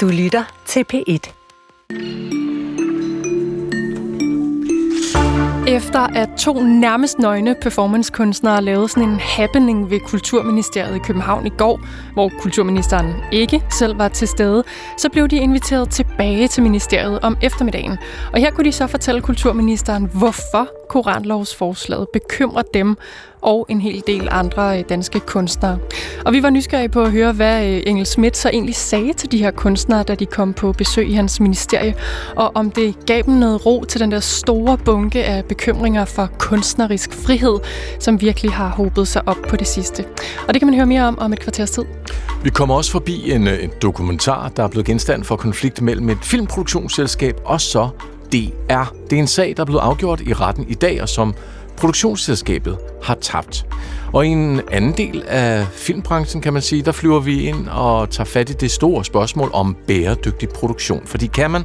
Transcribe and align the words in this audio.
Du 0.00 0.08
lytter 0.08 0.44
til 0.66 0.84
P1. 0.92 1.32
Efter 5.68 6.00
at 6.00 6.28
to 6.38 6.62
nærmest 6.62 7.18
nøgne 7.18 7.54
performancekunstnere 7.62 8.62
lavede 8.62 8.88
sådan 8.88 9.08
en 9.08 9.20
happening 9.20 9.90
ved 9.90 10.00
Kulturministeriet 10.00 10.96
i 10.96 10.98
København 10.98 11.46
i 11.46 11.50
går, 11.50 11.80
hvor 12.12 12.30
kulturministeren 12.40 13.14
ikke 13.32 13.62
selv 13.70 13.98
var 13.98 14.08
til 14.08 14.28
stede, 14.28 14.64
så 14.98 15.10
blev 15.10 15.28
de 15.28 15.36
inviteret 15.36 15.90
tilbage 15.90 16.48
til 16.48 16.62
ministeriet 16.62 17.20
om 17.22 17.36
eftermiddagen. 17.42 17.98
Og 18.32 18.40
her 18.40 18.50
kunne 18.50 18.64
de 18.64 18.72
så 18.72 18.86
fortælle 18.86 19.20
kulturministeren, 19.20 20.10
hvorfor 20.14 20.79
koranlovsforslaget 20.90 22.08
bekymrer 22.12 22.62
dem 22.74 22.96
og 23.42 23.66
en 23.68 23.80
hel 23.80 24.02
del 24.06 24.28
andre 24.30 24.78
øh, 24.78 24.84
danske 24.88 25.20
kunstnere. 25.20 25.78
Og 26.24 26.32
vi 26.32 26.42
var 26.42 26.50
nysgerrige 26.50 26.88
på 26.88 27.02
at 27.02 27.12
høre, 27.12 27.32
hvad 27.32 27.66
øh, 27.66 27.82
Engel 27.86 28.06
Schmidt 28.06 28.36
så 28.36 28.48
egentlig 28.48 28.74
sagde 28.74 29.12
til 29.12 29.32
de 29.32 29.38
her 29.38 29.50
kunstnere, 29.50 30.02
da 30.02 30.14
de 30.14 30.26
kom 30.26 30.52
på 30.52 30.72
besøg 30.72 31.08
i 31.08 31.12
hans 31.12 31.40
ministerie, 31.40 31.94
og 32.36 32.52
om 32.54 32.70
det 32.70 33.06
gav 33.06 33.22
dem 33.22 33.34
noget 33.34 33.66
ro 33.66 33.84
til 33.84 34.00
den 34.00 34.10
der 34.10 34.20
store 34.20 34.78
bunke 34.78 35.24
af 35.24 35.44
bekymringer 35.44 36.04
for 36.04 36.28
kunstnerisk 36.38 37.12
frihed, 37.12 37.58
som 38.00 38.20
virkelig 38.20 38.52
har 38.52 38.68
håbet 38.68 39.08
sig 39.08 39.22
op 39.28 39.38
på 39.48 39.56
det 39.56 39.66
sidste. 39.66 40.04
Og 40.48 40.54
det 40.54 40.60
kan 40.60 40.66
man 40.66 40.74
høre 40.74 40.86
mere 40.86 41.02
om 41.02 41.18
om 41.18 41.32
et 41.32 41.40
kvarters 41.40 41.70
tid. 41.70 41.84
Vi 42.42 42.50
kommer 42.50 42.74
også 42.74 42.90
forbi 42.90 43.32
en, 43.32 43.48
øh, 43.48 43.64
en 43.64 43.70
dokumentar, 43.82 44.48
der 44.48 44.62
er 44.62 44.68
blevet 44.68 44.86
genstand 44.86 45.24
for 45.24 45.36
konflikt 45.36 45.82
mellem 45.82 46.08
et 46.08 46.18
filmproduktionsselskab 46.22 47.40
og 47.44 47.60
så 47.60 47.88
DR. 48.32 48.94
Det 49.10 49.16
er 49.16 49.20
en 49.20 49.26
sag, 49.26 49.54
der 49.56 49.62
er 49.62 49.66
blevet 49.66 49.80
afgjort 49.80 50.20
i 50.20 50.32
retten 50.32 50.66
i 50.68 50.74
dag, 50.74 51.02
og 51.02 51.08
som 51.08 51.34
produktionsselskabet 51.76 52.78
har 53.02 53.14
tabt. 53.14 53.66
Og 54.12 54.26
i 54.26 54.28
en 54.28 54.60
anden 54.70 54.92
del 54.92 55.22
af 55.26 55.66
filmbranchen, 55.72 56.42
kan 56.42 56.52
man 56.52 56.62
sige, 56.62 56.82
der 56.82 56.92
flyver 56.92 57.20
vi 57.20 57.48
ind 57.48 57.68
og 57.68 58.10
tager 58.10 58.24
fat 58.24 58.50
i 58.50 58.52
det 58.52 58.70
store 58.70 59.04
spørgsmål 59.04 59.50
om 59.52 59.76
bæredygtig 59.86 60.48
produktion. 60.48 61.02
Fordi 61.04 61.26
kan 61.26 61.50
man 61.50 61.64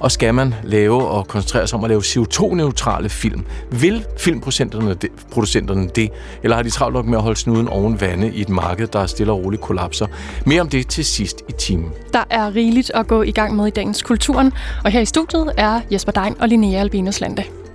og 0.00 0.12
skal 0.12 0.34
man 0.34 0.54
lave 0.64 1.08
og 1.08 1.28
koncentrere 1.28 1.66
sig 1.66 1.78
om 1.78 1.84
at 1.84 1.90
lave 1.90 2.00
CO2-neutrale 2.00 3.08
film? 3.08 3.44
Vil 3.70 4.04
filmproducenterne 4.18 4.94
det, 4.94 5.10
producenterne 5.30 5.88
det, 5.88 6.10
eller 6.42 6.56
har 6.56 6.62
de 6.62 6.70
travlt 6.70 6.94
nok 6.94 7.06
med 7.06 7.18
at 7.18 7.22
holde 7.22 7.38
snuden 7.38 7.68
oven 7.68 8.00
vande 8.00 8.32
i 8.32 8.40
et 8.40 8.48
marked, 8.48 8.86
der 8.86 9.06
stille 9.06 9.32
og 9.32 9.44
roligt 9.44 9.62
kollapser? 9.62 10.06
Mere 10.46 10.60
om 10.60 10.68
det 10.68 10.88
til 10.88 11.04
sidst 11.04 11.42
i 11.48 11.52
timen. 11.52 11.90
Der 12.12 12.24
er 12.30 12.54
rigeligt 12.54 12.90
at 12.94 13.06
gå 13.06 13.22
i 13.22 13.30
gang 13.30 13.56
med 13.56 13.66
i 13.66 13.70
dagens 13.70 14.02
Kulturen, 14.02 14.52
og 14.84 14.90
her 14.90 15.00
i 15.00 15.06
studiet 15.06 15.52
er 15.56 15.80
Jesper 15.92 16.12
Dein 16.12 16.34
og 16.40 16.48
Linnea 16.48 16.80
Albinus 16.80 17.20
Lande. 17.20 17.65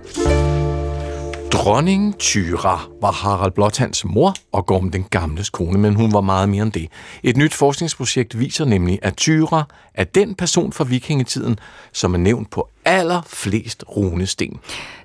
Dronning 1.52 2.18
Tyra 2.20 2.82
var 3.02 3.12
Harald 3.12 3.52
Blåtands 3.52 4.06
mor 4.06 4.34
og 4.52 4.66
Gorm 4.66 4.92
den 4.92 5.06
gamles 5.10 5.50
kone, 5.50 5.80
men 5.80 5.96
hun 5.96 6.14
var 6.14 6.22
meget 6.22 6.50
mere 6.50 6.64
end 6.64 6.72
det. 6.72 6.88
Et 7.24 7.38
nyt 7.38 7.54
forskningsprojekt 7.54 8.40
viser 8.40 8.66
nemlig, 8.66 9.00
at 9.02 9.18
Tyra 9.18 9.64
er 9.94 10.04
den 10.04 10.36
person 10.36 10.74
fra 10.74 10.84
vikingetiden, 10.84 11.60
som 11.94 12.14
er 12.14 12.18
nævnt 12.18 12.50
på 12.50 12.70
allerflest 12.86 13.84
runesten. 13.96 14.60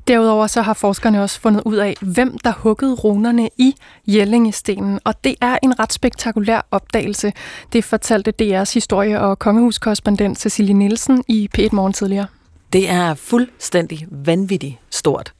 Derudover 0.08 0.46
så 0.46 0.62
har 0.62 0.74
forskerne 0.74 1.22
også 1.22 1.40
fundet 1.40 1.62
ud 1.64 1.76
af, 1.76 1.94
hvem 2.00 2.38
der 2.38 2.52
huggede 2.56 2.94
runerne 2.94 3.48
i 3.58 3.74
Jellingestenen, 4.06 5.00
og 5.04 5.24
det 5.24 5.34
er 5.40 5.58
en 5.62 5.78
ret 5.78 5.92
spektakulær 5.92 6.66
opdagelse. 6.70 7.32
Det 7.72 7.84
fortalte 7.84 8.32
DR's 8.42 8.74
historie- 8.74 9.20
og 9.20 9.38
kongehuskorrespondent 9.38 10.38
Cecilie 10.38 10.74
Nielsen 10.74 11.24
i 11.28 11.48
P1 11.58 11.68
Morgen 11.72 11.92
tidligere. 11.92 12.26
Det 12.72 12.90
er 12.90 13.14
fuldstændig 13.14 14.06
vanvittigt 14.10 14.76
stort. 14.90 15.35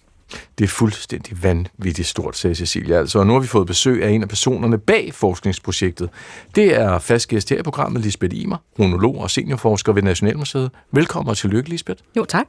Det 0.58 0.64
er 0.64 0.68
fuldstændig 0.68 1.42
vanvittigt 1.42 2.08
stort, 2.08 2.36
sagde 2.36 2.54
Cecilia. 2.54 2.98
Altså, 2.98 3.18
og 3.18 3.26
nu 3.26 3.32
har 3.32 3.40
vi 3.40 3.46
fået 3.46 3.66
besøg 3.66 4.04
af 4.04 4.10
en 4.10 4.22
af 4.22 4.28
personerne 4.28 4.78
bag 4.78 5.14
forskningsprojektet. 5.14 6.10
Det 6.54 6.80
er 6.80 6.98
fast 6.98 7.28
gæst 7.28 7.50
her 7.50 7.58
i 7.58 7.62
programmet, 7.62 8.02
Lisbeth 8.02 8.36
Imer, 8.36 8.56
runolog 8.78 9.16
og 9.20 9.30
seniorforsker 9.30 9.92
ved 9.92 10.02
Nationalmuseet. 10.02 10.70
Velkommen 10.92 11.30
og 11.30 11.36
tillykke, 11.36 11.70
Lisbeth. 11.70 12.02
Jo, 12.16 12.24
tak. 12.24 12.46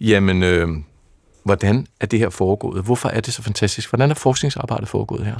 Jamen, 0.00 0.42
øh, 0.42 0.68
hvordan 1.44 1.86
er 2.00 2.06
det 2.06 2.18
her 2.18 2.30
foregået? 2.30 2.84
Hvorfor 2.84 3.08
er 3.08 3.20
det 3.20 3.34
så 3.34 3.42
fantastisk? 3.42 3.90
Hvordan 3.90 4.10
er 4.10 4.14
forskningsarbejdet 4.14 4.88
foregået 4.88 5.26
her? 5.26 5.34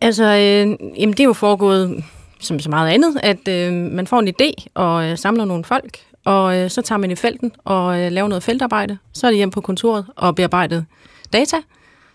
Altså, 0.00 0.24
øh, 0.24 0.90
jamen, 1.00 1.12
det 1.12 1.20
er 1.20 1.24
jo 1.24 1.32
foregået 1.32 2.04
som 2.40 2.60
så 2.60 2.70
meget 2.70 2.90
andet, 2.90 3.16
at 3.22 3.48
øh, 3.48 3.72
man 3.72 4.06
får 4.06 4.20
en 4.20 4.28
idé 4.28 4.66
og 4.74 5.04
øh, 5.04 5.18
samler 5.18 5.44
nogle 5.44 5.64
folk, 5.64 5.98
og 6.24 6.56
øh, 6.56 6.70
så 6.70 6.82
tager 6.82 6.98
man 6.98 7.10
i 7.10 7.14
felten 7.14 7.52
og 7.64 8.00
øh, 8.00 8.12
laver 8.12 8.28
noget 8.28 8.42
feltarbejde. 8.42 8.98
Så 9.12 9.26
er 9.26 9.30
det 9.30 9.36
hjem 9.36 9.50
på 9.50 9.60
kontoret 9.60 10.06
og 10.16 10.34
bearbejdet 10.34 10.86
data, 11.32 11.56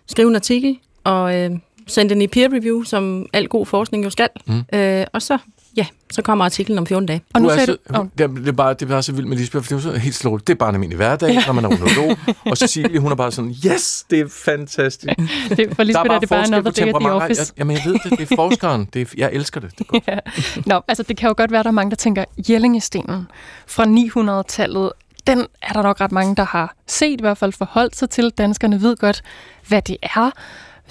skrive 0.07 0.29
en 0.29 0.35
artikel 0.35 0.79
og 1.03 1.35
øh, 1.35 1.51
sende 1.87 2.13
den 2.13 2.21
i 2.21 2.27
peer 2.27 2.53
review, 2.53 2.83
som 2.83 3.25
al 3.33 3.47
god 3.47 3.65
forskning 3.65 4.03
jo 4.03 4.09
skal. 4.09 4.29
Mm. 4.45 4.63
Øh, 4.73 5.05
og 5.13 5.21
så 5.21 5.37
Ja, 5.77 5.85
så 6.11 6.21
kommer 6.21 6.45
artiklen 6.45 6.77
om 6.77 6.87
14 6.87 7.05
dage. 7.05 7.21
Og 7.33 7.41
nu 7.41 7.49
sagde 7.49 7.67
du... 7.67 7.77
Oh. 7.99 8.05
Det, 8.17 8.47
er 8.47 8.51
bare, 8.51 8.73
det 8.73 8.81
er 8.81 8.85
bare 8.85 9.03
så 9.03 9.11
vildt 9.11 9.29
med 9.29 9.37
Lisbeth, 9.37 9.65
for 9.65 9.75
det 9.75 9.85
er 9.85 9.91
så 9.91 9.99
helt 9.99 10.15
slået. 10.15 10.47
Det 10.47 10.53
er 10.53 10.57
bare 10.57 10.69
en 10.69 10.75
almindelig 10.75 10.95
hverdag, 10.95 11.29
ja. 11.29 11.43
når 11.45 11.53
man 11.53 11.65
er 11.65 11.69
runolog. 11.69 12.17
og 12.45 12.57
Cecilie, 12.57 12.99
hun 12.99 13.11
er 13.11 13.15
bare 13.15 13.31
sådan, 13.31 13.55
yes, 13.65 14.05
det 14.09 14.19
er 14.19 14.27
fantastisk. 14.29 15.13
det, 15.57 15.75
for 15.75 15.83
Lisbeth 15.83 16.09
er, 16.09 16.15
er 16.15 16.19
det 16.19 16.29
bare 16.29 16.45
day 16.47 16.87
at 16.87 16.95
the 17.01 17.11
office. 17.11 17.41
Jeg, 17.41 17.59
jamen, 17.59 17.77
jeg 17.77 17.83
ved 17.85 17.93
det, 17.93 18.19
det 18.19 18.31
er 18.31 18.35
forskeren. 18.35 18.87
Det 18.93 19.01
er, 19.01 19.05
jeg 19.17 19.29
elsker 19.33 19.59
det. 19.59 19.71
det 19.71 19.79
er 19.79 19.85
godt. 19.85 20.03
ja. 20.13 20.19
Nå, 20.65 20.81
altså 20.87 21.03
det 21.03 21.17
kan 21.17 21.27
jo 21.27 21.33
godt 21.37 21.51
være, 21.51 21.59
at 21.59 21.65
der 21.65 21.71
er 21.71 21.73
mange, 21.73 21.89
der 21.89 21.95
tænker, 21.95 22.25
Jellingestenen 22.49 23.27
fra 23.67 23.85
900-tallet, 23.85 24.91
den 25.27 25.47
er 25.61 25.73
der 25.73 25.81
nok 25.81 26.01
ret 26.01 26.11
mange, 26.11 26.35
der 26.35 26.43
har 26.43 26.75
set, 26.87 27.19
i 27.19 27.21
hvert 27.21 27.37
fald 27.37 27.51
forholdt 27.51 27.95
sig 27.95 28.09
til. 28.09 28.29
Danskerne 28.29 28.81
ved 28.81 28.95
godt, 28.97 29.23
hvad 29.67 29.81
det 29.81 29.97
er. 30.01 30.31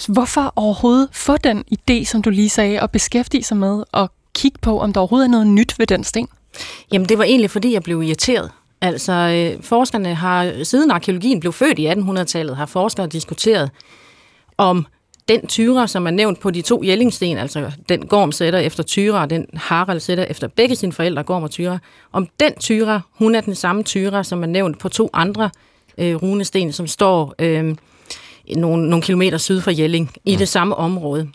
Hvorfor 0.09 0.53
overhovedet 0.57 1.09
få 1.13 1.37
den 1.37 1.65
idé, 1.75 2.05
som 2.05 2.23
du 2.23 2.31
lige 2.31 2.49
sagde, 2.49 2.81
og 2.81 2.91
beskæftige 2.91 3.43
sig 3.43 3.57
med 3.57 3.85
og 3.93 4.11
kigge 4.35 4.59
på, 4.63 4.81
om 4.81 4.93
der 4.93 5.01
overhovedet 5.01 5.27
er 5.27 5.31
noget 5.31 5.47
nyt 5.47 5.79
ved 5.79 5.87
den 5.87 6.05
sten? 6.05 6.29
Jamen, 6.93 7.09
det 7.09 7.19
var 7.19 7.25
egentlig, 7.25 7.51
fordi 7.51 7.73
jeg 7.73 7.83
blev 7.83 8.03
irriteret. 8.03 8.51
Altså, 8.81 9.13
øh, 9.13 9.63
forskerne 9.63 10.15
har, 10.15 10.65
siden 10.65 10.91
arkeologien 10.91 11.41
blev 11.41 11.53
født 11.53 11.79
i 11.79 11.89
1800-tallet, 11.89 12.57
har 12.57 12.67
forskere 12.67 13.07
diskuteret, 13.07 13.71
om 14.59 14.87
den 15.29 15.47
tyre, 15.47 15.89
som 15.89 16.07
er 16.07 16.11
nævnt 16.11 16.41
på 16.41 16.51
de 16.51 16.63
to 16.63 16.83
jællingsten, 16.83 17.39
altså 17.39 17.71
den 17.89 18.07
Gorm 18.07 18.33
sætter 18.33 18.59
efter 18.59 18.83
tyre, 18.83 19.21
og 19.21 19.31
den 19.31 19.47
Harald 19.55 20.01
sætter 20.01 20.25
efter 20.25 20.49
begge 20.49 20.77
sine 20.77 20.93
forældre, 20.93 21.23
Gorm 21.23 21.43
og 21.43 21.51
tyre, 21.51 21.79
om 22.13 22.29
den 22.41 22.53
tyre, 22.61 23.01
hun 23.13 23.35
er 23.35 23.41
den 23.41 23.55
samme 23.55 23.83
tyre, 23.83 24.25
som 24.25 24.43
er 24.43 24.47
nævnt 24.47 24.79
på 24.79 24.89
to 24.89 25.11
andre 25.13 25.51
øh, 25.99 26.15
runesten, 26.15 26.73
som 26.73 26.87
står 26.87 27.35
øh, 27.39 27.77
nogle, 28.57 28.89
nogle 28.89 29.03
kilometer 29.03 29.39
syd 29.39 29.61
for 29.61 29.71
Jelling, 29.71 30.13
i 30.25 30.37
det 30.37 30.49
samme 30.49 30.75
område. 30.75 31.29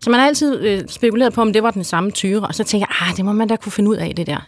Så 0.00 0.10
man 0.10 0.20
har 0.20 0.26
altid 0.26 0.60
øh, 0.60 0.82
spekuleret 0.88 1.32
på, 1.32 1.40
om 1.40 1.52
det 1.52 1.62
var 1.62 1.70
den 1.70 1.84
samme 1.84 2.10
tyre, 2.10 2.40
og 2.40 2.54
så 2.54 2.64
tænker 2.64 2.86
jeg, 2.90 3.08
ah, 3.08 3.16
det 3.16 3.24
må 3.24 3.32
man 3.32 3.48
da 3.48 3.56
kunne 3.56 3.72
finde 3.72 3.90
ud 3.90 3.96
af, 3.96 4.14
det 4.16 4.26
der. 4.26 4.46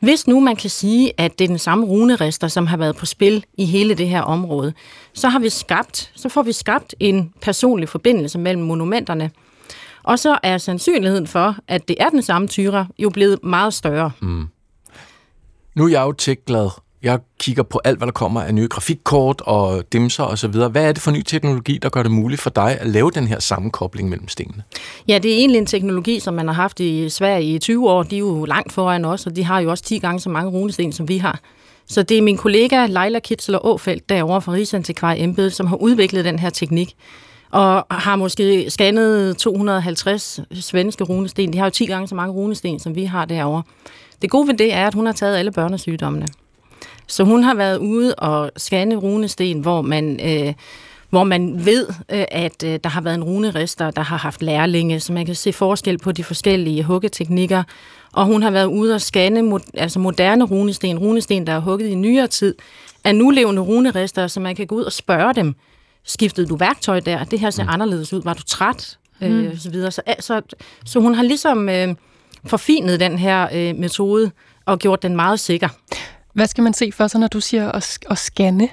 Hvis 0.00 0.26
nu 0.26 0.40
man 0.40 0.56
kan 0.56 0.70
sige, 0.70 1.12
at 1.20 1.38
det 1.38 1.44
er 1.44 1.48
den 1.48 1.58
samme 1.58 1.86
runerester, 1.86 2.48
som 2.48 2.66
har 2.66 2.76
været 2.76 2.96
på 2.96 3.06
spil 3.06 3.44
i 3.58 3.64
hele 3.64 3.94
det 3.94 4.08
her 4.08 4.20
område, 4.20 4.72
så 5.12 5.28
har 5.28 5.38
vi 5.38 5.48
skabt, 5.48 6.12
så 6.16 6.28
får 6.28 6.42
vi 6.42 6.52
skabt 6.52 6.94
en 7.00 7.32
personlig 7.42 7.88
forbindelse 7.88 8.38
mellem 8.38 8.62
monumenterne. 8.62 9.30
Og 10.02 10.18
så 10.18 10.38
er 10.42 10.58
sandsynligheden 10.58 11.26
for, 11.26 11.56
at 11.68 11.88
det 11.88 11.96
er 12.00 12.08
den 12.08 12.22
samme 12.22 12.48
tyre, 12.48 12.86
jo 12.98 13.10
blevet 13.10 13.44
meget 13.44 13.74
større. 13.74 14.10
Mm. 14.20 14.48
Nu 15.74 15.84
er 15.84 15.88
jeg 15.88 16.02
jo 16.02 16.12
tech-glad, 16.12 16.70
jeg 17.02 17.18
kigger 17.40 17.62
på 17.62 17.80
alt, 17.84 17.98
hvad 17.98 18.06
der 18.06 18.12
kommer 18.12 18.42
af 18.42 18.54
nye 18.54 18.68
grafikkort 18.68 19.40
og 19.40 19.92
dimser 19.92 20.24
osv. 20.24 20.50
Hvad 20.50 20.84
er 20.84 20.92
det 20.92 21.02
for 21.02 21.10
ny 21.10 21.22
teknologi, 21.22 21.78
der 21.82 21.88
gør 21.88 22.02
det 22.02 22.12
muligt 22.12 22.40
for 22.40 22.50
dig 22.50 22.80
at 22.80 22.86
lave 22.86 23.10
den 23.10 23.26
her 23.26 23.40
sammenkobling 23.40 24.08
mellem 24.08 24.28
stenene? 24.28 24.62
Ja, 25.08 25.18
det 25.18 25.32
er 25.32 25.36
egentlig 25.36 25.58
en 25.58 25.66
teknologi, 25.66 26.20
som 26.20 26.34
man 26.34 26.46
har 26.46 26.54
haft 26.54 26.80
i 26.80 27.08
Sverige 27.08 27.54
i 27.54 27.58
20 27.58 27.90
år. 27.90 28.02
De 28.02 28.16
er 28.16 28.20
jo 28.20 28.44
langt 28.44 28.72
foran 28.72 29.04
os, 29.04 29.26
og 29.26 29.36
de 29.36 29.44
har 29.44 29.60
jo 29.60 29.70
også 29.70 29.84
10 29.84 29.98
gange 29.98 30.20
så 30.20 30.30
mange 30.30 30.50
runesten, 30.50 30.92
som 30.92 31.08
vi 31.08 31.18
har. 31.18 31.40
Så 31.86 32.02
det 32.02 32.18
er 32.18 32.22
min 32.22 32.36
kollega 32.36 32.86
Leila 32.86 33.18
Kitzler 33.18 33.66
Åfeldt 33.66 34.08
derovre 34.08 34.42
fra 34.42 34.52
Rigsantikvar 34.52 35.14
Embed, 35.18 35.50
som 35.50 35.66
har 35.66 35.76
udviklet 35.76 36.24
den 36.24 36.38
her 36.38 36.50
teknik 36.50 36.96
og 37.50 37.86
har 37.90 38.16
måske 38.16 38.70
scannet 38.70 39.36
250 39.36 40.40
svenske 40.60 41.04
runesten. 41.04 41.52
De 41.52 41.58
har 41.58 41.66
jo 41.66 41.70
10 41.70 41.86
gange 41.86 42.08
så 42.08 42.14
mange 42.14 42.32
runesten, 42.32 42.78
som 42.78 42.94
vi 42.94 43.04
har 43.04 43.24
derovre. 43.24 43.62
Det 44.22 44.30
gode 44.30 44.48
ved 44.48 44.54
det 44.54 44.74
er, 44.74 44.86
at 44.86 44.94
hun 44.94 45.06
har 45.06 45.12
taget 45.12 45.36
alle 45.36 45.52
børnesygdommene. 45.52 46.26
Så 47.08 47.24
hun 47.24 47.42
har 47.42 47.54
været 47.54 47.78
ude 47.78 48.14
og 48.14 48.50
scanne 48.56 48.96
runesten, 48.96 49.60
hvor 49.60 49.82
man... 49.82 50.20
Øh, 50.24 50.54
hvor 51.10 51.24
man 51.24 51.66
ved, 51.66 51.86
øh, 51.88 52.24
at 52.30 52.62
øh, 52.64 52.78
der 52.84 52.88
har 52.90 53.00
været 53.00 53.14
en 53.14 53.24
runerester, 53.24 53.90
der 53.90 54.02
har 54.02 54.16
haft 54.16 54.42
lærlinge, 54.42 55.00
så 55.00 55.12
man 55.12 55.26
kan 55.26 55.34
se 55.34 55.52
forskel 55.52 55.98
på 55.98 56.12
de 56.12 56.24
forskellige 56.24 56.82
huggeteknikker. 56.82 57.62
Og 58.12 58.24
hun 58.24 58.42
har 58.42 58.50
været 58.50 58.66
ude 58.66 58.94
og 58.94 59.00
scanne 59.00 59.60
altså 59.74 59.98
moderne 59.98 60.44
runesten, 60.44 60.98
runesten, 60.98 61.46
der 61.46 61.52
er 61.52 61.58
hugget 61.58 61.86
i 61.86 61.94
nyere 61.94 62.26
tid, 62.26 62.54
af 63.04 63.14
nulevende 63.14 63.62
runerester, 63.62 64.26
så 64.26 64.40
man 64.40 64.56
kan 64.56 64.66
gå 64.66 64.74
ud 64.74 64.82
og 64.82 64.92
spørge 64.92 65.34
dem, 65.34 65.54
skiftede 66.04 66.46
du 66.46 66.56
værktøj 66.56 67.00
der? 67.00 67.24
Det 67.24 67.40
her 67.40 67.50
ser 67.50 67.62
mm. 67.62 67.68
anderledes 67.68 68.12
ud. 68.12 68.22
Var 68.22 68.34
du 68.34 68.42
træt? 68.42 68.98
Øh, 69.22 69.30
mm. 69.30 69.44
Øh, 69.44 69.58
så, 69.58 69.70
videre. 69.70 69.90
Så, 69.90 70.02
så, 70.20 70.42
så 70.84 71.00
hun 71.00 71.14
har 71.14 71.22
ligesom 71.22 71.68
øh, 71.68 71.94
forfinet 72.44 73.00
den 73.00 73.18
her 73.18 73.48
øh, 73.52 73.76
metode 73.76 74.30
og 74.66 74.78
gjort 74.78 75.02
den 75.02 75.16
meget 75.16 75.40
sikker. 75.40 75.68
Hvad 76.34 76.46
skal 76.46 76.64
man 76.64 76.74
se 76.74 76.92
for 76.92 77.06
sig, 77.06 77.20
når 77.20 77.28
du 77.28 77.40
siger 77.40 77.72
at, 77.72 77.98
at 78.10 78.18
scanne? 78.18 78.68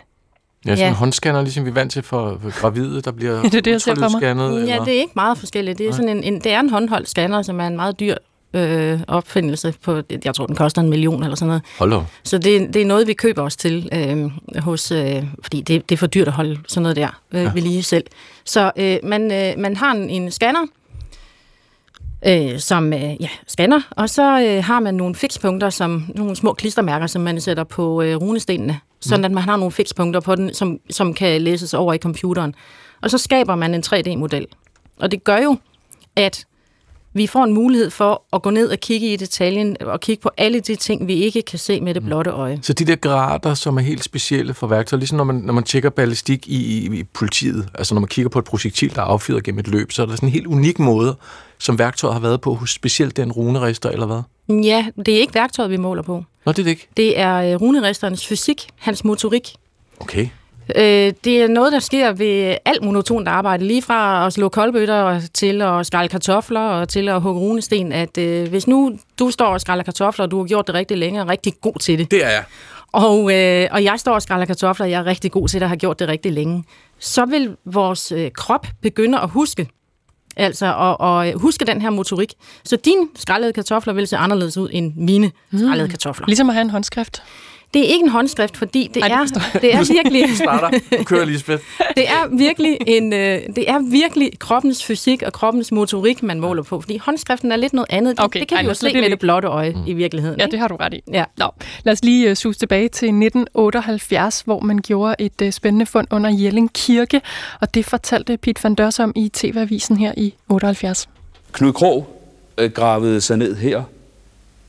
Ja, 0.65 0.69
sådan 0.71 0.77
ja. 0.77 0.89
en 0.89 0.95
håndscanner, 0.95 1.41
ligesom 1.41 1.65
vi 1.65 1.69
er 1.69 1.73
vant 1.73 1.91
til 1.91 2.03
for, 2.03 2.37
for 2.41 2.59
gravide, 2.59 3.01
der 3.01 3.11
bliver 3.11 3.41
det 3.43 3.53
er 3.53 3.61
det, 3.61 3.71
jeg 3.71 3.81
ser 3.81 3.95
for 3.95 4.09
mig. 4.09 4.67
Ja, 4.67 4.79
det 4.79 4.95
er 4.95 4.99
ikke 4.99 5.13
meget 5.15 5.37
forskelligt. 5.37 5.77
Det 5.77 5.87
er, 5.87 5.91
sådan 5.91 6.09
en, 6.09 6.23
en, 6.23 6.41
det 6.41 6.51
er 6.51 6.59
en 6.59 6.69
håndholdt 6.69 7.09
scanner, 7.09 7.41
som 7.41 7.59
er 7.59 7.67
en 7.67 7.75
meget 7.75 7.99
dyr 7.99 8.15
øh, 8.55 8.99
opfindelse. 9.07 9.73
På, 9.81 10.01
jeg 10.25 10.35
tror, 10.35 10.45
den 10.45 10.55
koster 10.55 10.81
en 10.81 10.89
million 10.89 11.23
eller 11.23 11.35
sådan 11.35 11.47
noget. 11.47 11.61
Hold 11.79 11.91
da. 11.91 11.99
Så 12.23 12.37
det, 12.37 12.73
det 12.73 12.81
er 12.81 12.85
noget, 12.85 13.07
vi 13.07 13.13
køber 13.13 13.41
os 13.41 13.55
til, 13.55 13.89
øh, 13.93 14.31
hos, 14.61 14.91
øh, 14.91 15.23
fordi 15.41 15.61
det, 15.61 15.89
det 15.89 15.95
er 15.95 15.97
for 15.97 16.07
dyrt 16.07 16.27
at 16.27 16.33
holde 16.33 16.57
sådan 16.67 16.81
noget 16.81 16.95
der 16.95 17.21
øh, 17.31 17.43
ja. 17.43 17.51
ved 17.53 17.61
lige 17.61 17.83
selv. 17.83 18.03
Så 18.45 18.71
øh, 18.77 18.97
man, 19.03 19.31
øh, 19.31 19.53
man 19.57 19.75
har 19.75 19.91
en, 19.91 20.09
en 20.09 20.31
scanner, 20.31 20.65
øh, 22.27 22.59
som 22.59 22.93
øh, 22.93 23.21
ja, 23.21 23.29
scanner, 23.47 23.81
og 23.91 24.09
så 24.09 24.41
øh, 24.41 24.63
har 24.63 24.79
man 24.79 24.93
nogle 24.93 25.15
fikspunkter, 25.15 25.69
som 25.69 26.11
nogle 26.15 26.35
små 26.35 26.53
klistermærker, 26.53 27.07
som 27.07 27.21
man 27.21 27.41
sætter 27.41 27.63
på 27.63 28.01
øh, 28.01 28.15
runestenene, 28.15 28.79
sådan 28.99 29.19
mm. 29.21 29.25
at 29.25 29.31
man 29.31 29.43
har 29.43 29.57
nogle 29.57 29.71
fikspunkter 29.71 30.19
på 30.19 30.35
den, 30.35 30.53
som, 30.53 30.79
som 30.89 31.13
kan 31.13 31.41
læses 31.41 31.73
over 31.73 31.93
i 31.93 31.97
computeren. 31.97 32.55
Og 33.01 33.11
så 33.11 33.17
skaber 33.17 33.55
man 33.55 33.73
en 33.73 33.83
3D-model. 33.85 34.47
Og 34.99 35.11
det 35.11 35.23
gør 35.23 35.37
jo, 35.37 35.57
at 36.15 36.45
vi 37.15 37.27
får 37.27 37.43
en 37.43 37.53
mulighed 37.53 37.89
for 37.89 38.23
at 38.33 38.41
gå 38.41 38.49
ned 38.49 38.69
og 38.69 38.79
kigge 38.79 39.13
i 39.13 39.15
detaljen 39.15 39.77
og 39.81 39.99
kigge 39.99 40.21
på 40.21 40.29
alle 40.37 40.59
de 40.59 40.75
ting, 40.75 41.07
vi 41.07 41.13
ikke 41.13 41.41
kan 41.41 41.59
se 41.59 41.81
med 41.81 41.93
det 41.93 42.03
mm. 42.03 42.07
blotte 42.07 42.31
øje. 42.31 42.59
Så 42.61 42.73
de 42.73 42.85
der 42.85 42.95
grader, 42.95 43.53
som 43.53 43.77
er 43.77 43.81
helt 43.81 44.03
specielle 44.03 44.53
for 44.53 44.67
værktøjer, 44.67 44.99
ligesom 44.99 45.17
når 45.17 45.23
man, 45.23 45.35
når 45.35 45.53
man 45.53 45.63
tjekker 45.63 45.89
ballistik 45.89 46.47
i, 46.47 46.77
i, 46.77 46.99
i 46.99 47.03
politiet, 47.03 47.69
altså 47.73 47.93
når 47.93 48.01
man 48.01 48.07
kigger 48.07 48.29
på 48.29 48.39
et 48.39 48.45
projektil, 48.45 48.95
der 48.95 49.01
er 49.01 49.05
affyret 49.05 49.43
gennem 49.43 49.59
et 49.59 49.67
løb, 49.67 49.91
så 49.91 50.01
er 50.01 50.05
der 50.05 50.15
sådan 50.15 50.29
en 50.29 50.33
helt 50.33 50.47
unik 50.47 50.79
måde, 50.79 51.15
som 51.57 51.79
værktøjet 51.79 52.13
har 52.13 52.21
været 52.21 52.41
på 52.41 52.53
hos 52.53 52.71
specielt 52.71 53.17
den 53.17 53.31
runerister, 53.31 53.89
eller 53.89 54.05
hvad? 54.05 54.21
Ja, 54.63 54.85
det 55.05 55.15
er 55.15 55.19
ikke 55.19 55.33
værktøjet, 55.33 55.71
vi 55.71 55.77
måler 55.77 56.03
på. 56.03 56.23
Nå, 56.45 56.51
det 56.51 56.59
er 56.59 56.63
det 56.63 56.71
ikke. 56.71 56.87
Det 56.97 57.19
er 57.19 57.35
øh, 57.35 57.61
runeristerens 57.61 58.27
fysik, 58.27 58.67
hans 58.75 59.03
motorik. 59.03 59.55
Okay. 59.99 60.27
Øh, 60.75 61.13
det 61.23 61.41
er 61.41 61.47
noget, 61.47 61.71
der 61.73 61.79
sker 61.79 62.11
ved 62.11 62.55
alt 62.65 62.83
monotont 62.83 63.27
arbejde, 63.27 63.65
lige 63.65 63.81
fra 63.81 64.25
at 64.25 64.33
slå 64.33 64.49
koldbøtter 64.49 65.21
til 65.33 65.61
at 65.61 65.85
skrælle 65.85 66.09
kartofler 66.09 66.59
og 66.61 66.89
til 66.89 67.09
at 67.09 67.21
hugge 67.21 67.41
runesten, 67.41 67.91
at 67.91 68.17
øh, 68.17 68.49
hvis 68.49 68.67
nu 68.67 68.97
du 69.19 69.31
står 69.31 69.45
og 69.45 69.61
skræller 69.61 69.83
kartofler, 69.83 70.25
og 70.25 70.31
du 70.31 70.37
har 70.37 70.45
gjort 70.45 70.67
det 70.67 70.75
rigtig 70.75 70.97
længe 70.97 71.21
og 71.21 71.27
rigtig 71.29 71.53
god 71.61 71.79
til 71.79 71.99
det, 71.99 72.11
Det 72.11 72.25
er 72.25 72.29
jeg. 72.29 72.43
og, 72.91 73.33
øh, 73.33 73.67
og 73.71 73.83
jeg 73.83 73.93
står 73.97 74.13
og 74.13 74.21
skræller 74.21 74.45
kartofler, 74.45 74.85
og 74.85 74.91
jeg 74.91 74.99
er 74.99 75.05
rigtig 75.05 75.31
god 75.31 75.47
til 75.47 75.59
det 75.59 75.63
og 75.63 75.69
har 75.69 75.75
gjort 75.75 75.99
det 75.99 76.07
rigtig 76.07 76.31
længe, 76.31 76.63
så 76.99 77.25
vil 77.25 77.55
vores 77.65 78.11
øh, 78.11 78.31
krop 78.31 78.67
begynde 78.81 79.19
at 79.19 79.29
huske, 79.29 79.67
altså 80.37 80.73
og, 80.73 81.01
og 81.01 81.33
huske 81.35 81.65
den 81.65 81.81
her 81.81 81.89
motorik. 81.89 82.33
Så 82.63 82.75
dine 82.85 83.07
skrællede 83.15 83.53
kartofler 83.53 83.93
vil 83.93 84.07
se 84.07 84.17
anderledes 84.17 84.57
ud 84.57 84.69
end 84.71 84.93
mine 84.95 85.31
skrællede 85.57 85.89
kartofler. 85.89 86.27
Ligesom 86.27 86.49
at 86.49 86.55
have 86.55 86.61
en 86.61 86.69
håndskrift. 86.69 87.23
Det 87.75 87.83
er 87.83 87.93
ikke 87.93 88.03
en 88.03 88.09
håndskrift, 88.09 88.57
fordi 88.57 88.91
det, 88.93 89.01
Ej, 89.01 89.07
det 89.07 89.15
er, 89.15 89.19
forstår 89.19 89.41
jeg. 89.53 89.61
det 89.61 89.75
er 89.75 89.93
virkelig... 89.93 90.37
Starter. 90.37 90.97
Nu 90.97 91.03
kører 91.03 91.25
Lisbeth. 91.31 91.63
Det 91.95 92.07
er 92.07 92.37
virkelig 92.37 92.77
en, 92.87 93.13
øh, 93.13 93.41
det 93.55 93.69
er 93.69 93.91
virkelig 93.91 94.31
kroppens 94.39 94.85
fysik 94.85 95.21
og 95.21 95.33
kroppens 95.33 95.71
motorik, 95.71 96.23
man 96.23 96.39
måler 96.39 96.63
på, 96.63 96.81
fordi 96.81 96.97
håndskriften 96.97 97.51
er 97.51 97.55
lidt 97.55 97.73
noget 97.73 97.87
andet. 97.89 98.17
Det, 98.17 98.25
Okay, 98.25 98.39
det 98.39 98.47
kan 98.47 98.57
ej, 98.57 98.61
vi 98.63 98.67
jo 98.67 98.73
se 98.73 98.85
med 98.85 98.95
ikke. 98.95 99.09
det 99.09 99.19
blotte 99.19 99.47
øje 99.47 99.71
mm. 99.71 99.83
i 99.87 99.93
virkeligheden. 99.93 100.39
Ja, 100.39 100.45
ikke? 100.45 100.51
det 100.51 100.59
har 100.59 100.67
du 100.67 100.75
ret 100.75 100.93
i. 100.93 101.01
Ja. 101.11 101.23
Nå, 101.37 101.49
lad 101.83 101.93
os 101.93 102.03
lige 102.03 102.31
uh, 102.31 102.35
sus 102.35 102.57
tilbage 102.57 102.89
til 102.89 103.05
1978, 103.05 104.41
hvor 104.41 104.59
man 104.59 104.79
gjorde 104.79 105.15
et 105.19 105.41
uh, 105.41 105.49
spændende 105.51 105.85
fund 105.85 106.07
under 106.11 106.29
Jelling 106.29 106.73
Kirke, 106.73 107.21
og 107.61 107.73
det 107.73 107.85
fortalte 107.85 108.37
Pete 108.37 108.63
van 108.63 108.75
Dørs 108.75 108.99
om 108.99 109.13
i 109.15 109.29
TV-avisen 109.33 109.97
her 109.97 110.13
i 110.17 110.33
78. 110.49 111.09
Knud 111.51 111.73
Krog 111.73 112.07
øh, 112.57 112.71
gravede 112.71 113.21
sig 113.21 113.37
ned 113.37 113.55
her 113.55 113.83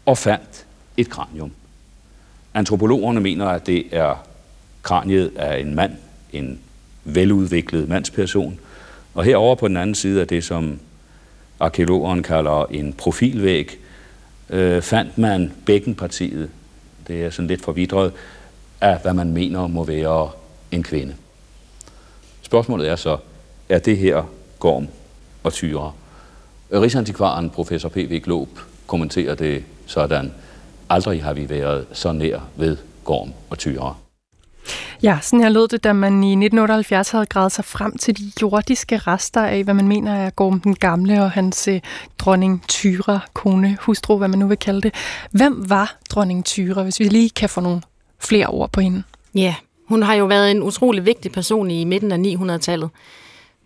og 0.06 0.18
fandt 0.18 0.66
et 0.96 1.10
kranium. 1.10 1.52
Antropologerne 2.56 3.20
mener, 3.20 3.46
at 3.46 3.66
det 3.66 3.86
er 3.92 4.26
kraniet 4.82 5.32
af 5.36 5.60
en 5.60 5.74
mand, 5.74 5.92
en 6.32 6.60
veludviklet 7.04 7.88
mandsperson. 7.88 8.58
Og 9.14 9.24
herover 9.24 9.54
på 9.54 9.68
den 9.68 9.76
anden 9.76 9.94
side 9.94 10.20
af 10.20 10.26
det, 10.26 10.44
som 10.44 10.78
arkeologeren 11.60 12.22
kalder 12.22 12.64
en 12.64 12.92
profilvæg, 12.92 13.78
øh, 14.50 14.82
fandt 14.82 15.18
man 15.18 15.52
bækkenpartiet, 15.66 16.50
det 17.08 17.24
er 17.24 17.30
sådan 17.30 17.46
lidt 17.46 17.62
forvidret, 17.62 18.12
af 18.80 18.98
hvad 19.02 19.14
man 19.14 19.32
mener 19.32 19.66
må 19.66 19.84
være 19.84 20.30
en 20.70 20.82
kvinde. 20.82 21.14
Spørgsmålet 22.42 22.88
er 22.88 22.96
så, 22.96 23.16
er 23.68 23.78
det 23.78 23.98
her 23.98 24.22
Gorm 24.58 24.88
og 25.42 25.52
Tyre? 25.52 25.92
Rigsantikvaren, 26.72 27.50
professor 27.50 27.88
P.V. 27.88 28.20
Glob, 28.24 28.48
kommenterer 28.86 29.34
det 29.34 29.64
sådan, 29.86 30.32
aldrig 30.90 31.22
har 31.22 31.32
vi 31.32 31.48
været 31.48 31.86
så 31.92 32.12
nær 32.12 32.40
ved 32.56 32.76
Gorm 33.04 33.32
og 33.50 33.58
Tyre. 33.58 33.94
Ja, 35.02 35.18
sådan 35.22 35.40
her 35.40 35.48
lød 35.48 35.68
det, 35.68 35.84
da 35.84 35.92
man 35.92 36.24
i 36.24 36.30
1978 36.30 37.10
havde 37.10 37.26
gravet 37.26 37.52
sig 37.52 37.64
frem 37.64 37.98
til 37.98 38.18
de 38.18 38.32
jordiske 38.42 38.98
rester 38.98 39.42
af, 39.42 39.64
hvad 39.64 39.74
man 39.74 39.88
mener 39.88 40.14
er 40.14 40.30
Gorm 40.30 40.60
den 40.60 40.74
Gamle 40.74 41.22
og 41.22 41.30
hans 41.30 41.68
eh, 41.68 41.80
dronning 42.18 42.64
Tyra, 42.68 43.18
kone, 43.32 43.78
hustru, 43.80 44.18
hvad 44.18 44.28
man 44.28 44.38
nu 44.38 44.46
vil 44.46 44.56
kalde 44.56 44.80
det. 44.80 44.94
Hvem 45.30 45.70
var 45.70 45.96
dronning 46.10 46.44
Tyra, 46.44 46.82
hvis 46.82 47.00
vi 47.00 47.04
lige 47.04 47.30
kan 47.30 47.48
få 47.48 47.60
nogle 47.60 47.82
flere 48.18 48.46
ord 48.46 48.72
på 48.72 48.80
hende? 48.80 49.02
Ja, 49.34 49.54
hun 49.88 50.02
har 50.02 50.14
jo 50.14 50.24
været 50.24 50.50
en 50.50 50.62
utrolig 50.62 51.06
vigtig 51.06 51.32
person 51.32 51.70
i 51.70 51.84
midten 51.84 52.12
af 52.12 52.18
900-tallet. 52.18 52.90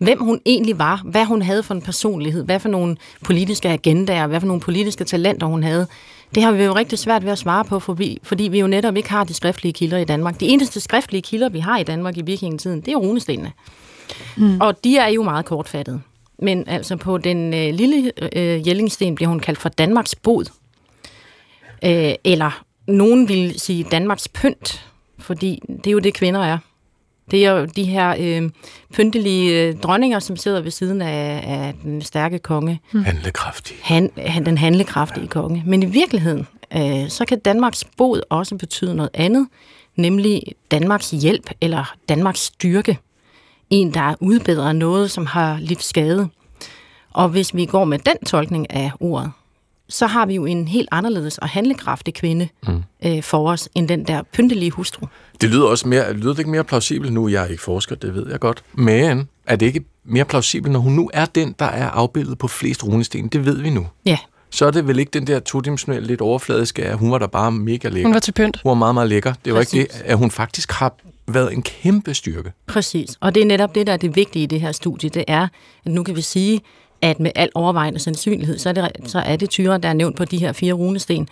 Hvem 0.01 0.19
hun 0.23 0.41
egentlig 0.45 0.79
var, 0.79 1.01
hvad 1.05 1.25
hun 1.25 1.41
havde 1.41 1.63
for 1.63 1.73
en 1.73 1.81
personlighed, 1.81 2.43
hvad 2.43 2.59
for 2.59 2.69
nogle 2.69 2.97
politiske 3.23 3.69
agendaer, 3.69 4.27
hvad 4.27 4.39
for 4.39 4.47
nogle 4.47 4.61
politiske 4.61 5.03
talenter 5.03 5.47
hun 5.47 5.63
havde, 5.63 5.87
det 6.35 6.43
har 6.43 6.51
vi 6.51 6.63
jo 6.63 6.75
rigtig 6.75 6.99
svært 6.99 7.25
ved 7.25 7.31
at 7.31 7.37
svare 7.37 7.65
på, 7.65 7.79
fordi, 7.79 8.19
fordi 8.23 8.43
vi 8.43 8.59
jo 8.59 8.67
netop 8.67 8.95
ikke 8.95 9.09
har 9.09 9.23
de 9.23 9.33
skriftlige 9.33 9.73
kilder 9.73 9.97
i 9.97 10.03
Danmark. 10.03 10.39
De 10.39 10.47
eneste 10.47 10.79
skriftlige 10.79 11.21
kilder, 11.21 11.49
vi 11.49 11.59
har 11.59 11.77
i 11.77 11.83
Danmark 11.83 12.17
i 12.17 12.21
vikingetiden, 12.21 12.81
det 12.81 12.91
er 12.93 12.97
runestenene. 12.97 13.51
Mm. 14.37 14.61
Og 14.61 14.83
de 14.83 14.97
er 14.97 15.07
jo 15.07 15.23
meget 15.23 15.45
kortfattede. 15.45 16.01
Men 16.39 16.63
altså 16.67 16.95
på 16.97 17.17
den 17.17 17.53
øh, 17.53 17.73
lille 17.73 18.11
øh, 18.35 18.67
Jellingsten 18.67 19.15
bliver 19.15 19.29
hun 19.29 19.39
kaldt 19.39 19.59
for 19.59 19.69
Danmarks 19.69 20.15
bod. 20.15 20.45
Øh, 21.85 22.13
eller 22.23 22.63
nogen 22.87 23.29
vil 23.29 23.59
sige 23.59 23.83
Danmarks 23.83 24.27
pynt, 24.27 24.85
fordi 25.19 25.59
det 25.67 25.87
er 25.87 25.91
jo 25.91 25.99
det, 25.99 26.13
kvinder 26.13 26.43
er. 26.43 26.57
Det 27.31 27.45
er 27.45 27.51
jo 27.51 27.65
de 27.65 27.83
her 27.83 28.15
øh, 28.19 28.49
pyntelige 28.93 29.61
øh, 29.61 29.75
dronninger, 29.75 30.19
som 30.19 30.37
sidder 30.37 30.61
ved 30.61 30.71
siden 30.71 31.01
af, 31.01 31.43
af 31.47 31.73
den 31.83 32.01
stærke 32.01 32.39
konge, 32.39 32.79
Handlekraftig. 32.91 33.77
han, 33.81 34.11
han, 34.17 34.45
den 34.45 34.57
handlekraftige 34.57 35.27
konge. 35.27 35.63
Men 35.65 35.83
i 35.83 35.85
virkeligheden, 35.85 36.47
øh, 36.75 37.09
så 37.09 37.25
kan 37.27 37.39
Danmarks 37.39 37.85
bod 37.97 38.21
også 38.29 38.57
betyde 38.57 38.95
noget 38.95 39.09
andet, 39.13 39.47
nemlig 39.95 40.43
Danmarks 40.71 41.11
hjælp 41.11 41.49
eller 41.61 41.93
Danmarks 42.09 42.39
styrke. 42.39 42.97
En, 43.69 43.93
der 43.93 44.15
udbedrer 44.19 44.73
noget, 44.73 45.11
som 45.11 45.25
har 45.25 45.57
lidt 45.59 45.83
skade. 45.83 46.27
Og 47.11 47.29
hvis 47.29 47.55
vi 47.55 47.65
går 47.65 47.85
med 47.85 47.99
den 47.99 48.17
tolkning 48.25 48.71
af 48.73 48.91
ordet, 48.99 49.31
så 49.91 50.07
har 50.07 50.25
vi 50.25 50.35
jo 50.35 50.45
en 50.45 50.67
helt 50.67 50.89
anderledes 50.91 51.37
og 51.37 51.49
handlekraftig 51.49 52.13
kvinde 52.13 52.47
mm. 52.67 52.83
øh, 53.05 53.23
for 53.23 53.51
os, 53.51 53.69
end 53.75 53.87
den 53.87 54.03
der 54.07 54.21
pyntelige 54.33 54.71
hustru. 54.71 55.07
Det 55.41 55.49
lyder 55.49 55.65
også 55.67 55.87
mere, 55.87 56.13
lyder 56.13 56.31
det 56.33 56.39
ikke 56.39 56.51
mere 56.51 56.63
plausibelt 56.63 57.13
nu? 57.13 57.27
Jeg 57.27 57.43
er 57.43 57.47
ikke 57.47 57.63
forsker, 57.63 57.95
det 57.95 58.15
ved 58.15 58.29
jeg 58.29 58.39
godt. 58.39 58.63
Men 58.73 59.27
er 59.47 59.55
det 59.55 59.65
ikke 59.65 59.83
mere 60.05 60.25
plausibelt, 60.25 60.71
når 60.71 60.79
hun 60.79 60.93
nu 60.93 61.09
er 61.13 61.25
den, 61.25 61.55
der 61.59 61.65
er 61.65 61.89
afbildet 61.89 62.37
på 62.37 62.47
flest 62.47 62.83
runesten? 62.83 63.27
Det 63.27 63.45
ved 63.45 63.57
vi 63.61 63.69
nu. 63.69 63.87
Ja, 64.05 64.17
Så 64.49 64.65
er 64.65 64.71
det 64.71 64.87
vel 64.87 64.99
ikke 64.99 65.09
den 65.09 65.27
der 65.27 65.39
todimensionelle, 65.39 66.07
lidt 66.07 66.21
overfladiske, 66.21 66.83
at 66.85 66.97
hun 66.97 67.11
var 67.11 67.17
der 67.17 67.27
bare 67.27 67.51
mega 67.51 67.89
lækker. 67.89 68.07
Hun 68.07 68.13
var 68.13 68.19
til 68.19 68.31
pynt. 68.31 68.59
hun 68.63 68.69
var 68.69 68.75
meget, 68.75 68.93
meget 68.95 69.09
lækker. 69.09 69.33
Det 69.45 69.53
var 69.53 69.59
Præcis. 69.59 69.73
ikke 69.73 69.93
det, 69.93 70.01
at 70.05 70.17
hun 70.17 70.31
faktisk 70.31 70.71
har 70.71 70.95
været 71.27 71.53
en 71.53 71.61
kæmpe 71.61 72.13
styrke. 72.13 72.51
Præcis, 72.67 73.17
og 73.19 73.35
det 73.35 73.41
er 73.41 73.45
netop 73.45 73.75
det, 73.75 73.87
der 73.87 73.93
er 73.93 73.97
det 73.97 74.15
vigtige 74.15 74.43
i 74.43 74.45
det 74.45 74.61
her 74.61 74.71
studie, 74.71 75.09
det 75.09 75.23
er, 75.27 75.47
at 75.85 75.91
nu 75.91 76.03
kan 76.03 76.15
vi 76.15 76.21
sige, 76.21 76.61
at 77.01 77.19
med 77.19 77.31
al 77.35 77.49
overvejende 77.55 77.99
sandsynlighed, 77.99 78.57
så 78.57 78.69
er 78.69 78.73
det, 78.73 78.91
så 79.05 79.19
er 79.19 79.35
det 79.35 79.49
tyre, 79.49 79.77
der 79.77 79.89
er 79.89 79.93
nævnt 79.93 80.15
på 80.15 80.25
de 80.25 80.37
her 80.37 80.53
fire 80.53 80.73
runesten. 80.73 81.27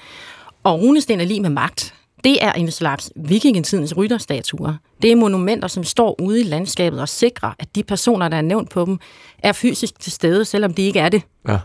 Og 0.64 0.82
runesten 0.82 1.22
er 1.22 1.26
lige 1.26 1.42
med 1.42 1.50
magt. 1.50 1.94
Det 2.24 2.44
er 2.44 2.52
en 2.52 2.72
slags 2.72 3.12
vikingetidens 3.16 3.98
rytterstatuer. 3.98 4.74
Det 5.02 5.12
er 5.12 5.16
monumenter, 5.16 5.68
som 5.68 5.84
står 5.84 6.22
ude 6.22 6.40
i 6.40 6.44
landskabet 6.44 7.02
og 7.02 7.10
sikrer, 7.10 7.52
at 7.60 7.76
de 7.76 7.84
personer, 7.84 8.28
der 8.28 8.38
er 8.38 8.42
nævnt 8.42 8.70
på 8.70 8.86
dem, 8.86 9.00
er 9.40 9.52
fysisk 9.52 10.00
til 10.00 10.12
stede, 10.12 10.46
selvom 10.46 10.74
de 10.74 10.82
ikke 10.82 11.00
er 11.00 11.10
det. 11.10 11.22
Ja. 11.48 11.60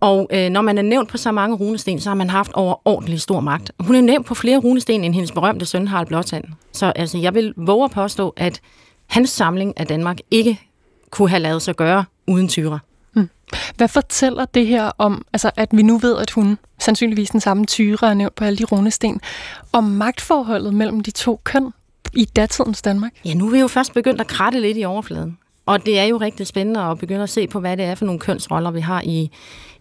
Og 0.00 0.28
øh, 0.32 0.50
når 0.50 0.60
man 0.60 0.78
er 0.78 0.82
nævnt 0.82 1.08
på 1.08 1.16
så 1.16 1.32
mange 1.32 1.56
runesten, 1.56 2.00
så 2.00 2.10
har 2.10 2.14
man 2.14 2.30
haft 2.30 2.52
overordentlig 2.52 3.20
stor 3.20 3.40
magt. 3.40 3.72
Hun 3.80 3.96
er 3.96 4.00
nævnt 4.00 4.26
på 4.26 4.34
flere 4.34 4.58
runesten 4.58 5.04
end 5.04 5.14
hendes 5.14 5.32
berømte 5.32 5.66
søn 5.66 5.88
Harald 5.88 6.06
Blåtand. 6.06 6.44
Så 6.72 6.92
altså, 6.96 7.18
jeg 7.18 7.34
vil 7.34 7.54
våge 7.56 7.84
at 7.84 7.90
påstå, 7.90 8.34
at 8.36 8.60
hans 9.06 9.30
samling 9.30 9.80
af 9.80 9.86
Danmark 9.86 10.18
ikke 10.30 10.60
kunne 11.10 11.28
have 11.28 11.40
lavet 11.40 11.62
sig 11.62 11.76
gøre 11.76 12.04
uden 12.26 12.48
tyre. 12.48 12.78
Hvad 13.76 13.88
fortæller 13.88 14.44
det 14.44 14.66
her 14.66 14.90
om, 14.98 15.24
altså 15.32 15.50
at 15.56 15.68
vi 15.72 15.82
nu 15.82 15.98
ved, 15.98 16.18
at 16.18 16.30
hun 16.30 16.58
sandsynligvis 16.78 17.30
den 17.30 17.40
samme 17.40 17.66
tyre 17.66 18.10
er 18.10 18.14
nævnt 18.14 18.34
på 18.34 18.44
alle 18.44 18.58
de 18.58 18.64
runesten, 18.64 19.20
om 19.72 19.84
magtforholdet 19.84 20.74
mellem 20.74 21.00
de 21.00 21.10
to 21.10 21.40
køn 21.44 21.72
i 22.14 22.24
datidens 22.24 22.82
Danmark? 22.82 23.12
Ja, 23.24 23.34
nu 23.34 23.46
er 23.46 23.50
vi 23.50 23.58
jo 23.58 23.68
først 23.68 23.94
begyndt 23.94 24.20
at 24.20 24.26
kratte 24.26 24.60
lidt 24.60 24.78
i 24.78 24.84
overfladen. 24.84 25.38
Og 25.66 25.86
det 25.86 25.98
er 25.98 26.04
jo 26.04 26.16
rigtig 26.16 26.46
spændende 26.46 26.80
at 26.80 26.98
begynde 26.98 27.22
at 27.22 27.30
se 27.30 27.46
på, 27.46 27.60
hvad 27.60 27.76
det 27.76 27.84
er 27.84 27.94
for 27.94 28.04
nogle 28.04 28.18
kønsroller, 28.18 28.70
vi 28.70 28.80
har 28.80 29.02
i, 29.04 29.30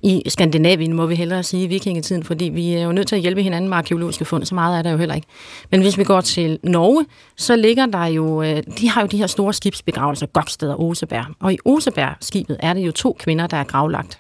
i 0.02 0.24
Skandinavien, 0.28 0.94
må 0.94 1.06
vi 1.06 1.16
hellere 1.16 1.44
sige, 1.44 1.64
i 1.64 1.68
vikingetiden, 1.68 2.24
fordi 2.24 2.46
vi 2.46 2.74
er 2.74 2.84
jo 2.84 2.92
nødt 2.92 3.08
til 3.08 3.16
at 3.16 3.22
hjælpe 3.22 3.44
hinanden 3.44 3.70
med 3.70 3.78
arkeologiske 3.78 4.26
fund, 4.26 4.46
så 4.46 4.56
meget 4.56 4.78
er 4.78 4.82
der 4.82 4.92
jo 4.92 4.98
heller 4.98 5.16
ikke. 5.16 5.28
Men 5.72 5.82
hvis 5.82 5.98
vi 5.98 6.04
går 6.04 6.22
til 6.22 6.60
Norge, 6.64 7.06
så 7.38 7.56
ligger 7.56 7.86
der 7.86 8.06
jo, 8.06 8.42
øh, 8.42 8.64
de 8.80 8.90
har 8.90 9.02
jo 9.02 9.08
de 9.08 9.18
her 9.18 9.28
store 9.28 9.54
skibsbegravelser, 9.54 10.26
Goksted 10.26 10.70
og 10.70 10.82
Oseberg. 10.82 11.26
Og 11.40 11.54
i 11.54 11.58
Oseberg-skibet 11.66 12.58
er 12.60 12.74
det 12.74 12.82
jo 12.82 12.92
to 12.92 13.18
kvinder, 13.20 13.48
der 13.48 13.58
er 13.58 13.64
gravlagt. 13.64 14.20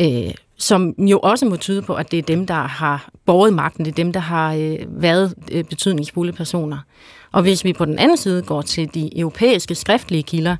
Øh, 0.00 0.34
som 0.60 0.94
jo 0.98 1.18
også 1.18 1.46
må 1.46 1.56
tyde 1.56 1.82
på, 1.82 1.94
at 1.94 2.10
det 2.10 2.18
er 2.18 2.22
dem, 2.22 2.46
der 2.46 2.54
har 2.54 3.10
båret 3.26 3.52
magten, 3.52 3.84
det 3.84 3.90
er 3.90 3.94
dem, 3.94 4.12
der 4.12 4.20
har 4.20 4.54
øh, 4.54 4.78
været 4.88 5.34
øh, 5.52 5.64
betydningsfulde 5.64 6.32
personer. 6.32 6.78
Og 7.32 7.42
hvis 7.42 7.64
vi 7.64 7.72
på 7.72 7.84
den 7.84 7.98
anden 7.98 8.16
side 8.16 8.42
går 8.42 8.62
til 8.62 8.94
de 8.94 9.18
europæiske 9.18 9.74
skriftlige 9.74 10.22
kilder, 10.22 10.56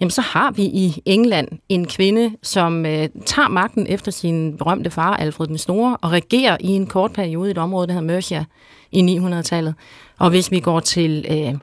jamen 0.00 0.10
så 0.10 0.20
har 0.20 0.50
vi 0.50 0.62
i 0.62 1.02
England 1.04 1.48
en 1.68 1.86
kvinde, 1.86 2.30
som 2.42 2.86
øh, 2.86 3.08
tager 3.26 3.48
magten 3.48 3.86
efter 3.86 4.12
sin 4.12 4.56
berømte 4.56 4.90
far, 4.90 5.16
Alfred 5.16 5.46
den 5.46 5.58
Store, 5.58 5.96
og 6.02 6.12
regerer 6.12 6.56
i 6.60 6.68
en 6.68 6.86
kort 6.86 7.12
periode 7.12 7.48
i 7.48 7.50
et 7.50 7.58
område, 7.58 7.86
der 7.86 7.92
hedder 7.92 8.06
Mercia 8.06 8.44
i 8.92 9.18
900-tallet. 9.18 9.74
Og 10.18 10.30
hvis 10.30 10.50
vi 10.50 10.60
går 10.60 10.80
til, 10.80 11.26
øh, 11.30 11.54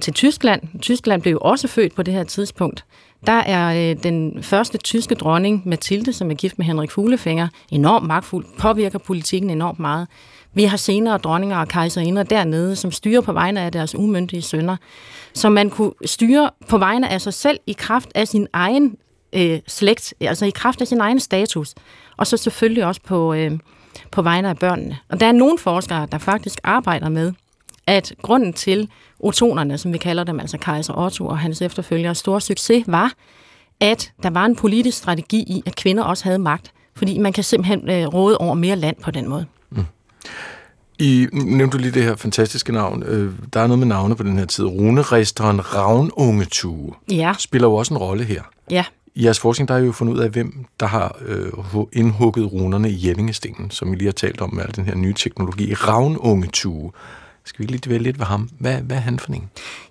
til 0.00 0.12
Tyskland, 0.12 0.62
Tyskland 0.80 1.22
blev 1.22 1.32
jo 1.32 1.38
også 1.38 1.68
født 1.68 1.94
på 1.94 2.02
det 2.02 2.14
her 2.14 2.24
tidspunkt, 2.24 2.84
der 3.26 3.32
er 3.32 3.90
øh, 3.90 4.02
den 4.02 4.42
første 4.42 4.78
tyske 4.78 5.14
dronning, 5.14 5.62
Mathilde, 5.64 6.12
som 6.12 6.30
er 6.30 6.34
gift 6.34 6.58
med 6.58 6.66
Henrik 6.66 6.90
Fuglefinger, 6.90 7.48
enormt 7.70 8.06
magtfuld, 8.06 8.46
påvirker 8.58 8.98
politikken 8.98 9.50
enormt 9.50 9.78
meget. 9.78 10.08
Vi 10.54 10.64
har 10.64 10.76
senere 10.76 11.18
dronninger 11.18 11.56
og 11.56 11.68
kejserinder 11.68 12.22
dernede, 12.22 12.76
som 12.76 12.92
styrer 12.92 13.20
på 13.20 13.32
vegne 13.32 13.60
af 13.60 13.72
deres 13.72 13.94
umyndige 13.94 14.42
sønner. 14.42 14.76
Så 15.34 15.48
man 15.48 15.70
kunne 15.70 15.92
styre 16.04 16.50
på 16.68 16.78
vegne 16.78 17.08
af 17.08 17.20
sig 17.20 17.34
selv 17.34 17.58
i 17.66 17.72
kraft 17.72 18.08
af 18.14 18.28
sin 18.28 18.48
egen 18.52 18.96
øh, 19.32 19.58
slægt, 19.66 20.14
altså 20.20 20.46
i 20.46 20.50
kraft 20.50 20.80
af 20.80 20.86
sin 20.86 21.00
egen 21.00 21.20
status. 21.20 21.74
Og 22.16 22.26
så 22.26 22.36
selvfølgelig 22.36 22.86
også 22.86 23.00
på, 23.06 23.34
øh, 23.34 23.52
på 24.10 24.22
vegne 24.22 24.48
af 24.48 24.56
børnene. 24.56 24.98
Og 25.08 25.20
der 25.20 25.26
er 25.26 25.32
nogle 25.32 25.58
forskere, 25.58 26.06
der 26.12 26.18
faktisk 26.18 26.60
arbejder 26.64 27.08
med, 27.08 27.32
at 27.86 28.12
grunden 28.22 28.52
til 28.52 28.88
otonerne, 29.20 29.78
som 29.78 29.92
vi 29.92 29.98
kalder 29.98 30.24
dem, 30.24 30.40
altså 30.40 30.58
kejser 30.58 30.98
Otto 30.98 31.26
og 31.26 31.38
hans 31.38 31.62
efterfølgere, 31.62 32.14
stor 32.14 32.38
succes 32.38 32.84
var, 32.86 33.12
at 33.80 34.12
der 34.22 34.30
var 34.30 34.44
en 34.44 34.56
politisk 34.56 34.98
strategi 34.98 35.38
i, 35.38 35.62
at 35.66 35.76
kvinder 35.76 36.02
også 36.02 36.24
havde 36.24 36.38
magt, 36.38 36.72
fordi 36.94 37.18
man 37.18 37.32
kan 37.32 37.44
simpelthen 37.44 37.90
øh, 37.90 38.06
råde 38.06 38.38
over 38.38 38.54
mere 38.54 38.76
land 38.76 38.96
på 39.02 39.10
den 39.10 39.28
måde. 39.28 39.46
Mm. 39.70 39.84
I 40.98 41.26
nævnte 41.32 41.76
du 41.76 41.82
lige 41.82 41.92
det 41.92 42.02
her 42.02 42.16
fantastiske 42.16 42.72
navn. 42.72 43.02
Øh, 43.02 43.32
der 43.52 43.60
er 43.60 43.66
noget 43.66 43.78
med 43.78 43.86
navne 43.86 44.16
på 44.16 44.22
den 44.22 44.38
her 44.38 44.46
tid. 44.46 44.64
Runeresteren 44.64 45.74
Ravnungetue 45.74 46.94
ja. 47.10 47.34
spiller 47.38 47.68
jo 47.68 47.74
også 47.74 47.94
en 47.94 47.98
rolle 47.98 48.24
her. 48.24 48.42
Ja. 48.70 48.84
I 49.14 49.24
jeres 49.24 49.40
forskning 49.40 49.68
der 49.68 49.74
er 49.74 49.78
jo 49.78 49.92
fundet 49.92 50.14
ud 50.14 50.18
af, 50.18 50.30
hvem 50.30 50.64
der 50.80 50.86
har 50.86 51.16
øh, 51.26 51.52
indhugget 51.92 52.52
runerne 52.52 52.90
i 52.90 53.06
Jellingestenen, 53.06 53.70
som 53.70 53.90
vi 53.90 53.96
lige 53.96 54.06
har 54.06 54.12
talt 54.12 54.40
om 54.40 54.54
med 54.54 54.64
al 54.64 54.76
den 54.76 54.84
her 54.84 54.94
nye 54.94 55.14
teknologi. 55.14 55.74
Ravnungetue. 55.74 56.92
Skal 57.44 57.62
vi 57.62 57.72
lige 57.72 57.80
dvæle 57.86 58.02
lidt 58.02 58.18
ved 58.18 58.26
ham? 58.26 58.50
Hvad, 58.58 58.74
hvad 58.74 58.96
er 58.96 59.00
han 59.00 59.18
for 59.18 59.32
en? 59.32 59.50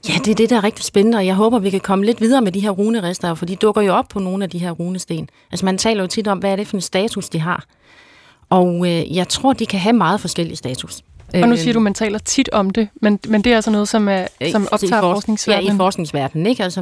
Ja, 0.09 0.13
det 0.13 0.27
er 0.31 0.35
det, 0.35 0.49
der 0.49 0.57
er 0.57 0.63
rigtig 0.63 0.85
spændende, 0.85 1.17
og 1.17 1.25
jeg 1.25 1.35
håber, 1.35 1.59
vi 1.59 1.69
kan 1.69 1.79
komme 1.79 2.05
lidt 2.05 2.21
videre 2.21 2.41
med 2.41 2.51
de 2.51 2.59
her 2.59 2.69
runerester, 2.69 3.35
for 3.35 3.45
de 3.45 3.55
dukker 3.55 3.81
jo 3.81 3.93
op 3.93 4.07
på 4.07 4.19
nogle 4.19 4.43
af 4.43 4.49
de 4.49 4.57
her 4.57 4.71
runesten. 4.71 5.29
Altså 5.51 5.65
man 5.65 5.77
taler 5.77 6.03
jo 6.03 6.07
tit 6.07 6.27
om, 6.27 6.37
hvad 6.37 6.51
er 6.51 6.55
det 6.55 6.67
for 6.67 6.77
en 6.77 6.81
status, 6.81 7.29
de 7.29 7.39
har. 7.39 7.65
Og 8.49 8.87
øh, 8.87 9.15
jeg 9.15 9.27
tror, 9.27 9.53
de 9.53 9.65
kan 9.65 9.79
have 9.79 9.93
meget 9.93 10.21
forskellige 10.21 10.57
status. 10.57 11.01
Og 11.33 11.49
nu 11.49 11.57
siger 11.57 11.73
du, 11.73 11.79
at 11.79 11.83
man 11.83 11.93
taler 11.93 12.19
tit 12.19 12.49
om 12.49 12.69
det, 12.69 12.87
men, 13.01 13.19
men 13.27 13.41
det 13.41 13.51
er 13.51 13.55
altså 13.55 13.71
noget, 13.71 13.87
som, 13.87 14.07
er, 14.07 14.27
som 14.51 14.67
optager 14.71 15.01
for, 15.01 15.13
forskningsverdenen. 15.13 15.67
Ja, 15.67 15.73
i 15.73 15.77
forskningsverdenen. 15.77 16.47
Ikke? 16.47 16.63
Altså, 16.63 16.81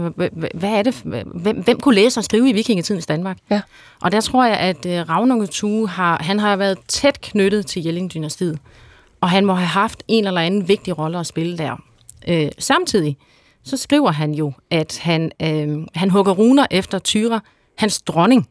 hvad 0.53 0.69
er 0.69 0.83
det, 0.83 1.01
hvem, 1.33 1.57
hvem 1.57 1.79
kunne 1.79 1.95
læse 1.95 2.19
og 2.19 2.23
skrive 2.23 2.49
i 2.49 2.53
vikingetidens 2.53 3.05
Danmark? 3.05 3.37
Ja. 3.49 3.61
Og 4.01 4.11
der 4.11 4.21
tror 4.21 4.45
jeg, 4.45 4.57
at 4.57 4.85
uh, 4.85 5.09
Ravnunge 5.09 5.47
Tue 5.47 5.89
har, 5.89 6.23
han 6.23 6.39
har 6.39 6.55
været 6.55 6.77
tæt 6.87 7.21
knyttet 7.21 7.65
til 7.65 7.83
Jelling-dynastiet. 7.83 8.57
Og 9.21 9.29
han 9.29 9.45
må 9.45 9.53
have 9.53 9.67
haft 9.67 10.03
en 10.07 10.27
eller 10.27 10.41
anden 10.41 10.67
vigtig 10.67 10.97
rolle 10.97 11.19
at 11.19 11.27
spille 11.27 11.57
der. 11.57 11.81
Øh, 12.27 12.49
samtidig 12.59 13.17
så 13.63 13.77
skriver 13.77 14.11
han 14.11 14.31
jo, 14.31 14.53
at 14.71 14.99
han, 15.01 15.31
øh, 15.41 15.87
han 15.95 16.09
hugger 16.09 16.33
runer 16.33 16.65
efter 16.71 16.99
Tyra, 16.99 17.39
hans 17.77 18.01
dronning. 18.01 18.47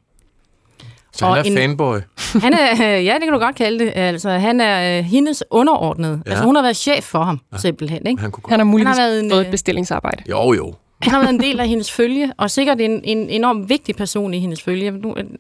Så 1.13 1.27
han 1.27 1.39
er 1.39 1.43
en, 1.43 1.57
fanboy? 1.57 1.99
Han 2.45 2.55
er, 2.55 2.97
ja, 2.99 3.15
det 3.15 3.23
kan 3.23 3.33
du 3.33 3.39
godt 3.39 3.57
kalde 3.57 3.85
det. 3.85 3.93
Altså, 3.95 4.31
han 4.31 4.61
er 4.61 4.99
øh, 4.99 5.05
hendes 5.05 5.45
underordnede. 5.51 6.23
Ja. 6.27 6.31
Altså, 6.31 6.45
hun 6.45 6.55
har 6.55 6.63
været 6.63 6.77
chef 6.77 7.05
for 7.05 7.23
ham, 7.23 7.41
ja. 7.53 7.59
simpelthen. 7.59 8.07
Ikke? 8.07 8.21
Han, 8.21 8.33
han 8.49 8.61
har 8.61 8.65
muligvis 8.65 8.97
han 8.97 9.03
har 9.03 9.09
været 9.09 9.25
en, 9.25 9.31
fået 9.31 9.41
et 9.41 9.47
øh, 9.47 9.51
bestillingsarbejde. 9.51 10.23
Jo, 10.31 10.53
jo. 10.53 10.75
Han 11.03 11.13
har 11.13 11.21
været 11.21 11.35
en 11.35 11.41
del 11.41 11.61
af 11.61 11.69
hendes 11.69 11.93
følge, 11.93 12.33
og 12.37 12.51
sikkert 12.51 12.81
en, 12.81 13.01
en 13.05 13.31
enormt 13.31 13.69
vigtig 13.69 13.97
person 13.97 14.35
i 14.35 14.39
hendes 14.39 14.63
følge. 14.63 14.93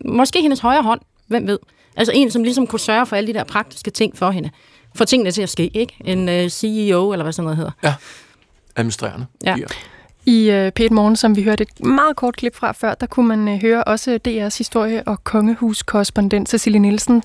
Måske 0.04 0.42
hendes 0.42 0.60
højre 0.60 0.82
hånd, 0.82 1.00
hvem 1.26 1.46
ved. 1.46 1.58
Altså 1.96 2.12
en, 2.14 2.30
som 2.30 2.42
ligesom 2.42 2.66
kunne 2.66 2.80
sørge 2.80 3.06
for 3.06 3.16
alle 3.16 3.26
de 3.26 3.38
der 3.38 3.44
praktiske 3.44 3.90
ting 3.90 4.18
for 4.18 4.30
hende. 4.30 4.50
For 4.98 5.04
tingene 5.04 5.30
til 5.30 5.42
at 5.42 5.48
ske, 5.48 5.70
ikke? 5.74 5.96
En 6.04 6.28
øh, 6.28 6.48
CEO, 6.48 7.12
eller 7.12 7.22
hvad 7.22 7.32
sådan 7.32 7.44
noget 7.44 7.56
hedder. 7.56 7.70
Ja, 7.82 7.94
administrerende. 8.76 9.26
Ja. 9.44 9.56
I 10.26 10.50
uh, 10.50 10.66
P1 10.80 10.94
Morgen, 10.94 11.16
som 11.16 11.36
vi 11.36 11.42
hørte 11.42 11.62
et 11.62 11.84
meget 11.84 12.16
kort 12.16 12.36
klip 12.36 12.56
fra 12.56 12.72
før, 12.72 12.94
der 12.94 13.06
kunne 13.06 13.28
man 13.28 13.54
uh, 13.54 13.60
høre 13.62 13.84
også 13.84 14.18
DR's 14.28 14.58
historie- 14.58 15.02
og 15.06 15.24
kongehuskorrespondent 15.24 16.48
Cecilie 16.48 16.78
Nielsen 16.78 17.22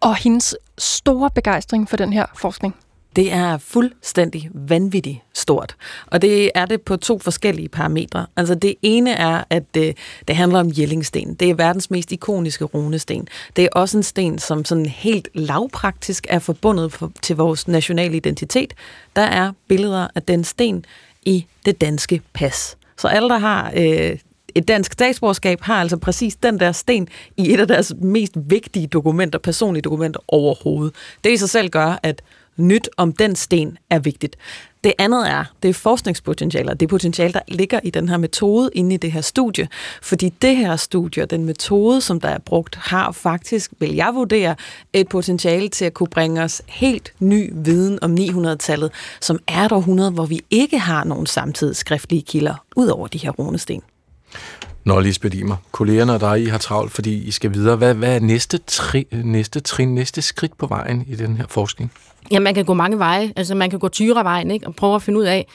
og 0.00 0.16
hendes 0.16 0.56
store 0.78 1.30
begejstring 1.34 1.88
for 1.88 1.96
den 1.96 2.12
her 2.12 2.26
forskning. 2.34 2.76
Det 3.16 3.32
er 3.32 3.58
fuldstændig 3.58 4.50
vanvittigt 4.54 5.18
stort. 5.34 5.76
Og 6.06 6.22
det 6.22 6.50
er 6.54 6.66
det 6.66 6.82
på 6.82 6.96
to 6.96 7.18
forskellige 7.18 7.68
parametre. 7.68 8.26
Altså 8.36 8.54
det 8.54 8.74
ene 8.82 9.12
er, 9.12 9.44
at 9.50 9.74
det, 9.74 9.96
det 10.28 10.36
handler 10.36 10.60
om 10.60 10.70
Jellingsten. 10.78 11.34
Det 11.34 11.50
er 11.50 11.54
verdens 11.54 11.90
mest 11.90 12.12
ikoniske 12.12 12.64
runesten. 12.64 13.28
Det 13.56 13.64
er 13.64 13.68
også 13.72 13.96
en 13.96 14.02
sten, 14.02 14.38
som 14.38 14.64
sådan 14.64 14.86
helt 14.86 15.28
lavpraktisk 15.34 16.26
er 16.30 16.38
forbundet 16.38 16.92
for, 16.92 17.12
til 17.22 17.36
vores 17.36 17.68
nationale 17.68 18.16
identitet. 18.16 18.74
Der 19.16 19.22
er 19.22 19.52
billeder 19.68 20.08
af 20.14 20.22
den 20.22 20.44
sten 20.44 20.84
i 21.22 21.46
det 21.66 21.80
danske 21.80 22.22
pas. 22.32 22.76
Så 22.98 23.08
alle, 23.08 23.28
der 23.28 23.38
har 23.38 23.72
øh, 23.76 24.18
et 24.54 24.68
dansk 24.68 24.92
statsborgerskab, 24.92 25.60
har 25.60 25.80
altså 25.80 25.96
præcis 25.96 26.36
den 26.36 26.60
der 26.60 26.72
sten 26.72 27.08
i 27.36 27.54
et 27.54 27.60
af 27.60 27.68
deres 27.68 27.94
mest 28.02 28.32
vigtige 28.36 28.86
dokumenter, 28.86 29.38
personlige 29.38 29.82
dokumenter 29.82 30.20
overhovedet. 30.28 30.94
Det 31.24 31.32
i 31.32 31.36
sig 31.36 31.50
selv 31.50 31.68
gør, 31.68 31.98
at 32.02 32.22
nyt 32.58 32.88
om 32.96 33.12
den 33.12 33.36
sten 33.36 33.78
er 33.90 33.98
vigtigt. 33.98 34.36
Det 34.84 34.92
andet 34.98 35.30
er, 35.30 35.44
det 35.62 35.68
er 35.68 35.74
forskningspotentialer. 35.74 36.74
Det 36.74 36.88
potentiale, 36.88 37.32
der 37.32 37.40
ligger 37.48 37.80
i 37.82 37.90
den 37.90 38.08
her 38.08 38.16
metode 38.16 38.70
inde 38.74 38.94
i 38.94 38.98
det 38.98 39.12
her 39.12 39.20
studie. 39.20 39.68
Fordi 40.02 40.28
det 40.28 40.56
her 40.56 40.76
studie, 40.76 41.26
den 41.26 41.44
metode, 41.44 42.00
som 42.00 42.20
der 42.20 42.28
er 42.28 42.38
brugt, 42.38 42.76
har 42.76 43.12
faktisk, 43.12 43.72
vil 43.78 43.94
jeg 43.94 44.14
vurdere, 44.14 44.54
et 44.92 45.08
potentiale 45.08 45.68
til 45.68 45.84
at 45.84 45.94
kunne 45.94 46.08
bringe 46.08 46.42
os 46.42 46.62
helt 46.66 47.12
ny 47.20 47.52
viden 47.54 47.98
om 48.02 48.14
900-tallet, 48.14 48.90
som 49.20 49.38
er 49.46 49.64
et 49.64 49.72
århundrede, 49.72 50.10
hvor 50.10 50.26
vi 50.26 50.40
ikke 50.50 50.78
har 50.78 51.04
nogen 51.04 51.26
samtidig 51.26 51.76
skriftlige 51.76 52.22
kilder, 52.22 52.64
ud 52.76 52.88
over 52.88 53.08
de 53.08 53.18
her 53.18 53.30
runesten. 53.30 53.82
Nå, 54.84 55.00
Lisbeth 55.00 55.38
Imer, 55.38 55.56
kollegerne 55.72 56.12
og 56.12 56.20
dig, 56.20 56.42
I 56.42 56.46
har 56.46 56.58
travlt, 56.58 56.92
fordi 56.92 57.22
I 57.22 57.30
skal 57.30 57.54
videre. 57.54 57.76
Hvad, 57.76 57.94
hvad 57.94 58.14
er 58.14 58.20
næste, 58.20 58.58
tri, 58.66 59.06
næste 59.12 59.60
trin, 59.60 59.94
næste 59.94 60.22
skridt 60.22 60.58
på 60.58 60.66
vejen 60.66 61.04
i 61.08 61.16
den 61.16 61.36
her 61.36 61.44
forskning? 61.48 61.92
Ja, 62.30 62.40
man 62.40 62.54
kan 62.54 62.64
gå 62.64 62.74
mange 62.74 62.98
veje. 62.98 63.32
Altså, 63.36 63.54
man 63.54 63.70
kan 63.70 63.78
gå 63.78 63.88
tyrevejen, 63.88 64.50
ikke? 64.50 64.66
Og 64.66 64.74
prøve 64.74 64.94
at 64.94 65.02
finde 65.02 65.18
ud 65.18 65.24
af, 65.24 65.46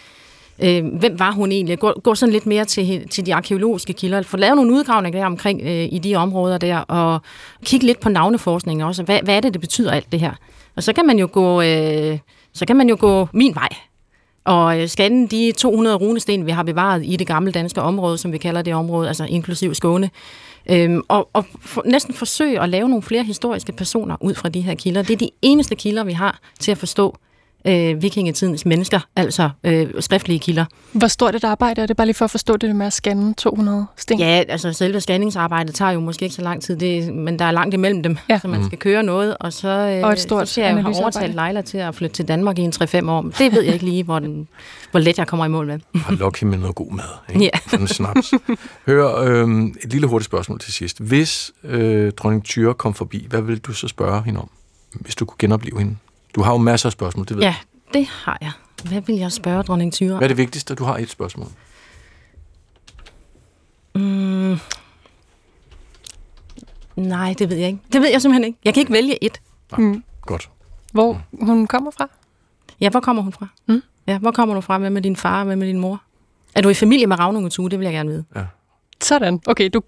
øh, 0.59 0.85
hvem 0.85 1.19
var 1.19 1.31
hun 1.31 1.51
egentlig? 1.51 1.79
Gå, 1.79 1.93
gå 2.03 2.15
sådan 2.15 2.33
lidt 2.33 2.45
mere 2.45 2.65
til, 2.65 3.09
til 3.09 3.25
de 3.25 3.35
arkeologiske 3.35 3.93
kilder. 3.93 4.21
Få 4.21 4.37
lavet 4.37 4.55
nogle 4.55 4.73
udgravninger 4.73 5.19
der 5.19 5.25
omkring 5.25 5.61
øh, 5.61 5.87
i 5.91 5.99
de 5.99 6.15
områder 6.15 6.57
der, 6.57 6.77
og 6.77 7.21
kigge 7.65 7.85
lidt 7.85 7.99
på 7.99 8.09
navneforskning 8.09 8.83
også. 8.83 9.03
Hvad, 9.03 9.19
hvad 9.23 9.35
er 9.35 9.39
det, 9.39 9.53
det 9.53 9.61
betyder 9.61 9.91
alt 9.91 10.11
det 10.11 10.19
her? 10.19 10.31
Og 10.75 10.83
så 10.83 10.93
kan 10.93 11.05
man 11.05 11.19
jo 11.19 11.29
gå, 11.31 11.61
øh, 11.61 12.17
så 12.53 12.65
kan 12.65 12.75
man 12.75 12.89
jo 12.89 12.97
gå 12.99 13.27
min 13.33 13.55
vej. 13.55 13.69
Og 14.45 14.81
øh, 14.81 14.87
scanne 14.87 15.27
de 15.27 15.51
200 15.57 15.95
runesten, 15.95 16.45
vi 16.45 16.51
har 16.51 16.63
bevaret 16.63 17.01
i 17.05 17.15
det 17.15 17.27
gamle 17.27 17.51
danske 17.51 17.81
område, 17.81 18.17
som 18.17 18.31
vi 18.31 18.37
kalder 18.37 18.61
det 18.61 18.73
område, 18.73 19.07
altså 19.07 19.25
inklusiv 19.25 19.75
Skåne, 19.75 20.09
Øhm, 20.69 21.01
og 21.07 21.29
og 21.33 21.45
for, 21.61 21.83
næsten 21.85 22.13
forsøge 22.13 22.61
at 22.61 22.69
lave 22.69 22.89
nogle 22.89 23.03
flere 23.03 23.23
historiske 23.23 23.71
personer 23.71 24.17
ud 24.21 24.35
fra 24.35 24.49
de 24.49 24.61
her 24.61 24.75
kilder. 24.75 25.01
Det 25.01 25.13
er 25.13 25.17
de 25.17 25.29
eneste 25.41 25.75
kilder, 25.75 26.03
vi 26.03 26.13
har 26.13 26.39
til 26.59 26.71
at 26.71 26.77
forstå 26.77 27.17
øh, 27.65 28.01
vikingetidens 28.01 28.65
mennesker, 28.65 28.99
altså 29.15 29.49
øh, 29.63 29.87
skriftlige 29.99 30.39
kilder. 30.39 30.65
Hvor 30.91 31.07
stort 31.07 31.35
et 31.35 31.43
arbejde 31.43 31.81
er 31.81 31.85
det, 31.85 31.97
bare 31.97 32.07
lige 32.07 32.15
for 32.15 32.25
at 32.25 32.31
forstå 32.31 32.57
det 32.57 32.75
med 32.75 32.85
at 32.85 32.93
scanne 32.93 33.33
200 33.33 33.85
sten? 33.97 34.19
Ja, 34.19 34.43
altså 34.49 34.73
selve 34.73 35.01
scanningsarbejdet 35.01 35.75
tager 35.75 35.91
jo 35.91 35.99
måske 35.99 36.23
ikke 36.23 36.35
så 36.35 36.41
lang 36.41 36.61
tid, 36.61 36.77
det, 36.77 37.13
men 37.13 37.39
der 37.39 37.45
er 37.45 37.51
langt 37.51 37.73
imellem 37.73 38.03
dem, 38.03 38.17
ja. 38.29 38.39
så 38.39 38.47
man 38.47 38.59
mm. 38.59 38.65
skal 38.65 38.77
køre 38.77 39.03
noget, 39.03 39.37
og 39.39 39.53
så, 39.53 39.67
øh, 39.67 40.03
og 40.03 40.11
et 40.11 40.19
stort 40.19 40.47
så 40.47 40.61
jeg 40.61 40.83
har 40.83 41.01
overtalt 41.01 41.35
Leila 41.35 41.61
til 41.61 41.77
at 41.77 41.95
flytte 41.95 42.15
til 42.15 42.27
Danmark 42.27 42.59
i 42.59 42.61
en 42.61 42.73
3-5 42.75 43.09
år. 43.09 43.21
Det 43.21 43.51
ved 43.51 43.63
jeg 43.63 43.73
ikke 43.73 43.85
lige, 43.85 44.03
hvor, 44.03 44.19
den, 44.19 44.47
hvor 44.91 44.99
let 44.99 45.17
jeg 45.17 45.27
kommer 45.27 45.45
i 45.45 45.49
mål 45.49 45.67
med. 45.67 45.79
Og 46.07 46.13
Lucky 46.13 46.43
med 46.43 46.57
noget 46.57 46.75
god 46.75 46.91
mad. 46.91 47.03
Ikke? 47.29 47.51
Ja. 47.73 47.77
En 47.77 47.87
snaps. 47.87 48.33
Hør, 48.85 49.15
øh, 49.15 49.63
et 49.83 49.91
lille 49.91 50.07
hurtigt 50.07 50.25
spørgsmål 50.25 50.59
til 50.59 50.73
sidst. 50.73 50.99
Hvis 50.99 51.51
øh, 51.63 52.11
dronning 52.11 52.43
Tyre 52.43 52.73
kom 52.73 52.93
forbi, 52.93 53.27
hvad 53.29 53.41
vil 53.41 53.59
du 53.59 53.73
så 53.73 53.87
spørge 53.87 54.23
hende 54.23 54.39
om, 54.39 54.49
hvis 54.93 55.15
du 55.15 55.25
kunne 55.25 55.37
genopleve 55.39 55.79
hende? 55.79 55.95
Du 56.35 56.41
har 56.41 56.51
jo 56.51 56.57
masser 56.57 56.89
af 56.89 56.93
spørgsmål, 56.93 57.25
det 57.27 57.37
ved 57.37 57.43
Ja, 57.43 57.55
det 57.93 58.05
har 58.07 58.37
jeg. 58.41 58.51
Hvad 58.83 59.01
vil 59.01 59.15
jeg 59.15 59.31
spørge 59.31 59.63
dronning 59.63 59.93
Tyre? 59.93 60.17
Hvad 60.17 60.23
er 60.23 60.27
det 60.27 60.37
vigtigste? 60.37 60.75
Du 60.75 60.83
har 60.83 60.97
et 60.97 61.09
spørgsmål. 61.09 61.47
Mm. 63.95 64.57
Nej, 66.95 67.35
det 67.39 67.49
ved 67.49 67.57
jeg 67.57 67.67
ikke. 67.67 67.79
Det 67.93 68.01
ved 68.01 68.09
jeg 68.09 68.21
simpelthen 68.21 68.43
ikke. 68.43 68.59
Jeg 68.65 68.73
kan 68.73 68.81
ikke 68.81 68.93
vælge 68.93 69.23
et. 69.23 69.41
Nej, 69.71 69.79
mm. 69.87 70.03
Godt. 70.21 70.49
Hvor 70.91 71.21
mm. 71.31 71.45
hun 71.45 71.67
kommer 71.67 71.91
fra? 71.91 72.09
Ja, 72.79 72.89
hvor 72.89 72.99
kommer 72.99 73.21
hun 73.21 73.33
fra? 73.33 73.47
Mm. 73.67 73.81
Ja, 74.07 74.17
hvor 74.17 74.31
kommer 74.31 74.55
du 74.55 74.61
fra? 74.61 74.77
Hvad 74.77 74.89
med 74.89 75.01
din 75.01 75.15
far? 75.15 75.43
Hvad 75.43 75.55
med 75.55 75.67
din 75.67 75.79
mor? 75.79 76.03
Er 76.55 76.61
du 76.61 76.69
i 76.69 76.73
familie 76.73 77.07
med 77.07 77.19
Ravnunge 77.19 77.49
Tue? 77.49 77.69
Det 77.69 77.79
vil 77.79 77.85
jeg 77.85 77.93
gerne 77.93 78.09
vide. 78.09 78.25
Ja. 78.35 78.45
Sådan. 79.03 79.39
Okay, 79.47 79.69
du 79.73 79.81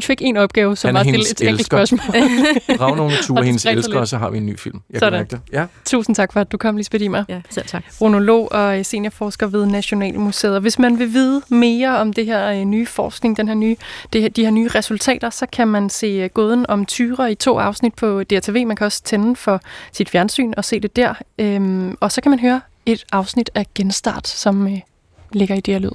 fik 0.00 0.22
en 0.22 0.36
opgave, 0.36 0.76
som 0.76 0.94
var 0.94 1.00
er 1.00 1.00
at 1.00 1.06
stille 1.06 1.16
hendes 1.16 1.30
et 1.30 1.40
enkelt 1.40 1.60
elsker. 1.60 1.76
spørgsmål. 1.84 2.00
Ravnående 2.80 3.16
Ture 3.26 3.38
Og 3.40 3.44
hendes 3.44 3.66
elsker, 3.66 3.98
og 4.00 4.08
så 4.08 4.18
har 4.18 4.30
vi 4.30 4.38
en 4.38 4.46
ny 4.46 4.58
film. 4.58 4.80
Jeg 4.90 4.98
Sådan. 5.00 5.26
kan. 5.26 5.40
Ja. 5.52 5.66
Tusind 5.84 6.16
tak 6.16 6.32
for, 6.32 6.40
at 6.40 6.52
du 6.52 6.56
kom, 6.56 6.76
Lisbeth 6.76 7.04
Imer. 7.04 7.24
Ja, 7.28 7.40
selv 7.50 7.66
tak. 7.66 7.84
Runolog 8.00 8.52
og 8.52 8.86
seniorforsker 8.86 9.46
ved 9.46 9.66
Nationalmuseet. 9.66 10.54
Og 10.54 10.60
hvis 10.60 10.78
man 10.78 10.98
vil 10.98 11.12
vide 11.12 11.42
mere 11.48 11.98
om 11.98 12.12
det 12.12 12.26
her 12.26 12.50
øh, 12.50 12.64
nye 12.64 12.86
forskning, 12.86 13.36
den 13.36 13.48
her 13.48 13.54
nye, 13.54 13.76
det 14.12 14.22
her, 14.22 14.28
de 14.28 14.44
her 14.44 14.50
nye 14.50 14.68
resultater, 14.74 15.30
så 15.30 15.46
kan 15.52 15.68
man 15.68 15.90
se 15.90 16.06
øh, 16.06 16.30
gåden 16.34 16.66
om 16.68 16.86
tyre 16.86 17.32
i 17.32 17.34
to 17.34 17.58
afsnit 17.58 17.94
på 17.94 18.22
DRTV. 18.24 18.66
Man 18.66 18.76
kan 18.76 18.84
også 18.84 19.02
tænde 19.02 19.36
for 19.36 19.60
sit 19.92 20.08
fjernsyn 20.10 20.52
og 20.56 20.64
se 20.64 20.80
det 20.80 20.96
der. 20.96 21.14
Øhm, 21.38 21.96
og 22.00 22.12
så 22.12 22.20
kan 22.20 22.30
man 22.30 22.38
høre 22.38 22.60
et 22.86 23.04
afsnit 23.12 23.50
af 23.54 23.66
Genstart, 23.74 24.28
som 24.28 24.66
øh, 24.66 24.78
ligger 25.32 25.54
i 25.54 25.60
det 25.60 25.74
her 25.74 25.78
lyd. 25.78 25.90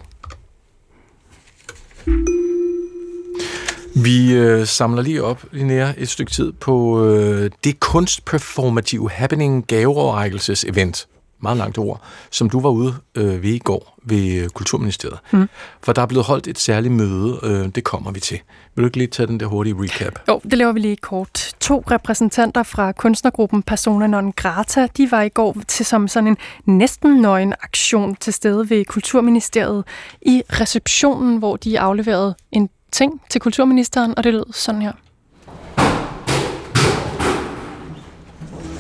Vi 4.03 4.33
øh, 4.33 4.67
samler 4.67 5.01
lige 5.01 5.23
op, 5.23 5.45
Linnea, 5.51 5.93
et 5.97 6.09
stykke 6.09 6.31
tid 6.31 6.51
på 6.51 7.05
øh, 7.05 7.51
det 7.63 7.79
kunstperformative 7.79 9.09
happening 9.09 9.67
gaveoverrækkelses-event. 9.67 11.07
Meget 11.41 11.57
langt 11.57 11.77
ord, 11.77 12.01
som 12.31 12.49
du 12.49 12.59
var 12.59 12.69
ude 12.69 12.95
øh, 13.15 13.43
ved 13.43 13.49
i 13.49 13.59
går 13.59 13.99
ved 14.03 14.33
øh, 14.33 14.49
Kulturministeriet. 14.49 15.19
Mm. 15.31 15.49
For 15.83 15.93
der 15.93 16.01
er 16.01 16.05
blevet 16.05 16.25
holdt 16.25 16.47
et 16.47 16.59
særligt 16.59 16.93
møde, 16.93 17.39
øh, 17.43 17.67
det 17.75 17.83
kommer 17.83 18.11
vi 18.11 18.19
til. 18.19 18.39
Vil 18.75 18.83
du 18.83 18.87
ikke 18.87 18.97
lige 18.97 19.07
tage 19.07 19.27
den 19.27 19.39
der 19.39 19.45
hurtige 19.45 19.75
recap? 19.79 20.19
Jo, 20.27 20.41
det 20.43 20.57
laver 20.57 20.71
vi 20.71 20.79
lige 20.79 20.95
kort. 20.95 21.53
To 21.59 21.83
repræsentanter 21.91 22.63
fra 22.63 22.91
kunstnergruppen 22.91 23.63
Persona 23.63 24.07
non 24.07 24.31
grata, 24.31 24.87
de 24.97 25.11
var 25.11 25.21
i 25.21 25.29
går 25.29 25.55
til 25.67 25.85
som 25.85 26.07
sådan 26.07 26.27
en 26.27 26.37
næsten 26.65 27.21
nøgen 27.21 27.53
aktion 27.61 28.15
til 28.15 28.33
stede 28.33 28.69
ved 28.69 28.85
Kulturministeriet 28.85 29.83
i 30.21 30.43
receptionen, 30.49 31.37
hvor 31.37 31.55
de 31.55 31.79
afleverede 31.79 32.35
en 32.51 32.69
ting 32.91 33.21
til 33.29 33.41
kulturministeren, 33.41 34.13
og 34.17 34.23
det 34.23 34.33
lød 34.33 34.53
sådan 34.53 34.81
her. 34.81 34.91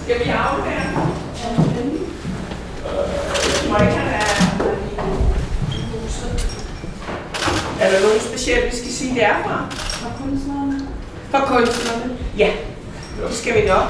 Skal 0.03 0.19
vi 0.25 0.29
aflevere? 0.29 1.09
Må 3.69 3.75
ikke 3.77 3.93
han 3.93 4.13
er 4.13 4.29
Er 7.81 7.91
der 7.91 8.01
nogen 8.01 8.19
specielt, 8.19 8.65
vi 8.71 8.77
skal 8.77 8.91
sige, 8.91 9.13
det 9.13 9.23
er 9.23 9.43
fra? 9.43 9.67
Fra 9.69 10.23
kunstnerne. 10.23 10.87
Fra 11.31 11.45
kunstnerne? 11.45 12.17
Ja, 12.37 12.51
det 13.27 13.35
skal 13.35 13.61
vi 13.61 13.67
nok. 13.67 13.87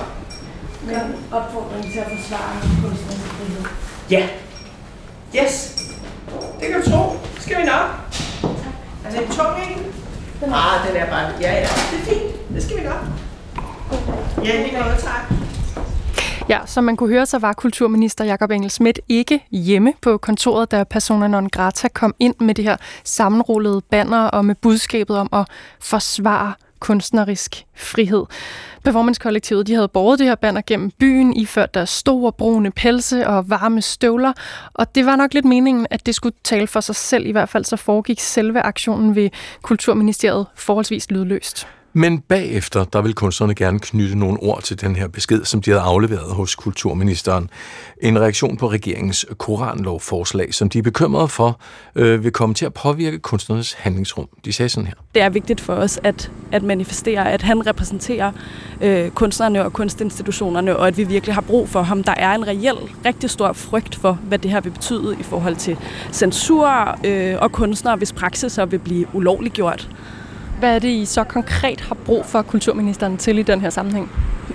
Men 0.82 0.96
opfordring 1.32 1.92
til 1.92 2.00
at 2.00 2.08
forsvare 2.18 2.62
kunstnernes 2.62 3.30
frihed. 3.30 3.66
Ja. 4.10 4.28
Yes. 5.36 5.76
Det 6.60 6.68
kan 6.68 6.82
du 6.82 6.92
tro. 6.92 7.20
Det 7.36 7.44
skal 7.44 7.58
vi 7.58 7.64
nok. 7.64 7.86
Er 9.06 9.10
det 9.12 9.22
en 9.22 9.32
tung 9.32 9.58
en? 9.58 9.94
Ah, 10.44 10.88
den 10.88 10.98
er 10.98 11.10
bare... 11.10 11.32
Ja, 11.42 11.54
ja. 11.54 11.62
Det 11.62 12.00
er 12.00 12.06
fint. 12.06 12.54
Det 12.54 12.64
skal 12.64 12.78
vi 12.78 12.84
nok. 12.84 13.06
Ja, 14.46 14.64
lige 14.64 14.74
noget, 14.80 14.98
tak. 14.98 15.34
Ja, 16.50 16.60
som 16.66 16.84
man 16.84 16.96
kunne 16.96 17.10
høre, 17.10 17.26
så 17.26 17.40
var 17.40 17.54
kulturminister 17.54 18.26
Jakob 18.26 18.52
Engel 18.52 18.70
Schmidt 18.72 19.00
ikke 19.10 19.46
hjemme 19.52 19.94
på 20.02 20.18
kontoret, 20.18 20.72
da 20.72 20.84
Persona 20.84 21.28
non 21.28 21.50
grata 21.50 21.88
kom 21.88 22.16
ind 22.20 22.36
med 22.40 22.56
det 22.56 22.64
her 22.64 22.78
sammenrullede 23.04 23.82
banner 23.82 24.24
og 24.24 24.46
med 24.46 24.56
budskabet 24.56 25.18
om 25.18 25.30
at 25.34 25.46
forsvare 25.82 26.54
kunstnerisk 26.80 27.66
frihed. 27.76 28.26
Performancekollektivet 28.84 29.68
de 29.68 29.74
havde 29.74 29.88
båret 29.88 30.20
det 30.20 30.28
her 30.28 30.36
banner 30.36 30.62
gennem 30.68 30.92
byen, 30.92 31.34
iført 31.34 31.74
deres 31.74 31.90
store 31.90 32.32
brune 32.32 32.72
pelse 32.72 33.28
og 33.28 33.50
varme 33.50 33.82
støvler, 33.82 34.34
og 34.74 34.96
det 34.96 35.06
var 35.06 35.16
nok 35.16 35.34
lidt 35.34 35.46
meningen, 35.46 35.88
at 35.90 36.06
det 36.06 36.16
skulle 36.16 36.36
tale 36.44 36.68
for 36.68 36.80
sig 36.80 36.96
selv. 36.96 37.26
I 37.26 37.32
hvert 37.32 37.50
fald 37.50 37.66
så 37.66 37.76
foregik 37.76 38.20
selve 38.20 38.62
aktionen 38.62 39.16
ved 39.16 39.30
Kulturministeriet 39.62 40.46
forholdsvis 40.56 41.12
lydløst. 41.12 41.68
Men 41.94 42.20
bagefter, 42.20 42.84
der 42.84 43.02
vil 43.02 43.14
kunstnerne 43.14 43.56
gerne 43.56 43.80
knytte 43.80 44.16
nogle 44.16 44.44
ord 44.44 44.62
til 44.62 44.82
den 44.82 44.96
her 44.96 45.08
besked, 45.08 45.46
som 45.46 45.62
de 45.62 45.72
havde 45.72 45.82
afleveret 45.82 46.36
hos 46.36 46.56
kulturministeren. 46.56 47.50
En 48.02 48.20
reaktion 48.20 48.58
på 48.58 48.72
regeringens 48.72 49.26
koranlovforslag, 49.38 50.54
som 50.54 50.70
de 50.70 50.78
er 50.78 50.82
bekymrede 50.82 51.28
for, 51.28 51.60
øh, 51.96 52.24
vil 52.24 52.32
komme 52.32 52.56
til 52.56 52.66
at 52.66 52.74
påvirke 52.74 53.20
kunstnernes 53.20 53.74
handlingsrum. 53.74 54.28
De 54.46 54.54
sagde 54.54 54.70
sådan 54.70 54.88
her. 54.88 54.94
det 55.16 55.22
er 55.22 55.30
vigtigt 55.30 55.62
for 55.62 55.74
os 55.74 56.00
at, 56.04 56.32
at 56.52 56.64
manifestere, 56.64 57.32
at 57.32 57.42
han 57.42 57.68
repræsenterer 57.68 58.32
øh, 58.82 59.10
kunstnerne 59.10 59.66
og 59.66 59.74
kunstinstitutionerne, 59.74 60.78
og 60.78 60.88
at 60.88 60.98
vi 60.98 61.04
virkelig 61.04 61.36
har 61.36 61.42
brug 61.42 61.70
for 61.70 61.82
ham. 61.82 62.04
Der 62.04 62.14
er 62.18 62.36
en 62.36 62.48
reel, 62.48 62.78
rigtig 63.06 63.30
stor 63.30 63.54
frygt 63.54 63.96
for, 63.96 64.14
hvad 64.24 64.38
det 64.38 64.52
her 64.52 64.62
vil 64.62 64.70
betyde 64.70 65.18
i 65.20 65.24
forhold 65.24 65.56
til 65.56 65.78
censur 66.12 66.98
øh, 67.04 67.36
og 67.42 67.52
kunstnere, 67.52 67.96
hvis 67.96 68.14
praksiser 68.14 68.66
vil 68.66 68.80
blive 68.80 69.08
ulovliggjort. 69.14 69.90
Hvad 70.60 70.76
er 70.76 70.80
det, 70.80 70.90
I 70.90 71.06
så 71.06 71.24
konkret 71.24 71.82
har 71.82 71.96
brug 72.06 72.26
for 72.26 72.42
kulturministeren 72.42 73.18
til 73.18 73.38
i 73.40 73.42
den 73.42 73.62
her 73.62 73.70
sammenhæng? 73.70 74.12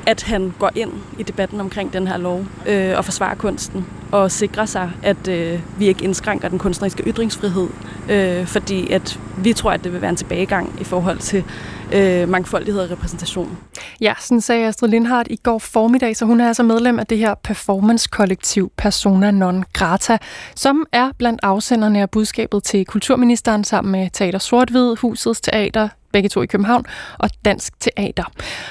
At 0.06 0.22
han 0.22 0.54
går 0.58 0.70
ind 0.74 0.92
i 1.18 1.22
debatten 1.22 1.60
omkring 1.60 1.92
den 1.92 2.06
her 2.06 2.16
lov 2.16 2.44
øh, 2.66 2.98
og 2.98 3.04
forsvarer 3.04 3.34
kunsten 3.34 3.86
og 4.12 4.30
sikrer 4.30 4.66
sig, 4.66 4.90
at 5.02 5.28
øh, 5.28 5.60
vi 5.78 5.86
ikke 5.86 6.04
indskrænker 6.04 6.48
den 6.48 6.58
kunstneriske 6.58 7.02
ytringsfrihed, 7.06 7.68
øh, 8.10 8.46
fordi 8.46 8.92
at 8.92 9.20
vi 9.38 9.52
tror, 9.52 9.70
at 9.70 9.84
det 9.84 9.92
vil 9.92 10.00
være 10.00 10.10
en 10.10 10.16
tilbagegang 10.16 10.80
i 10.80 10.84
forhold 10.84 11.18
til 11.18 11.44
øh, 11.92 12.28
mangfoldighed 12.28 12.82
og 12.82 12.90
repræsentation. 12.90 13.58
Ja, 14.00 14.14
sådan 14.20 14.40
sagde 14.40 14.66
Astrid 14.66 14.88
Lindhardt 14.88 15.28
i 15.30 15.36
går 15.36 15.58
formiddag, 15.58 16.16
så 16.16 16.24
hun 16.24 16.40
er 16.40 16.48
altså 16.48 16.62
medlem 16.62 16.98
af 16.98 17.06
det 17.06 17.18
her 17.18 17.34
performance-kollektiv 17.34 18.72
Persona 18.76 19.30
non 19.30 19.64
grata, 19.72 20.18
som 20.56 20.86
er 20.92 21.10
blandt 21.18 21.40
afsenderne 21.42 22.00
af 22.00 22.10
budskabet 22.10 22.64
til 22.64 22.84
kulturministeren 22.86 23.64
sammen 23.64 23.92
med 23.92 24.08
Teater 24.12 24.38
Sort-Hvid, 24.38 25.00
Husets 25.00 25.40
Teater, 25.40 25.88
begge 26.14 26.28
to 26.28 26.42
i 26.42 26.46
København, 26.46 26.86
og 27.18 27.30
Dansk 27.44 27.80
Teater. 27.80 28.24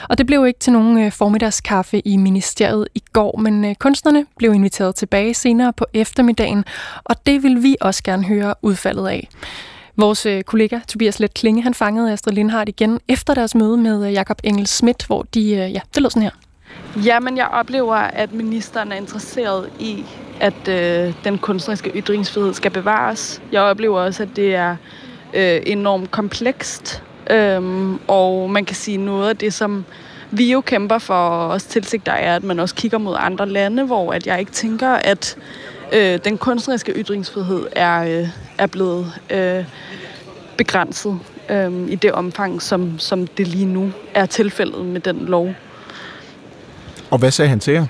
Og 0.09 0.17
det 0.17 0.25
blev 0.25 0.45
ikke 0.47 0.59
til 0.59 0.73
nogen 0.73 0.97
øh, 1.03 1.11
formiddagskaffe 1.11 1.99
i 1.99 2.17
ministeriet 2.17 2.87
i 2.95 3.01
går, 3.13 3.37
men 3.37 3.65
øh, 3.65 3.75
kunstnerne 3.75 4.25
blev 4.37 4.53
inviteret 4.53 4.95
tilbage 4.95 5.33
senere 5.33 5.73
på 5.73 5.85
eftermiddagen, 5.93 6.65
og 7.03 7.15
det 7.25 7.43
vil 7.43 7.63
vi 7.63 7.75
også 7.81 8.03
gerne 8.03 8.23
høre 8.23 8.53
udfaldet 8.61 9.07
af. 9.07 9.29
Vores 9.95 10.25
øh, 10.25 10.43
kollega 10.43 10.79
Tobias 10.87 11.19
Let 11.19 11.33
Klinge, 11.33 11.63
han 11.63 11.73
fangede 11.73 12.11
Astrid 12.13 12.33
Lindhardt 12.33 12.69
igen 12.69 12.99
efter 13.07 13.33
deres 13.33 13.55
møde 13.55 13.77
med 13.77 14.09
Jakob 14.09 14.39
Engel 14.43 14.67
Schmidt, 14.67 15.05
hvor 15.05 15.25
de, 15.33 15.41
ja, 15.55 15.79
det 15.93 16.01
lød 16.01 16.09
sådan 16.09 16.23
her. 16.23 16.31
Jamen, 17.05 17.37
jeg 17.37 17.47
oplever, 17.47 17.95
at 17.95 18.33
ministeren 18.33 18.91
er 18.91 18.95
interesseret 18.95 19.69
i, 19.79 20.05
at 20.39 20.67
øh, 20.67 21.13
den 21.23 21.37
kunstneriske 21.37 21.91
ytringsfrihed 21.95 22.53
skal 22.53 22.71
bevares. 22.71 23.41
Jeg 23.51 23.61
oplever 23.61 23.99
også, 23.99 24.23
at 24.23 24.29
det 24.35 24.55
er 24.55 24.75
øh, 25.33 25.61
enormt 25.65 26.11
komplekst, 26.11 27.03
øhm, 27.29 27.99
og 28.07 28.49
man 28.49 28.65
kan 28.65 28.75
sige 28.75 28.97
noget 28.97 29.29
af 29.29 29.37
det, 29.37 29.53
som 29.53 29.85
vi 30.31 30.51
jo 30.51 30.61
kæmper 30.61 30.97
for 30.97 31.47
os 31.47 31.63
tilsigter, 31.63 32.11
er, 32.11 32.35
at 32.35 32.43
man 32.43 32.59
også 32.59 32.75
kigger 32.75 32.97
mod 32.97 33.15
andre 33.19 33.49
lande, 33.49 33.83
hvor 33.83 34.13
at 34.13 34.27
jeg 34.27 34.39
ikke 34.39 34.51
tænker, 34.51 34.89
at 34.89 35.37
øh, 35.93 36.19
den 36.23 36.37
kunstneriske 36.37 36.91
ytringsfrihed 36.91 37.67
er, 37.71 38.21
øh, 38.21 38.27
er 38.57 38.67
blevet 38.67 39.13
øh, 39.29 39.65
begrænset 40.57 41.19
øh, 41.49 41.87
i 41.89 41.95
det 41.95 42.11
omfang, 42.11 42.61
som, 42.61 42.99
som 42.99 43.27
det 43.27 43.47
lige 43.47 43.65
nu 43.65 43.91
er 44.13 44.25
tilfældet 44.25 44.85
med 44.85 45.01
den 45.01 45.25
lov. 45.25 45.53
Og 47.09 47.17
hvad 47.17 47.31
sagde 47.31 47.49
han 47.49 47.59
til 47.59 47.73
jer? 47.73 47.85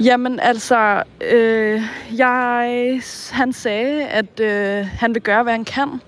Jamen 0.00 0.40
altså, 0.40 1.02
øh, 1.32 1.82
jeg, 2.16 3.00
han 3.30 3.52
sagde, 3.52 4.06
at 4.06 4.40
øh, 4.40 4.86
han 4.86 5.14
vil 5.14 5.22
gøre, 5.22 5.42
hvad 5.42 5.52
han 5.52 5.64
kan, 5.64 6.00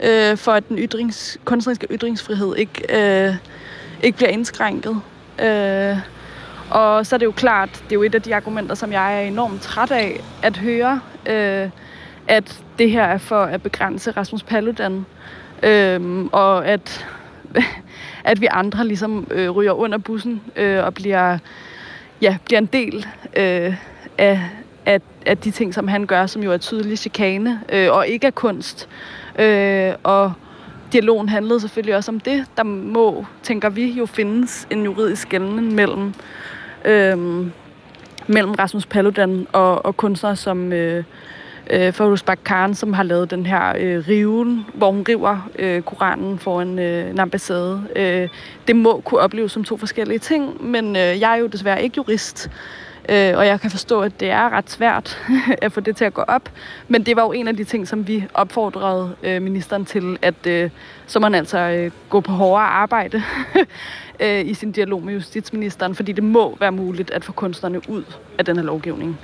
øh, 0.00 0.36
for 0.36 0.52
at 0.52 0.68
den 0.68 0.78
ytrings, 0.78 1.38
kunstneriske 1.44 1.86
ytringsfrihed 1.90 2.56
ikke, 2.56 2.82
øh, 3.28 3.34
ikke 4.02 4.16
bliver 4.16 4.30
indskrænket. 4.30 5.00
Øh, 5.38 5.96
og 6.70 7.06
så 7.06 7.16
er 7.16 7.18
det 7.18 7.26
jo 7.26 7.32
klart, 7.32 7.70
det 7.72 7.92
er 7.92 7.94
jo 7.94 8.02
et 8.02 8.14
af 8.14 8.22
de 8.22 8.34
argumenter, 8.34 8.74
som 8.74 8.92
jeg 8.92 9.16
er 9.16 9.28
enormt 9.28 9.62
træt 9.62 9.90
af 9.90 10.20
at 10.42 10.56
høre, 10.56 11.00
øh, 11.26 11.70
at 12.28 12.62
det 12.78 12.90
her 12.90 13.04
er 13.04 13.18
for 13.18 13.42
at 13.42 13.62
begrænse 13.62 14.10
Rasmus 14.10 14.42
Paludan, 14.42 15.06
øh, 15.62 16.24
og 16.32 16.66
at, 16.66 17.06
at 18.24 18.40
vi 18.40 18.48
andre 18.50 18.86
ligesom 18.86 19.26
øh, 19.30 19.50
ryger 19.50 19.72
under 19.72 19.98
bussen 19.98 20.42
øh, 20.56 20.84
og 20.84 20.94
bliver 20.94 21.38
ja, 22.20 22.36
bliver 22.44 22.58
en 22.58 22.66
del 22.66 23.06
øh, 23.36 23.74
af, 24.18 24.40
af, 24.86 25.00
af 25.26 25.38
de 25.38 25.50
ting, 25.50 25.74
som 25.74 25.88
han 25.88 26.06
gør, 26.06 26.26
som 26.26 26.42
jo 26.42 26.52
er 26.52 26.56
tydelig 26.56 26.98
chikane 26.98 27.60
øh, 27.72 27.92
og 27.92 28.08
ikke 28.08 28.26
er 28.26 28.30
kunst. 28.30 28.88
Øh, 29.38 29.94
og 30.02 30.32
dialogen 30.92 31.28
handlede 31.28 31.60
selvfølgelig 31.60 31.96
også 31.96 32.10
om 32.10 32.20
det. 32.20 32.44
Der 32.56 32.62
må, 32.62 33.26
tænker 33.42 33.68
vi, 33.68 33.90
jo 33.90 34.06
findes 34.06 34.66
en 34.70 34.84
juridisk 34.84 35.22
skældning 35.22 35.74
mellem, 35.74 36.14
øh, 36.84 37.18
mellem 38.26 38.52
Rasmus 38.52 38.86
Paludan 38.86 39.46
og, 39.52 39.86
og 39.86 39.96
kunstnere 39.96 40.36
som 40.36 40.72
øh, 40.72 41.04
øh, 41.70 41.92
Farouz 41.92 42.22
Khan, 42.44 42.74
som 42.74 42.92
har 42.92 43.02
lavet 43.02 43.30
den 43.30 43.46
her 43.46 43.72
øh, 43.78 44.08
riven, 44.08 44.66
hvor 44.74 44.90
hun 44.90 45.04
river 45.08 45.48
øh, 45.58 45.82
Koranen 45.82 46.38
foran 46.38 46.78
øh, 46.78 47.10
en 47.10 47.20
ambassade. 47.20 47.82
Øh, 47.96 48.28
det 48.66 48.76
må 48.76 49.00
kunne 49.00 49.20
opleves 49.20 49.52
som 49.52 49.64
to 49.64 49.76
forskellige 49.76 50.18
ting, 50.18 50.66
men 50.66 50.96
øh, 50.96 51.20
jeg 51.20 51.32
er 51.32 51.36
jo 51.36 51.46
desværre 51.46 51.82
ikke 51.82 51.94
jurist. 51.96 52.50
Øh, 53.08 53.38
og 53.38 53.46
jeg 53.46 53.60
kan 53.60 53.70
forstå, 53.70 54.00
at 54.00 54.20
det 54.20 54.30
er 54.30 54.50
ret 54.50 54.70
svært 54.70 55.18
at 55.62 55.72
få 55.72 55.80
det 55.80 55.96
til 55.96 56.04
at 56.04 56.14
gå 56.14 56.22
op. 56.22 56.50
Men 56.88 57.02
det 57.02 57.16
var 57.16 57.22
jo 57.22 57.32
en 57.32 57.48
af 57.48 57.56
de 57.56 57.64
ting, 57.64 57.88
som 57.88 58.08
vi 58.08 58.24
opfordrede 58.34 59.16
øh, 59.22 59.42
ministeren 59.42 59.84
til, 59.84 60.18
at 60.22 60.46
øh, 60.46 60.70
så 61.06 61.20
man 61.20 61.34
altså 61.34 61.58
øh, 61.58 61.90
gå 62.08 62.20
på 62.20 62.32
hårdere 62.32 62.66
arbejde 62.66 63.22
øh, 64.20 64.46
i 64.46 64.54
sin 64.54 64.72
dialog 64.72 65.02
med 65.02 65.14
justitsministeren, 65.14 65.94
fordi 65.94 66.12
det 66.12 66.24
må 66.24 66.56
være 66.60 66.72
muligt 66.72 67.10
at 67.10 67.24
få 67.24 67.32
kunstnerne 67.32 67.90
ud 67.90 68.04
af 68.38 68.44
den 68.44 68.56
her 68.56 68.64
lovgivning. 68.64 69.18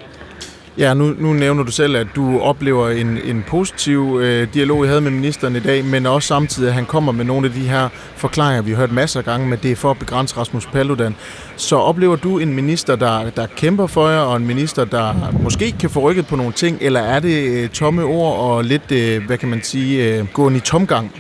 Ja, 0.79 0.95
nu, 0.95 1.15
nu 1.19 1.33
nævner 1.33 1.63
du 1.63 1.71
selv, 1.73 1.97
at 1.97 2.07
du 2.17 2.41
oplever 2.41 2.89
en, 2.89 3.19
en 3.25 3.45
positiv 3.49 4.19
øh, 4.23 4.49
dialog, 4.55 4.85
I 4.85 4.89
havde 4.89 5.01
med 5.01 5.11
ministeren 5.11 5.57
i 5.57 5.61
dag, 5.61 5.85
men 5.85 6.07
også 6.07 6.29
samtidig, 6.29 6.69
at 6.69 6.75
han 6.75 6.87
kommer 6.87 7.13
med 7.13 7.25
nogle 7.25 7.47
af 7.47 7.53
de 7.53 7.61
her 7.61 7.89
forklaringer, 8.17 8.63
vi 8.63 8.71
har 8.71 8.79
hørt 8.79 8.93
masser 8.93 9.21
af 9.21 9.25
gange, 9.25 9.49
med 9.49 9.59
det 9.59 9.71
er 9.71 9.77
for 9.77 9.91
at 9.91 9.99
begrænse 9.99 10.37
Rasmus 10.37 10.67
Paludan. 10.67 11.15
Så 11.57 11.77
oplever 11.77 12.17
du 12.17 12.39
en 12.39 12.53
minister, 12.53 12.97
der, 12.97 13.31
der 13.31 13.47
kæmper 13.57 13.87
for 13.87 14.09
jer, 14.09 14.21
og 14.21 14.37
en 14.37 14.47
minister, 14.47 14.85
der 14.85 15.33
måske 15.43 15.75
kan 15.81 15.91
få 15.91 16.01
rykket 16.01 16.27
på 16.27 16.37
nogle 16.37 16.53
ting, 16.53 16.79
eller 16.81 17.01
er 17.01 17.21
det 17.21 17.63
øh, 17.63 17.69
tomme 17.69 18.05
ord 18.05 18.39
og 18.39 18.65
lidt, 18.65 18.93
øh, 18.93 19.27
hvad 19.27 19.39
kan 19.39 19.49
man 19.49 19.63
sige, 19.63 20.19
øh, 20.19 20.27
gående 20.33 20.59
i 20.59 20.61
tomgang? 20.61 21.13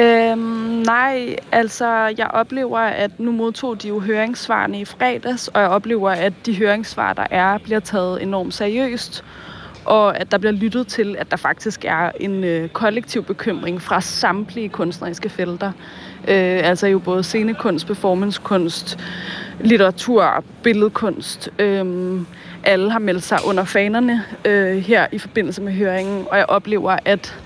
Øhm, 0.00 0.38
nej, 0.86 1.36
altså 1.52 2.14
jeg 2.18 2.26
oplever, 2.32 2.78
at 2.78 3.20
nu 3.20 3.32
modtog 3.32 3.82
de 3.82 3.88
jo 3.88 4.00
høringssvarene 4.00 4.80
i 4.80 4.84
fredags, 4.84 5.48
og 5.48 5.60
jeg 5.60 5.68
oplever, 5.68 6.10
at 6.10 6.32
de 6.46 6.56
høringssvar, 6.56 7.12
der 7.12 7.26
er, 7.30 7.58
bliver 7.58 7.80
taget 7.80 8.22
enormt 8.22 8.54
seriøst, 8.54 9.24
og 9.84 10.20
at 10.20 10.32
der 10.32 10.38
bliver 10.38 10.52
lyttet 10.52 10.86
til, 10.86 11.16
at 11.18 11.30
der 11.30 11.36
faktisk 11.36 11.84
er 11.84 12.10
en 12.20 12.44
øh, 12.44 12.68
kollektiv 12.68 13.24
bekymring 13.24 13.82
fra 13.82 14.00
samtlige 14.00 14.68
kunstneriske 14.68 15.28
felter. 15.28 15.72
Øh, 16.28 16.60
altså 16.68 16.86
jo 16.86 16.98
både 16.98 17.22
scenekunst, 17.22 17.86
performancekunst, 17.86 18.98
litteratur, 19.60 20.44
billedkunst. 20.62 21.50
Øh, 21.58 22.20
alle 22.64 22.90
har 22.90 22.98
meldt 22.98 23.22
sig 23.22 23.38
under 23.46 23.64
fanerne 23.64 24.24
øh, 24.44 24.76
her 24.76 25.06
i 25.12 25.18
forbindelse 25.18 25.62
med 25.62 25.72
høringen, 25.72 26.26
og 26.30 26.38
jeg 26.38 26.46
oplever, 26.48 26.96
at 27.04 27.40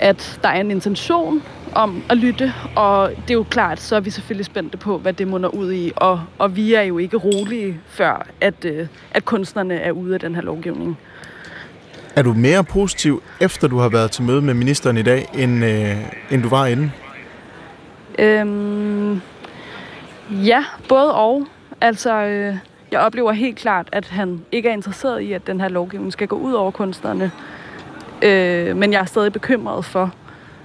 at 0.00 0.38
der 0.42 0.48
er 0.48 0.60
en 0.60 0.70
intention 0.70 1.42
om 1.74 2.02
at 2.10 2.16
lytte, 2.16 2.54
og 2.76 3.10
det 3.10 3.30
er 3.30 3.34
jo 3.34 3.46
klart, 3.50 3.80
så 3.80 3.96
er 3.96 4.00
vi 4.00 4.10
selvfølgelig 4.10 4.46
spændte 4.46 4.76
på, 4.76 4.98
hvad 4.98 5.12
det 5.12 5.28
munder 5.28 5.48
ud 5.48 5.72
i, 5.72 5.92
og, 5.96 6.20
og 6.38 6.56
vi 6.56 6.74
er 6.74 6.82
jo 6.82 6.98
ikke 6.98 7.16
rolige 7.16 7.80
før, 7.88 8.26
at, 8.40 8.64
øh, 8.64 8.86
at 9.10 9.24
kunstnerne 9.24 9.74
er 9.74 9.92
ude 9.92 10.14
af 10.14 10.20
den 10.20 10.34
her 10.34 10.42
lovgivning. 10.42 10.98
Er 12.16 12.22
du 12.22 12.32
mere 12.32 12.64
positiv, 12.64 13.22
efter 13.40 13.68
du 13.68 13.78
har 13.78 13.88
været 13.88 14.10
til 14.10 14.24
møde 14.24 14.42
med 14.42 14.54
ministeren 14.54 14.96
i 14.96 15.02
dag, 15.02 15.28
end, 15.34 15.64
øh, 15.64 15.96
end 16.30 16.42
du 16.42 16.48
var 16.48 16.66
inden? 16.66 16.92
Øhm, 18.18 19.20
ja, 20.30 20.64
både 20.88 21.14
og. 21.14 21.46
Altså, 21.80 22.14
øh, 22.14 22.56
jeg 22.92 23.00
oplever 23.00 23.32
helt 23.32 23.56
klart, 23.56 23.88
at 23.92 24.08
han 24.08 24.40
ikke 24.52 24.68
er 24.68 24.72
interesseret 24.72 25.20
i, 25.20 25.32
at 25.32 25.46
den 25.46 25.60
her 25.60 25.68
lovgivning 25.68 26.12
skal 26.12 26.28
gå 26.28 26.36
ud 26.36 26.52
over 26.52 26.70
kunstnerne. 26.70 27.30
Øh, 28.22 28.76
men 28.76 28.92
jeg 28.92 29.00
er 29.00 29.04
stadig 29.04 29.32
bekymret 29.32 29.84
for, 29.84 30.14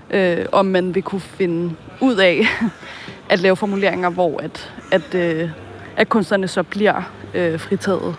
øh, 0.09 0.45
om 0.51 0.65
man 0.65 0.95
vil 0.95 1.03
kunne 1.03 1.21
finde 1.21 1.75
ud 2.01 2.15
af 2.15 2.47
at 3.29 3.39
lave 3.39 3.55
formuleringer, 3.55 4.09
hvor 4.09 4.39
at, 4.41 4.73
at, 4.91 5.15
øh, 5.15 5.49
at 5.97 6.09
kunstnerne 6.09 6.47
så 6.47 6.63
bliver 6.63 7.11
øh, 7.33 7.59
fritaget. 7.59 8.15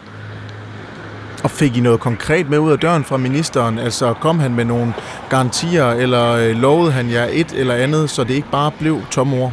Og 1.44 1.50
fik 1.50 1.76
I 1.76 1.80
noget 1.80 2.00
konkret 2.00 2.50
med 2.50 2.58
ud 2.58 2.72
af 2.72 2.78
døren 2.78 3.04
fra 3.04 3.16
ministeren? 3.16 3.78
Altså 3.78 4.14
kom 4.14 4.38
han 4.38 4.54
med 4.54 4.64
nogle 4.64 4.94
garantier, 5.30 5.90
eller 5.90 6.32
øh, 6.32 6.56
lovede 6.56 6.92
han 6.92 7.10
jer 7.10 7.26
et 7.30 7.52
eller 7.52 7.74
andet, 7.74 8.10
så 8.10 8.24
det 8.24 8.34
ikke 8.34 8.50
bare 8.50 8.70
blev 8.78 9.00
tomme 9.10 9.36
ord? 9.36 9.52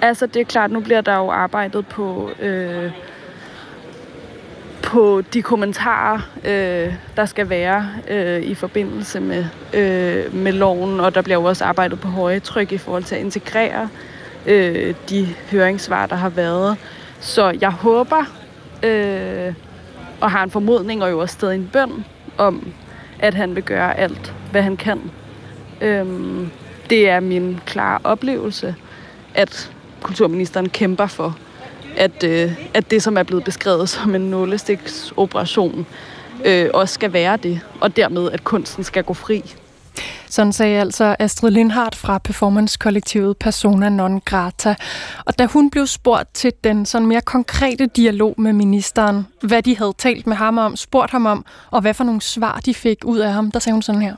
Altså 0.00 0.26
det 0.26 0.40
er 0.40 0.44
klart, 0.44 0.70
nu 0.70 0.80
bliver 0.80 1.00
der 1.00 1.16
jo 1.16 1.30
arbejdet 1.30 1.86
på... 1.86 2.30
Øh, 2.40 2.92
på 4.88 5.22
de 5.32 5.42
kommentarer, 5.42 6.20
øh, 6.44 6.94
der 7.16 7.26
skal 7.26 7.48
være 7.50 7.88
øh, 8.08 8.42
i 8.42 8.54
forbindelse 8.54 9.20
med, 9.20 9.44
øh, 9.74 10.34
med 10.34 10.52
loven, 10.52 11.00
og 11.00 11.14
der 11.14 11.22
bliver 11.22 11.38
jo 11.38 11.44
også 11.44 11.64
arbejdet 11.64 12.00
på 12.00 12.08
høje 12.08 12.40
tryk 12.40 12.72
i 12.72 12.78
forhold 12.78 13.04
til 13.04 13.14
at 13.14 13.20
integrere 13.20 13.88
øh, 14.46 14.94
de 15.08 15.28
høringssvar, 15.50 16.06
der 16.06 16.16
har 16.16 16.28
været. 16.28 16.76
Så 17.20 17.58
jeg 17.60 17.70
håber, 17.70 18.24
øh, 18.82 19.54
og 20.20 20.30
har 20.30 20.44
en 20.44 20.50
formodning 20.50 21.02
og 21.02 21.10
jo 21.10 21.18
også 21.18 21.32
stadig 21.32 21.54
en 21.54 21.70
bøn 21.72 22.04
om, 22.38 22.72
at 23.18 23.34
han 23.34 23.54
vil 23.54 23.62
gøre 23.62 23.98
alt, 23.98 24.34
hvad 24.50 24.62
han 24.62 24.76
kan. 24.76 25.00
Øh, 25.80 26.06
det 26.90 27.08
er 27.08 27.20
min 27.20 27.60
klare 27.66 27.98
oplevelse, 28.04 28.74
at 29.34 29.72
kulturministeren 30.02 30.68
kæmper 30.68 31.06
for 31.06 31.38
at, 31.98 32.24
øh, 32.24 32.70
at 32.74 32.90
det, 32.90 33.02
som 33.02 33.16
er 33.16 33.22
blevet 33.22 33.44
beskrevet 33.44 33.88
som 33.88 34.14
en 34.14 34.20
nålestiksoperation, 34.20 35.86
øh, 36.44 36.70
også 36.74 36.94
skal 36.94 37.12
være 37.12 37.36
det, 37.36 37.60
og 37.80 37.96
dermed, 37.96 38.30
at 38.30 38.44
kunsten 38.44 38.84
skal 38.84 39.04
gå 39.04 39.14
fri. 39.14 39.54
Sådan 40.30 40.52
sagde 40.52 40.80
altså 40.80 41.16
Astrid 41.18 41.50
Lindhardt 41.50 41.96
fra 41.96 42.18
performancekollektivet 42.18 43.36
Persona 43.36 43.88
Non 43.88 44.20
Grata. 44.20 44.74
Og 45.24 45.38
da 45.38 45.46
hun 45.46 45.70
blev 45.70 45.86
spurgt 45.86 46.34
til 46.34 46.52
den 46.64 46.86
sådan 46.86 47.08
mere 47.08 47.20
konkrete 47.20 47.86
dialog 47.86 48.34
med 48.38 48.52
ministeren, 48.52 49.26
hvad 49.42 49.62
de 49.62 49.76
havde 49.76 49.92
talt 49.98 50.26
med 50.26 50.36
ham 50.36 50.58
om, 50.58 50.76
spurgt 50.76 51.10
ham 51.10 51.26
om, 51.26 51.44
og 51.70 51.80
hvad 51.80 51.94
for 51.94 52.04
nogle 52.04 52.20
svar 52.20 52.60
de 52.66 52.74
fik 52.74 52.98
ud 53.04 53.18
af 53.18 53.32
ham, 53.32 53.50
der 53.50 53.58
sagde 53.58 53.74
hun 53.74 53.82
sådan 53.82 54.02
her. 54.02 54.16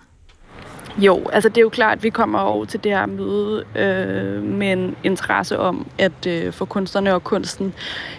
Jo, 1.00 1.28
altså 1.32 1.48
det 1.48 1.56
er 1.56 1.62
jo 1.62 1.68
klart, 1.68 1.98
at 1.98 2.02
vi 2.02 2.10
kommer 2.10 2.38
over 2.38 2.64
til 2.64 2.84
det 2.84 2.92
her 2.92 3.06
møde 3.06 3.64
øh, 3.74 4.42
med 4.42 4.72
en 4.72 4.96
interesse 5.04 5.58
om 5.58 5.86
at 5.98 6.26
øh, 6.26 6.52
få 6.52 6.64
kunstnerne 6.64 7.14
og 7.14 7.24
kunsten 7.24 7.74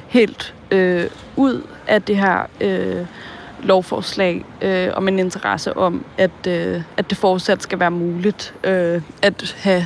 helt 0.08 0.54
øh, 0.72 1.06
ud 1.36 1.62
af 1.88 2.02
det 2.02 2.18
her 2.18 2.42
øh, 2.62 3.06
lovforslag, 3.64 4.46
øh, 4.62 4.90
om 4.94 5.08
en 5.08 5.20
interesse 5.20 5.78
om, 5.78 6.06
at, 6.18 6.48
øh, 6.48 6.82
at 6.98 7.10
det 7.10 7.18
fortsat 7.18 7.64
skal 7.64 7.80
være 7.80 7.92
muligt 7.92 8.54
øh, 8.64 9.02
at 9.22 9.56
have, 9.60 9.86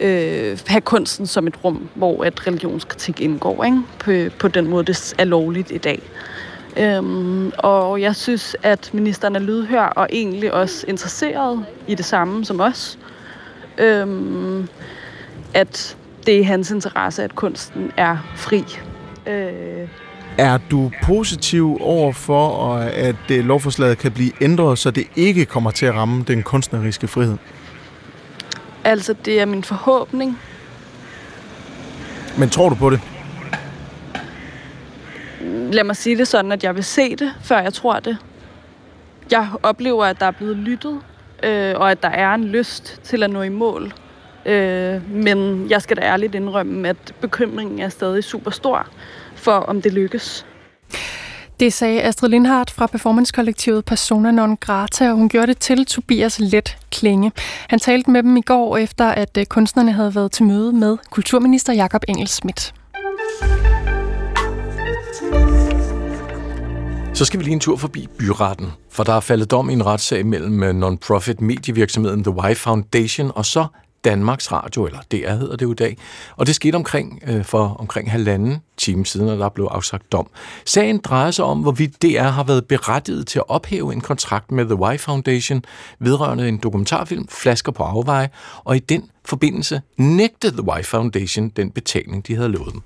øh, 0.00 0.58
have 0.66 0.80
kunsten 0.80 1.26
som 1.26 1.46
et 1.46 1.64
rum, 1.64 1.88
hvor 1.94 2.24
at 2.24 2.46
religionskritik 2.46 3.20
indgår 3.20 3.64
ikke? 3.64 3.80
På, 3.98 4.36
på 4.38 4.48
den 4.48 4.68
måde, 4.68 4.84
det 4.84 5.14
er 5.18 5.24
lovligt 5.24 5.70
i 5.70 5.78
dag. 5.78 6.02
Øhm, 6.76 7.52
og 7.58 8.00
jeg 8.00 8.16
synes, 8.16 8.56
at 8.62 8.90
ministeren 8.92 9.36
er 9.36 9.40
lydhør 9.40 9.84
og 9.84 10.08
egentlig 10.12 10.52
også 10.52 10.84
interesseret 10.88 11.66
i 11.86 11.94
det 11.94 12.04
samme 12.04 12.44
som 12.44 12.60
os. 12.60 12.98
Øhm, 13.78 14.68
at 15.54 15.96
det 16.26 16.40
er 16.40 16.44
hans 16.44 16.70
interesse, 16.70 17.24
at 17.24 17.34
kunsten 17.34 17.92
er 17.96 18.16
fri. 18.36 18.64
Øh. 19.26 19.88
Er 20.38 20.58
du 20.70 20.90
positiv 21.02 21.78
over 21.80 22.12
for, 22.12 22.74
at 22.76 23.16
det 23.28 23.44
lovforslaget 23.44 23.98
kan 23.98 24.12
blive 24.12 24.32
ændret, 24.40 24.78
så 24.78 24.90
det 24.90 25.06
ikke 25.16 25.44
kommer 25.44 25.70
til 25.70 25.86
at 25.86 25.94
ramme 25.94 26.24
den 26.28 26.42
kunstneriske 26.42 27.08
frihed? 27.08 27.36
Altså, 28.84 29.14
det 29.24 29.40
er 29.40 29.46
min 29.46 29.64
forhåbning. 29.64 30.38
Men 32.38 32.50
tror 32.50 32.68
du 32.68 32.74
på 32.74 32.90
det? 32.90 33.00
Lad 35.74 35.84
mig 35.84 35.96
sige 35.96 36.16
det 36.16 36.28
sådan, 36.28 36.52
at 36.52 36.64
jeg 36.64 36.74
vil 36.74 36.84
se 36.84 37.16
det, 37.16 37.32
før 37.42 37.58
jeg 37.60 37.74
tror 37.74 38.00
det. 38.00 38.16
Jeg 39.30 39.48
oplever, 39.62 40.04
at 40.04 40.20
der 40.20 40.26
er 40.26 40.30
blevet 40.30 40.56
lyttet, 40.56 41.00
øh, 41.42 41.74
og 41.76 41.90
at 41.90 42.02
der 42.02 42.08
er 42.08 42.34
en 42.34 42.44
lyst 42.44 43.00
til 43.04 43.22
at 43.22 43.30
nå 43.30 43.42
i 43.42 43.48
mål. 43.48 43.92
Øh, 44.46 45.10
men 45.10 45.70
jeg 45.70 45.82
skal 45.82 45.96
da 45.96 46.02
ærligt 46.02 46.34
indrømme, 46.34 46.88
at 46.88 47.14
bekymringen 47.20 47.78
er 47.78 47.88
stadig 47.88 48.24
super 48.24 48.50
stor 48.50 48.86
for, 49.34 49.52
om 49.52 49.82
det 49.82 49.92
lykkes. 49.92 50.46
Det 51.60 51.72
sagde 51.72 52.02
Astrid 52.02 52.28
Lindhardt 52.28 52.70
fra 52.70 52.86
performancekollektivet 52.86 53.84
Persona 53.84 54.30
Non 54.30 54.56
Grata, 54.56 55.10
og 55.10 55.16
hun 55.16 55.28
gjorde 55.28 55.46
det 55.46 55.58
til 55.58 55.86
Tobias 55.86 56.40
Let 56.40 56.76
Klinge. 56.90 57.32
Han 57.68 57.78
talte 57.78 58.10
med 58.10 58.22
dem 58.22 58.36
i 58.36 58.40
går 58.40 58.76
efter, 58.76 59.08
at 59.08 59.36
øh, 59.38 59.46
kunstnerne 59.46 59.92
havde 59.92 60.14
været 60.14 60.32
til 60.32 60.44
møde 60.44 60.72
med 60.72 60.96
kulturminister 61.10 61.72
Jakob 61.72 62.02
Engel 62.08 62.28
Schmidt. 62.28 62.74
Så 67.14 67.24
skal 67.24 67.40
vi 67.40 67.44
lige 67.44 67.52
en 67.52 67.60
tur 67.60 67.76
forbi 67.76 68.08
byretten, 68.18 68.72
for 68.90 69.04
der 69.04 69.12
er 69.12 69.20
faldet 69.20 69.50
dom 69.50 69.70
i 69.70 69.72
en 69.72 69.86
retssag 69.86 70.26
mellem 70.26 70.62
øh, 70.62 70.74
non-profit 70.74 71.40
medievirksomheden 71.40 72.24
The 72.24 72.50
Y 72.50 72.54
Foundation 72.54 73.32
og 73.34 73.46
så 73.46 73.66
Danmarks 74.04 74.52
Radio, 74.52 74.86
eller 74.86 74.98
DR 75.12 75.34
hedder 75.34 75.56
det 75.56 75.62
jo 75.62 75.72
i 75.72 75.74
dag. 75.74 75.96
Og 76.36 76.46
det 76.46 76.54
skete 76.54 76.76
omkring, 76.76 77.22
øh, 77.26 77.44
for 77.44 77.76
omkring 77.78 78.10
halvanden 78.10 78.58
time 78.76 79.06
siden, 79.06 79.28
og 79.28 79.38
der 79.38 79.48
blev 79.48 79.64
afsagt 79.64 80.12
dom. 80.12 80.26
Sagen 80.64 80.98
drejer 80.98 81.30
sig 81.30 81.44
om, 81.44 81.60
hvorvidt 81.60 82.02
DR 82.02 82.22
har 82.22 82.44
været 82.44 82.66
berettiget 82.66 83.26
til 83.26 83.38
at 83.38 83.44
ophæve 83.48 83.92
en 83.92 84.00
kontrakt 84.00 84.52
med 84.52 84.64
The 84.64 84.94
Y 84.94 84.98
Foundation 84.98 85.64
vedrørende 85.98 86.48
en 86.48 86.58
dokumentarfilm, 86.58 87.28
Flasker 87.28 87.72
på 87.72 87.82
afveje, 87.82 88.30
og 88.64 88.76
i 88.76 88.78
den 88.78 89.10
forbindelse 89.24 89.82
nægtede 89.96 90.52
The 90.52 90.80
Y 90.80 90.84
Foundation 90.84 91.48
den 91.48 91.70
betaling, 91.70 92.26
de 92.26 92.34
havde 92.36 92.48
lovet 92.48 92.72
dem. 92.72 92.82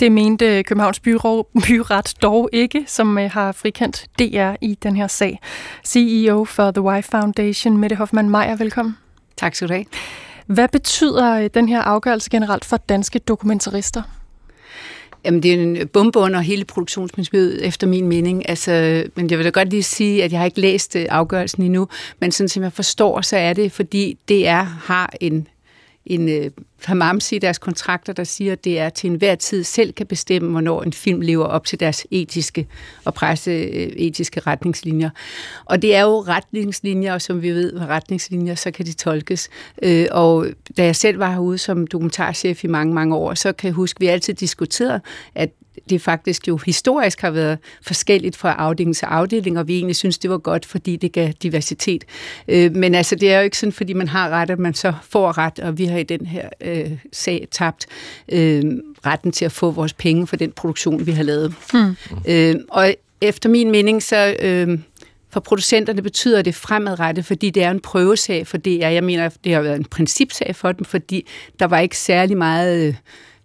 Det 0.00 0.12
mente 0.12 0.62
Københavns 0.62 1.00
Byrå, 1.00 1.48
Byret 1.66 2.14
dog 2.22 2.48
ikke, 2.52 2.84
som 2.86 3.18
øh, 3.18 3.30
har 3.30 3.52
frikendt 3.52 4.06
DR 4.18 4.54
i 4.60 4.78
den 4.82 4.96
her 4.96 5.06
sag. 5.06 5.40
CEO 5.86 6.44
for 6.44 6.70
The 6.70 6.98
Y 6.98 7.02
Foundation, 7.02 7.76
Mette 7.76 7.96
Hoffmann 7.96 8.30
Meyer, 8.30 8.56
velkommen. 8.56 8.96
Tak 9.36 9.54
skal 9.54 9.68
du 9.68 9.72
have. 9.72 9.84
Hvad 10.46 10.68
betyder 10.68 11.34
øh, 11.34 11.50
den 11.54 11.68
her 11.68 11.82
afgørelse 11.82 12.30
generelt 12.30 12.64
for 12.64 12.76
danske 12.76 13.18
dokumentarister? 13.18 14.02
Jamen, 15.24 15.42
det 15.42 15.54
er 15.54 15.62
en 15.62 15.88
bombe 15.88 16.18
under 16.18 16.40
hele 16.40 16.64
produktionsmiljøet, 16.64 17.66
efter 17.66 17.86
min 17.86 18.06
mening. 18.06 18.48
Altså, 18.48 19.04
men 19.14 19.30
jeg 19.30 19.38
vil 19.38 19.44
da 19.44 19.50
godt 19.50 19.70
lige 19.70 19.82
sige, 19.82 20.24
at 20.24 20.32
jeg 20.32 20.40
har 20.40 20.46
ikke 20.46 20.60
læst 20.60 20.96
øh, 20.96 21.06
afgørelsen 21.08 21.62
endnu, 21.62 21.88
men 22.20 22.32
sådan 22.32 22.48
som 22.48 22.62
jeg 22.62 22.72
forstår, 22.72 23.20
så 23.20 23.36
er 23.36 23.52
det, 23.52 23.72
fordi 23.72 24.18
DR 24.28 24.62
har 24.62 25.12
en 25.20 25.48
en 26.06 26.28
øh, 26.28 26.50
Hamamsi 26.84 27.36
i 27.36 27.38
deres 27.38 27.58
kontrakter, 27.58 28.12
der 28.12 28.24
siger, 28.24 28.52
at 28.52 28.64
det 28.64 28.78
er 28.78 28.88
til 28.88 29.10
enhver 29.10 29.34
tid 29.34 29.64
selv 29.64 29.92
kan 29.92 30.06
bestemme, 30.06 30.50
hvornår 30.50 30.82
en 30.82 30.92
film 30.92 31.20
lever 31.20 31.44
op 31.44 31.64
til 31.64 31.80
deres 31.80 32.06
etiske 32.10 32.66
og 33.04 33.14
presseetiske 33.14 34.40
øh, 34.40 34.46
retningslinjer. 34.46 35.10
Og 35.64 35.82
det 35.82 35.94
er 35.94 36.02
jo 36.02 36.20
retningslinjer, 36.20 37.14
og 37.14 37.22
som 37.22 37.42
vi 37.42 37.50
ved, 37.50 37.72
hvad 37.72 37.86
retningslinjer, 37.86 38.54
så 38.54 38.70
kan 38.70 38.86
de 38.86 38.92
tolkes. 38.92 39.48
Øh, 39.82 40.06
og 40.10 40.46
da 40.76 40.84
jeg 40.84 40.96
selv 40.96 41.18
var 41.18 41.30
herude 41.30 41.58
som 41.58 41.86
dokumentarchef 41.86 42.64
i 42.64 42.66
mange, 42.66 42.94
mange 42.94 43.16
år, 43.16 43.34
så 43.34 43.52
kan 43.52 43.66
jeg 43.66 43.74
huske, 43.74 43.96
at 43.96 44.00
vi 44.00 44.06
altid 44.06 44.34
diskuterede, 44.34 45.00
at 45.34 45.50
det 45.90 46.02
faktisk 46.02 46.48
jo 46.48 46.56
historisk 46.56 47.20
har 47.20 47.30
været 47.30 47.58
forskelligt 47.82 48.36
fra 48.36 48.54
afdeling 48.58 48.96
til 48.96 49.06
afdeling, 49.06 49.58
og 49.58 49.68
vi 49.68 49.76
egentlig 49.76 49.96
synes, 49.96 50.18
det 50.18 50.30
var 50.30 50.38
godt, 50.38 50.66
fordi 50.66 50.96
det 50.96 51.12
gav 51.12 51.32
diversitet. 51.42 52.04
Øh, 52.48 52.76
men 52.76 52.94
altså, 52.94 53.14
det 53.14 53.32
er 53.32 53.38
jo 53.38 53.44
ikke 53.44 53.58
sådan, 53.58 53.72
fordi 53.72 53.92
man 53.92 54.08
har 54.08 54.28
ret, 54.28 54.50
at 54.50 54.58
man 54.58 54.74
så 54.74 54.92
får 55.10 55.38
ret, 55.38 55.58
og 55.58 55.78
vi 55.78 55.84
har 55.84 55.98
i 55.98 56.02
den 56.02 56.26
her 56.26 56.48
øh, 56.60 56.90
sag 57.12 57.48
tabt 57.50 57.86
øh, 58.32 58.62
retten 59.06 59.32
til 59.32 59.44
at 59.44 59.52
få 59.52 59.70
vores 59.70 59.92
penge 59.92 60.26
for 60.26 60.36
den 60.36 60.52
produktion, 60.52 61.06
vi 61.06 61.12
har 61.12 61.22
lavet. 61.22 61.54
Mm. 61.74 61.96
Øh, 62.28 62.54
og 62.68 62.94
efter 63.20 63.48
min 63.48 63.70
mening, 63.70 64.02
så... 64.02 64.36
Øh, 64.42 64.78
for 65.32 65.40
producenterne 65.40 66.02
betyder 66.02 66.42
det 66.42 66.54
fremadrettet, 66.54 67.24
fordi 67.24 67.50
det 67.50 67.62
er 67.62 67.70
en 67.70 67.80
prøvesag 67.80 68.46
for 68.46 68.56
DR. 68.56 68.68
Jeg 68.68 69.04
mener, 69.04 69.28
det 69.44 69.54
har 69.54 69.60
været 69.60 69.76
en 69.76 69.84
principsag 69.84 70.56
for 70.56 70.72
dem, 70.72 70.84
fordi 70.84 71.26
der 71.60 71.66
var 71.66 71.78
ikke 71.78 71.98
særlig 71.98 72.36
meget 72.36 72.86
øh, 72.88 72.94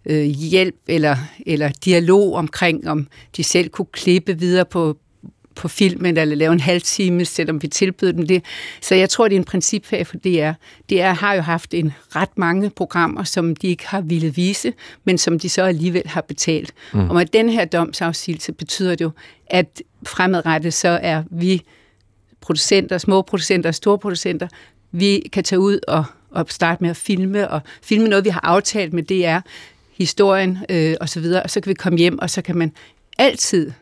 øh, 0.06 0.24
hjælp 0.24 0.76
eller, 0.88 1.16
eller 1.46 1.68
dialog 1.84 2.34
omkring, 2.34 2.88
om 2.88 3.06
de 3.36 3.44
selv 3.44 3.68
kunne 3.68 3.86
klippe 3.92 4.38
videre 4.38 4.64
på, 4.64 4.96
på 5.54 5.68
filmen, 5.68 6.16
eller 6.16 6.36
lave 6.36 6.52
en 6.52 6.60
halv 6.60 6.82
time, 6.82 7.24
selvom 7.24 7.62
vi 7.62 7.68
tilbød 7.68 8.12
dem 8.12 8.26
det. 8.26 8.44
Så 8.80 8.94
jeg 8.94 9.10
tror, 9.10 9.28
det 9.28 9.34
er 9.34 9.40
en 9.40 9.44
principfag 9.44 10.06
for 10.06 10.16
DR. 10.16 10.52
DR 10.90 11.12
har 11.12 11.34
jo 11.34 11.40
haft 11.40 11.74
en 11.74 11.92
ret 12.16 12.38
mange 12.38 12.70
programmer, 12.70 13.24
som 13.24 13.56
de 13.56 13.66
ikke 13.66 13.86
har 13.86 14.00
ville 14.00 14.34
vise, 14.34 14.72
men 15.04 15.18
som 15.18 15.38
de 15.38 15.48
så 15.48 15.62
alligevel 15.62 16.06
har 16.06 16.20
betalt. 16.20 16.72
Mm. 16.92 17.10
Og 17.10 17.14
med 17.14 17.26
den 17.26 17.48
her 17.48 17.64
domsafsigelse 17.64 18.52
betyder 18.52 18.90
det 18.90 19.04
jo, 19.04 19.10
at 19.46 19.82
fremadrettet 20.06 20.74
så 20.74 20.98
er 21.02 21.22
vi 21.30 21.62
producenter, 22.40 22.98
små 22.98 23.22
producenter 23.22 23.70
og 23.70 23.74
store 23.74 23.98
producenter, 23.98 24.48
vi 24.92 25.28
kan 25.32 25.44
tage 25.44 25.60
ud 25.60 25.78
og, 25.88 26.04
og 26.30 26.46
starte 26.48 26.82
med 26.82 26.90
at 26.90 26.96
filme, 26.96 27.50
og 27.50 27.60
filme 27.82 28.08
noget, 28.08 28.24
vi 28.24 28.30
har 28.30 28.40
aftalt 28.44 28.92
med 28.92 29.02
DR, 29.02 29.40
historien 29.96 30.58
øh, 30.68 30.94
og 31.00 31.08
så 31.08 31.20
videre, 31.20 31.42
og 31.42 31.50
så 31.50 31.60
kan 31.60 31.70
vi 31.70 31.74
komme 31.74 31.98
hjem, 31.98 32.18
og 32.18 32.30
så 32.30 32.42
kan 32.42 32.56
man 32.56 32.72
altid 33.18 33.72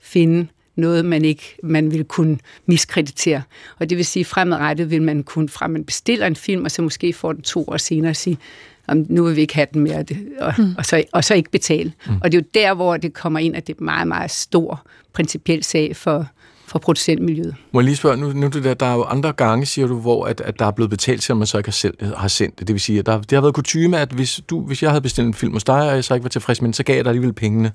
finde 0.00 0.46
noget, 0.76 1.04
man 1.04 1.24
ikke 1.24 1.56
man 1.62 1.92
vil 1.92 2.04
kunne 2.04 2.38
miskreditere. 2.66 3.42
Og 3.78 3.90
det 3.90 3.98
vil 3.98 4.04
sige, 4.04 4.24
fremadrettet 4.24 4.90
vil 4.90 5.02
man 5.02 5.22
kunne, 5.22 5.48
fra 5.48 5.66
man 5.66 5.84
bestiller 5.84 6.26
en 6.26 6.36
film, 6.36 6.64
og 6.64 6.70
så 6.70 6.82
måske 6.82 7.12
får 7.12 7.32
den 7.32 7.42
to 7.42 7.64
år 7.68 7.76
senere 7.76 8.14
sige, 8.14 8.38
om 8.86 9.06
nu 9.08 9.24
vil 9.24 9.36
vi 9.36 9.40
ikke 9.40 9.54
have 9.54 9.66
den 9.74 9.82
mere, 9.82 10.04
og, 10.40 10.54
mm. 10.58 10.74
og, 10.78 10.86
så, 10.86 11.04
og 11.12 11.24
så 11.24 11.34
ikke 11.34 11.50
betale. 11.50 11.92
Mm. 12.06 12.12
Og 12.22 12.32
det 12.32 12.38
er 12.38 12.42
jo 12.42 12.48
der, 12.54 12.74
hvor 12.74 12.96
det 12.96 13.12
kommer 13.12 13.38
ind, 13.38 13.56
at 13.56 13.66
det 13.66 13.76
er 13.80 13.84
meget, 13.84 14.08
meget 14.08 14.30
stor 14.30 14.86
principiel 15.12 15.64
sag 15.64 15.96
for, 15.96 16.26
for 16.70 16.78
producentmiljøet. 16.78 17.54
Må 17.72 17.80
jeg 17.80 17.84
lige 17.84 17.96
spørge, 17.96 18.16
nu, 18.16 18.32
nu 18.32 18.48
der, 18.48 18.74
der 18.74 18.86
er 18.86 18.94
jo 18.94 19.02
andre 19.02 19.32
gange, 19.32 19.66
siger 19.66 19.86
du, 19.86 20.00
hvor 20.00 20.24
at, 20.24 20.40
at 20.40 20.58
der 20.58 20.64
er 20.66 20.70
blevet 20.70 20.90
betalt, 20.90 21.22
selvom 21.22 21.38
man 21.38 21.46
så 21.46 21.58
ikke 21.58 21.68
har, 21.68 21.72
selv, 21.72 22.14
har 22.16 22.28
sendt 22.28 22.58
det. 22.58 22.66
Det 22.68 22.74
vil 22.74 22.80
sige, 22.80 22.98
at 22.98 23.06
der, 23.06 23.20
det 23.20 23.32
har 23.32 23.40
været 23.40 23.54
kutume, 23.54 23.98
at 23.98 24.10
hvis, 24.10 24.40
du, 24.50 24.66
hvis 24.66 24.82
jeg 24.82 24.90
havde 24.90 25.00
bestilt 25.00 25.26
en 25.26 25.34
film 25.34 25.52
hos 25.52 25.64
dig, 25.64 25.88
og 25.88 25.94
jeg 25.94 26.04
så 26.04 26.14
ikke 26.14 26.24
var 26.24 26.28
tilfreds 26.28 26.60
med 26.60 26.66
den, 26.66 26.74
så 26.74 26.82
gav 26.82 26.96
jeg 26.96 27.04
dig 27.04 27.10
alligevel 27.10 27.32
pengene. 27.32 27.72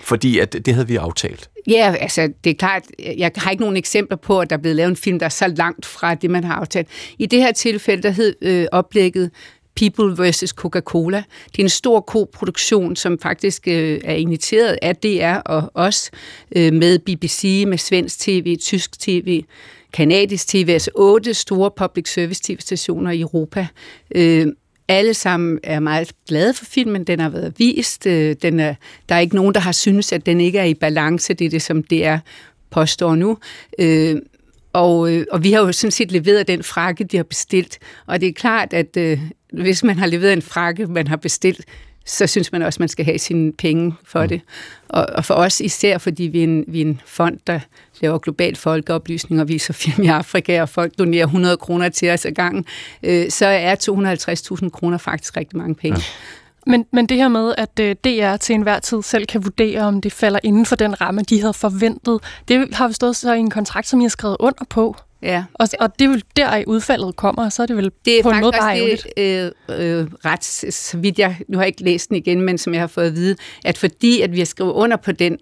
Fordi 0.00 0.38
at 0.38 0.52
det 0.52 0.74
havde 0.74 0.88
vi 0.88 0.96
aftalt. 0.96 1.50
Ja, 1.66 1.94
altså 2.00 2.28
det 2.44 2.50
er 2.50 2.54
klart, 2.54 2.82
jeg 3.18 3.30
har 3.36 3.50
ikke 3.50 3.62
nogen 3.62 3.76
eksempler 3.76 4.16
på, 4.16 4.40
at 4.40 4.50
der 4.50 4.56
er 4.56 4.60
blevet 4.60 4.76
lavet 4.76 4.90
en 4.90 4.96
film, 4.96 5.18
der 5.18 5.26
er 5.26 5.30
så 5.30 5.46
langt 5.46 5.86
fra 5.86 6.14
det, 6.14 6.30
man 6.30 6.44
har 6.44 6.54
aftalt. 6.54 6.88
I 7.18 7.26
det 7.26 7.38
her 7.38 7.52
tilfælde, 7.52 8.02
der 8.02 8.10
hed 8.10 8.34
øh, 8.42 8.66
oplægget 8.72 9.30
People 9.76 10.18
versus 10.18 10.50
Coca-Cola. 10.50 11.22
Det 11.52 11.58
er 11.58 11.62
en 11.62 11.68
stor 11.68 12.00
koproduktion, 12.00 12.96
som 12.96 13.18
faktisk 13.18 13.68
øh, 13.68 14.00
er 14.04 14.14
initieret 14.14 14.78
af 14.82 14.96
DR 14.96 15.36
og 15.36 15.70
os 15.74 16.10
øh, 16.56 16.72
med 16.72 16.98
BBC, 16.98 17.64
med 17.66 17.78
svensk 17.78 18.18
tv, 18.18 18.56
tysk 18.56 19.00
tv, 19.00 19.44
kanadisk 19.92 20.48
tv, 20.48 20.68
altså 20.68 20.90
otte 20.94 21.34
store 21.34 21.70
public 21.70 22.12
service 22.12 22.40
tv-stationer 22.44 23.10
i 23.10 23.20
Europa. 23.20 23.66
Øh, 24.14 24.46
alle 24.88 25.14
sammen 25.14 25.58
er 25.62 25.80
meget 25.80 26.12
glade 26.28 26.54
for 26.54 26.64
filmen. 26.64 27.04
Den 27.04 27.20
har 27.20 27.28
været 27.28 27.54
vist. 27.58 28.06
Øh, 28.06 28.36
den 28.42 28.60
er, 28.60 28.74
der 29.08 29.14
er 29.14 29.20
ikke 29.20 29.36
nogen, 29.36 29.54
der 29.54 29.60
har 29.60 29.72
synes, 29.72 30.12
at 30.12 30.26
den 30.26 30.40
ikke 30.40 30.58
er 30.58 30.64
i 30.64 30.74
balance. 30.74 31.34
Det 31.34 31.44
er 31.44 31.50
det, 31.50 31.62
som 31.62 31.82
det 31.82 32.04
er 32.04 32.18
påstår 32.70 33.14
nu. 33.14 33.38
Øh, 33.78 34.16
og, 34.76 35.12
øh, 35.12 35.26
og 35.30 35.44
vi 35.44 35.52
har 35.52 35.60
jo 35.60 35.72
sådan 35.72 35.90
set 35.90 36.12
leveret 36.12 36.48
den 36.48 36.62
frakke, 36.62 37.04
de 37.04 37.16
har 37.16 37.24
bestilt. 37.24 37.78
Og 38.06 38.20
det 38.20 38.28
er 38.28 38.32
klart, 38.32 38.72
at 38.72 38.96
øh, 38.96 39.20
hvis 39.52 39.84
man 39.84 39.98
har 39.98 40.06
leveret 40.06 40.32
en 40.32 40.42
frakke, 40.42 40.86
man 40.86 41.08
har 41.08 41.16
bestilt, 41.16 41.64
så 42.06 42.26
synes 42.26 42.52
man 42.52 42.62
også, 42.62 42.76
man 42.78 42.88
skal 42.88 43.04
have 43.04 43.18
sine 43.18 43.52
penge 43.52 43.94
for 44.04 44.22
mm. 44.22 44.28
det. 44.28 44.40
Og, 44.88 45.06
og 45.06 45.24
for 45.24 45.34
os 45.34 45.60
især, 45.60 45.98
fordi 45.98 46.22
vi 46.22 46.38
er, 46.38 46.44
en, 46.44 46.64
vi 46.68 46.80
er 46.80 46.84
en 46.84 47.00
fond, 47.06 47.38
der 47.46 47.60
laver 48.00 48.18
global 48.18 48.56
folkeoplysning 48.56 49.40
og 49.40 49.48
viser 49.48 49.72
film 49.74 50.02
i 50.02 50.06
Afrika, 50.06 50.62
og 50.62 50.68
folk 50.68 50.98
donerer 50.98 51.24
100 51.24 51.56
kroner 51.56 51.88
til 51.88 52.10
os 52.10 52.26
ad 52.26 52.32
gangen, 52.32 52.64
øh, 53.02 53.30
så 53.30 53.46
er 53.46 53.74
250.000 54.62 54.68
kroner 54.68 54.98
faktisk 54.98 55.36
rigtig 55.36 55.56
mange 55.58 55.74
penge. 55.74 55.98
Ja. 55.98 56.04
Men, 56.66 56.84
men 56.92 57.06
det 57.06 57.16
her 57.16 57.28
med, 57.28 57.54
at 57.58 57.80
øh, 57.80 57.96
DR 58.04 58.36
til 58.36 58.54
enhver 58.54 58.78
tid 58.78 59.02
selv 59.02 59.26
kan 59.26 59.44
vurdere, 59.44 59.80
om 59.80 60.00
det 60.00 60.12
falder 60.12 60.40
inden 60.42 60.66
for 60.66 60.76
den 60.76 61.00
ramme, 61.00 61.22
de 61.22 61.40
havde 61.40 61.54
forventet, 61.54 62.20
det 62.48 62.74
har 62.74 62.88
vi 62.88 62.94
stået 62.94 63.16
så 63.16 63.32
i 63.32 63.38
en 63.38 63.50
kontrakt, 63.50 63.88
som 63.88 64.00
I 64.00 64.04
har 64.04 64.08
skrevet 64.08 64.36
under 64.40 64.64
på. 64.70 64.96
Ja. 65.22 65.44
Og, 65.54 65.68
og 65.80 65.98
det 65.98 66.04
er 66.04 66.08
vel 66.08 66.24
der, 66.36 66.56
i 66.56 66.64
udfaldet 66.66 67.16
kommer, 67.16 67.48
så 67.48 67.62
er 67.62 67.66
det 67.66 67.76
vel 67.76 67.90
det 68.04 68.18
er 68.18 68.22
på 68.22 68.30
en 68.30 68.40
måde 68.40 68.52
bare 68.60 68.76
det, 68.76 69.06
øh, 69.16 69.50
øh, 69.68 70.06
ret, 70.24 70.44
så 70.74 70.96
vidt 70.98 71.18
jeg, 71.18 71.36
nu 71.48 71.58
har 71.58 71.64
jeg 71.64 71.68
ikke 71.68 71.84
læst 71.84 72.08
den 72.08 72.16
igen, 72.16 72.40
men 72.40 72.58
som 72.58 72.74
jeg 72.74 72.82
har 72.82 72.86
fået 72.86 73.06
at 73.06 73.14
vide, 73.14 73.36
at 73.64 73.78
fordi 73.78 74.20
at 74.20 74.32
vi 74.32 74.38
har 74.38 74.44
skrevet 74.44 74.72
under 74.72 74.96
på 74.96 75.12
den 75.12 75.38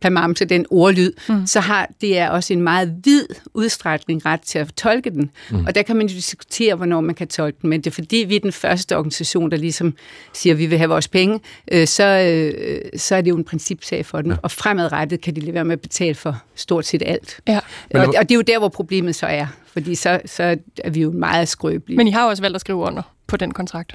pamam 0.00 0.34
til 0.34 0.48
den 0.48 0.66
ordlyd, 0.70 1.12
mm. 1.28 1.46
så 1.46 1.60
har 1.60 1.90
det 2.00 2.18
er 2.18 2.30
også 2.30 2.52
en 2.52 2.62
meget 2.62 2.94
vid 3.04 3.26
udstrækning 3.54 4.26
ret 4.26 4.40
til 4.40 4.58
at 4.58 4.74
tolke 4.76 5.10
den. 5.10 5.30
Mm. 5.50 5.66
Og 5.66 5.74
der 5.74 5.82
kan 5.82 5.96
man 5.96 6.06
jo 6.06 6.14
diskutere, 6.14 6.74
hvornår 6.74 7.00
man 7.00 7.14
kan 7.14 7.28
tolke 7.28 7.58
den, 7.62 7.70
men 7.70 7.80
det 7.80 7.90
er 7.90 7.94
fordi, 7.94 8.16
vi 8.16 8.36
er 8.36 8.40
den 8.40 8.52
første 8.52 8.96
organisation, 8.96 9.50
der 9.50 9.56
ligesom 9.56 9.94
siger, 10.32 10.54
at 10.54 10.58
vi 10.58 10.66
vil 10.66 10.78
have 10.78 10.88
vores 10.88 11.08
penge, 11.08 11.40
øh, 11.72 11.86
så, 11.86 12.04
øh, 12.04 12.80
så 12.96 13.14
er 13.14 13.20
det 13.20 13.30
jo 13.30 13.36
en 13.36 13.44
principsag 13.44 14.06
for 14.06 14.22
den. 14.22 14.30
Ja. 14.30 14.36
Og 14.42 14.50
fremadrettet 14.50 15.20
kan 15.20 15.34
de 15.34 15.40
lade 15.40 15.54
være 15.54 15.64
med 15.64 15.72
at 15.72 15.80
betale 15.80 16.14
for 16.14 16.42
stort 16.54 16.86
set 16.86 17.02
alt. 17.06 17.40
Ja. 17.48 17.60
Og, 17.94 18.00
og 18.00 18.22
det 18.22 18.30
er 18.30 18.36
jo 18.36 18.42
der, 18.42 18.58
hvor 18.58 18.68
problemet 18.68 19.14
så 19.14 19.26
er, 19.26 19.46
fordi 19.72 19.94
så, 19.94 20.20
så 20.26 20.56
er 20.84 20.90
vi 20.90 21.00
jo 21.00 21.10
meget 21.10 21.48
skrøbelige. 21.48 21.96
Men 21.96 22.08
I 22.08 22.10
har 22.10 22.28
også 22.28 22.42
valgt 22.42 22.54
at 22.54 22.60
skrive 22.60 22.78
under 22.78 23.02
på 23.26 23.36
den 23.36 23.50
kontrakt. 23.50 23.94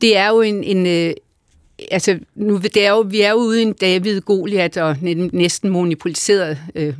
Det 0.00 0.16
er 0.16 0.28
jo 0.28 0.40
en, 0.40 0.64
en, 0.64 0.86
øh, 0.86 1.12
altså, 1.90 2.18
nu, 2.34 2.56
det 2.56 2.86
er 2.86 2.90
jo, 2.90 3.00
vi 3.00 3.20
er 3.20 3.30
jo 3.30 3.36
ude 3.36 3.60
i 3.60 3.62
en 3.62 3.72
David 3.72 4.20
Goliath 4.20 4.82
og 4.82 4.96
næsten 5.32 5.70
monopoliseret 5.70 6.58
øh, 6.74 6.94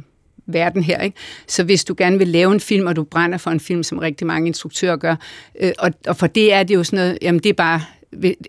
verden 0.47 0.83
her. 0.83 1.01
Ikke? 1.01 1.17
Så 1.47 1.65
hvis 1.65 1.85
du 1.85 1.95
gerne 1.99 2.19
vil 2.19 2.29
lave 2.29 2.53
en 2.53 2.61
film, 2.61 2.87
og 2.87 2.97
du 2.97 3.05
brænder 3.05 3.39
for 3.39 3.51
en 3.51 3.61
film, 3.61 3.83
som 3.83 3.99
rigtig 3.99 4.27
mange 4.27 4.47
instruktører 4.47 4.97
gør, 4.97 5.17
øh, 5.61 5.73
og, 5.79 5.91
og 6.07 6.17
for 6.17 6.27
det 6.27 6.53
er 6.53 6.63
det 6.63 6.75
jo 6.75 6.85
sådan 6.85 6.97
noget, 6.97 7.19
jamen 7.23 7.41
det 7.43 7.51
er 7.51 7.55
bare, 7.55 7.83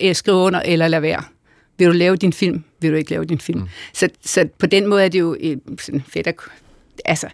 jeg 0.02 0.16
skriver 0.16 0.40
under 0.40 0.62
eller 0.66 0.88
lad 0.88 1.00
være. 1.00 1.24
Vil 1.78 1.88
du 1.88 1.92
lave 1.92 2.16
din 2.16 2.34
film? 2.34 2.64
Vil 2.82 2.92
du 2.92 2.96
ikke 2.96 3.12
lave 3.12 3.26
din 3.26 3.40
film? 3.40 3.60
Mm. 3.60 3.68
Så, 3.94 4.10
så 4.26 4.48
på 4.58 4.66
den 4.66 4.88
måde 4.88 5.04
er 5.04 5.10
det 5.10 5.20
jo 5.20 5.36
et, 5.40 5.60
sådan 5.80 6.04
fedt 6.08 6.28
at, 6.28 6.36
altså, 7.06 7.28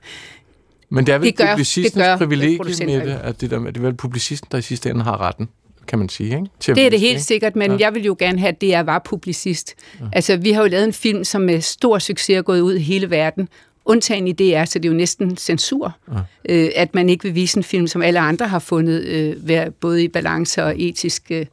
men 0.89 1.05
det 1.05 1.13
er 1.13 1.17
vel 1.17 1.27
det 1.27 1.37
gør, 1.37 1.51
publicistens 1.51 1.93
det 1.93 2.17
privilegie 2.17 2.85
med 2.85 3.07
det, 3.07 3.19
at 3.23 3.41
det, 3.41 3.51
der, 3.51 3.59
det 3.59 3.77
er 3.77 3.81
vel 3.81 3.93
publicisten, 3.93 4.47
der 4.51 4.57
i 4.57 4.61
sidste 4.61 4.89
ende 4.89 5.03
har 5.03 5.21
retten 5.21 5.49
kan 5.87 5.99
man 5.99 6.09
sige. 6.09 6.35
Ikke? 6.35 6.49
Til 6.59 6.75
det 6.75 6.85
er 6.85 6.89
det 6.89 6.99
helt 6.99 7.21
sikkert, 7.21 7.55
men 7.55 7.71
ja. 7.71 7.77
jeg 7.79 7.93
vil 7.93 8.03
jo 8.03 8.15
gerne 8.19 8.39
have, 8.39 8.49
at 8.49 8.61
det 8.61 8.73
er 8.73 8.79
var 8.79 9.01
publicist. 9.05 9.75
Ja. 9.99 10.05
Altså, 10.13 10.37
vi 10.37 10.51
har 10.51 10.61
jo 10.61 10.67
lavet 10.67 10.83
en 10.83 10.93
film, 10.93 11.23
som 11.23 11.41
med 11.41 11.61
stor 11.61 11.99
succes 11.99 12.37
er 12.37 12.41
gået 12.41 12.61
ud 12.61 12.73
i 12.73 12.79
hele 12.79 13.09
verden, 13.09 13.49
undtagen 13.85 14.27
i 14.27 14.31
DR, 14.31 14.65
så 14.65 14.79
det 14.79 14.85
er 14.85 14.93
jo 14.93 14.97
næsten 14.97 15.37
censur, 15.37 15.97
ja. 16.11 16.17
øh, 16.49 16.69
at 16.75 16.95
man 16.95 17.09
ikke 17.09 17.23
vil 17.23 17.35
vise 17.35 17.57
en 17.57 17.63
film, 17.63 17.87
som 17.87 18.01
alle 18.01 18.19
andre 18.19 18.47
har 18.47 18.59
fundet 18.59 19.03
øh, 19.03 19.47
være 19.47 19.71
både 19.71 20.03
i 20.03 20.07
balance 20.07 20.63
og 20.63 20.81
etisk 20.81 21.23
øh, 21.29 21.45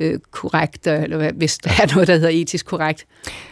øh, 0.00 0.18
korrekt, 0.30 0.86
eller 0.86 1.32
hvis 1.32 1.58
der 1.58 1.70
er 1.82 1.94
noget, 1.94 2.08
der 2.08 2.14
hedder 2.14 2.28
etisk 2.28 2.66
korrekt. 2.66 3.06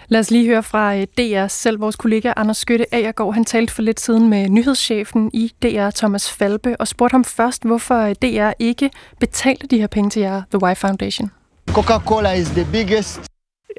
Lad 0.09 0.20
os 0.20 0.30
lige 0.30 0.46
høre 0.46 0.62
fra 0.62 0.96
øh, 0.96 1.06
DR 1.18 1.46
selv. 1.46 1.80
Vores 1.80 1.96
kollega 1.96 2.32
Anders 2.37 2.56
Skytte 2.56 2.94
Agergaard, 2.94 3.35
han 3.35 3.44
talte 3.44 3.72
for 3.72 3.82
lidt 3.82 4.00
siden 4.00 4.28
med 4.28 4.48
nyhedschefen 4.48 5.30
i 5.35 5.52
DR, 5.62 5.90
Thomas 5.90 6.30
Falbe, 6.30 6.76
og 6.80 6.88
spurgte 6.88 7.14
ham 7.14 7.24
først, 7.24 7.64
hvorfor 7.64 8.00
øh, 8.00 8.14
DR 8.22 8.50
ikke 8.59 8.90
betalte 9.20 9.66
de 9.66 9.78
her 9.78 9.87
penge 9.87 10.11
til 10.11 10.22
jer, 10.22 10.42
The 10.50 10.62
Why 10.62 10.74
Foundation. 10.74 11.30
Coca-Cola 11.70 12.32
is 12.32 12.48
the 12.48 12.66
biggest 12.72 13.20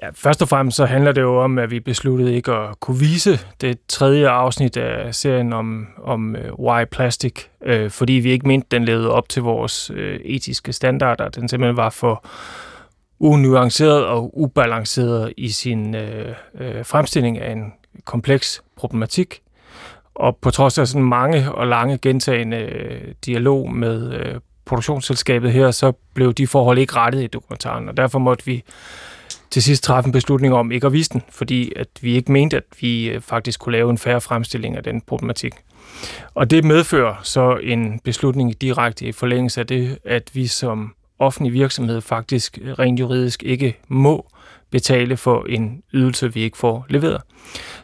Ja, 0.02 0.10
først 0.14 0.42
og 0.42 0.48
fremmest 0.48 0.78
så 0.78 0.86
handler 0.86 1.12
det 1.12 1.22
jo 1.22 1.44
om, 1.44 1.58
at 1.58 1.72
vi 1.72 1.80
besluttede 1.80 2.36
ikke 2.36 2.52
at 2.52 2.80
kunne 2.80 3.00
vise 3.00 3.40
det 3.62 3.78
tredje 3.88 4.30
afsnit 4.30 4.78
af 4.78 5.16
serien 5.16 5.54
om, 5.54 5.88
om 6.04 6.36
øh, 6.36 6.54
Why 6.60 6.86
Plastic, 6.92 7.34
øh, 7.64 7.92
fordi 7.92 8.14
vi 8.14 8.32
ikke 8.32 8.48
mente, 8.48 8.68
den 8.72 8.86
levede 8.86 9.12
op 9.12 9.30
til 9.30 9.42
vores 9.42 9.92
øh, 9.94 10.20
etiske 10.24 10.74
standarder. 10.74 11.30
Den 11.30 11.50
simpelthen 11.50 11.78
var 11.78 11.90
for 11.90 12.26
unuanceret 13.20 14.06
og 14.06 14.40
ubalanceret 14.40 15.34
i 15.38 15.50
sin 15.50 15.96
øh, 15.96 16.36
øh, 16.60 16.86
fremstilling 16.86 17.40
af 17.40 17.52
en 17.52 17.74
kompleks 18.06 18.62
problematik. 18.76 19.42
Og 20.16 20.38
på 20.42 20.52
trods 20.52 20.78
af 20.78 20.88
sådan 20.88 21.08
mange 21.08 21.52
og 21.52 21.68
lange 21.68 21.98
gentagende 21.98 22.58
øh, 22.58 23.14
dialog 23.26 23.74
med 23.74 24.14
øh, 24.14 24.36
produktionsselskabet 24.66 25.52
her, 25.52 25.72
så 25.72 25.92
blev 26.14 26.34
de 26.34 26.48
forhold 26.48 26.78
ikke 26.78 26.96
rettet 26.96 27.24
i 27.24 27.28
dokumentaren, 27.28 27.90
og 27.90 27.98
derfor 27.98 28.20
måtte 28.20 28.46
vi 28.46 28.64
til 29.50 29.64
sidst 29.64 29.84
træffe 29.84 30.08
en 30.08 30.12
beslutning 30.12 30.54
om 30.54 30.72
ikke 30.72 30.88
at 30.88 30.94
vise 30.94 31.10
den, 31.10 31.24
fordi 31.30 31.72
at 31.76 31.88
vi 32.02 32.16
ikke 32.16 32.32
mente, 32.32 32.58
at 32.58 32.64
vi 32.80 33.10
øh, 33.10 33.22
faktisk 33.22 33.60
kunne 33.60 33.72
lave 33.72 33.90
en 33.90 33.98
færre 33.98 34.22
fremstilling 34.22 34.76
af 34.76 34.84
den 34.84 35.02
problematik. 35.02 35.54
Og 36.34 36.52
det 36.52 36.64
medfører 36.64 37.16
så 37.24 37.60
en 37.64 38.00
beslutning 38.00 38.62
direkte 38.62 39.06
i 39.06 39.12
forlængelse 39.12 39.60
af 39.60 39.68
det, 39.68 39.98
at 40.06 40.30
vi 40.34 40.48
som 40.48 40.94
offentlig 41.20 41.54
virksomhed 41.54 42.02
faktisk 42.02 42.58
øh, 42.62 42.74
rent 42.74 43.00
juridisk 43.00 43.44
ikke 43.44 43.78
må 43.88 44.30
betale 44.72 45.18
for 45.18 45.46
en 45.50 45.84
ydelse, 45.94 46.34
vi 46.34 46.42
ikke 46.42 46.58
får 46.58 46.86
leveret. 46.90 47.22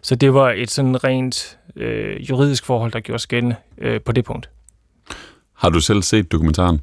Så 0.01 0.15
det 0.15 0.33
var 0.33 0.51
et 0.51 0.71
sådan 0.71 1.03
rent 1.03 1.57
øh, 1.75 2.29
juridisk 2.29 2.65
forhold, 2.65 2.91
der 2.91 2.99
gjorde 2.99 3.19
skændende 3.19 3.55
øh, 3.77 4.01
på 4.01 4.11
det 4.11 4.25
punkt. 4.25 4.49
Har 5.53 5.69
du 5.69 5.79
selv 5.79 6.01
set 6.01 6.31
dokumentaren? 6.31 6.81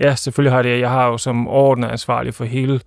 Ja, 0.00 0.14
selvfølgelig 0.14 0.52
har 0.52 0.62
det. 0.62 0.80
Jeg 0.80 0.90
har 0.90 1.06
jo 1.06 1.18
som 1.18 1.48
overordnet 1.48 1.88
ansvarlig 1.88 2.34
for 2.34 2.44
hele 2.44 2.80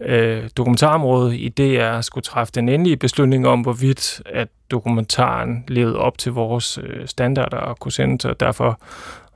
øh, 0.00 0.42
dokumentarområdet 0.56 1.34
i 1.34 1.48
DR 1.48 2.00
skulle 2.00 2.24
træffe 2.24 2.52
den 2.54 2.68
endelige 2.68 2.96
beslutning 2.96 3.48
om, 3.48 3.60
hvorvidt 3.60 4.22
at 4.26 4.48
dokumentaren 4.70 5.64
levede 5.68 5.98
op 5.98 6.18
til 6.18 6.32
vores 6.32 6.78
øh, 6.82 7.08
standarder 7.08 7.56
og 7.56 7.78
kunne 7.78 7.92
sendes, 7.92 8.24
og 8.24 8.40
derfor 8.40 8.80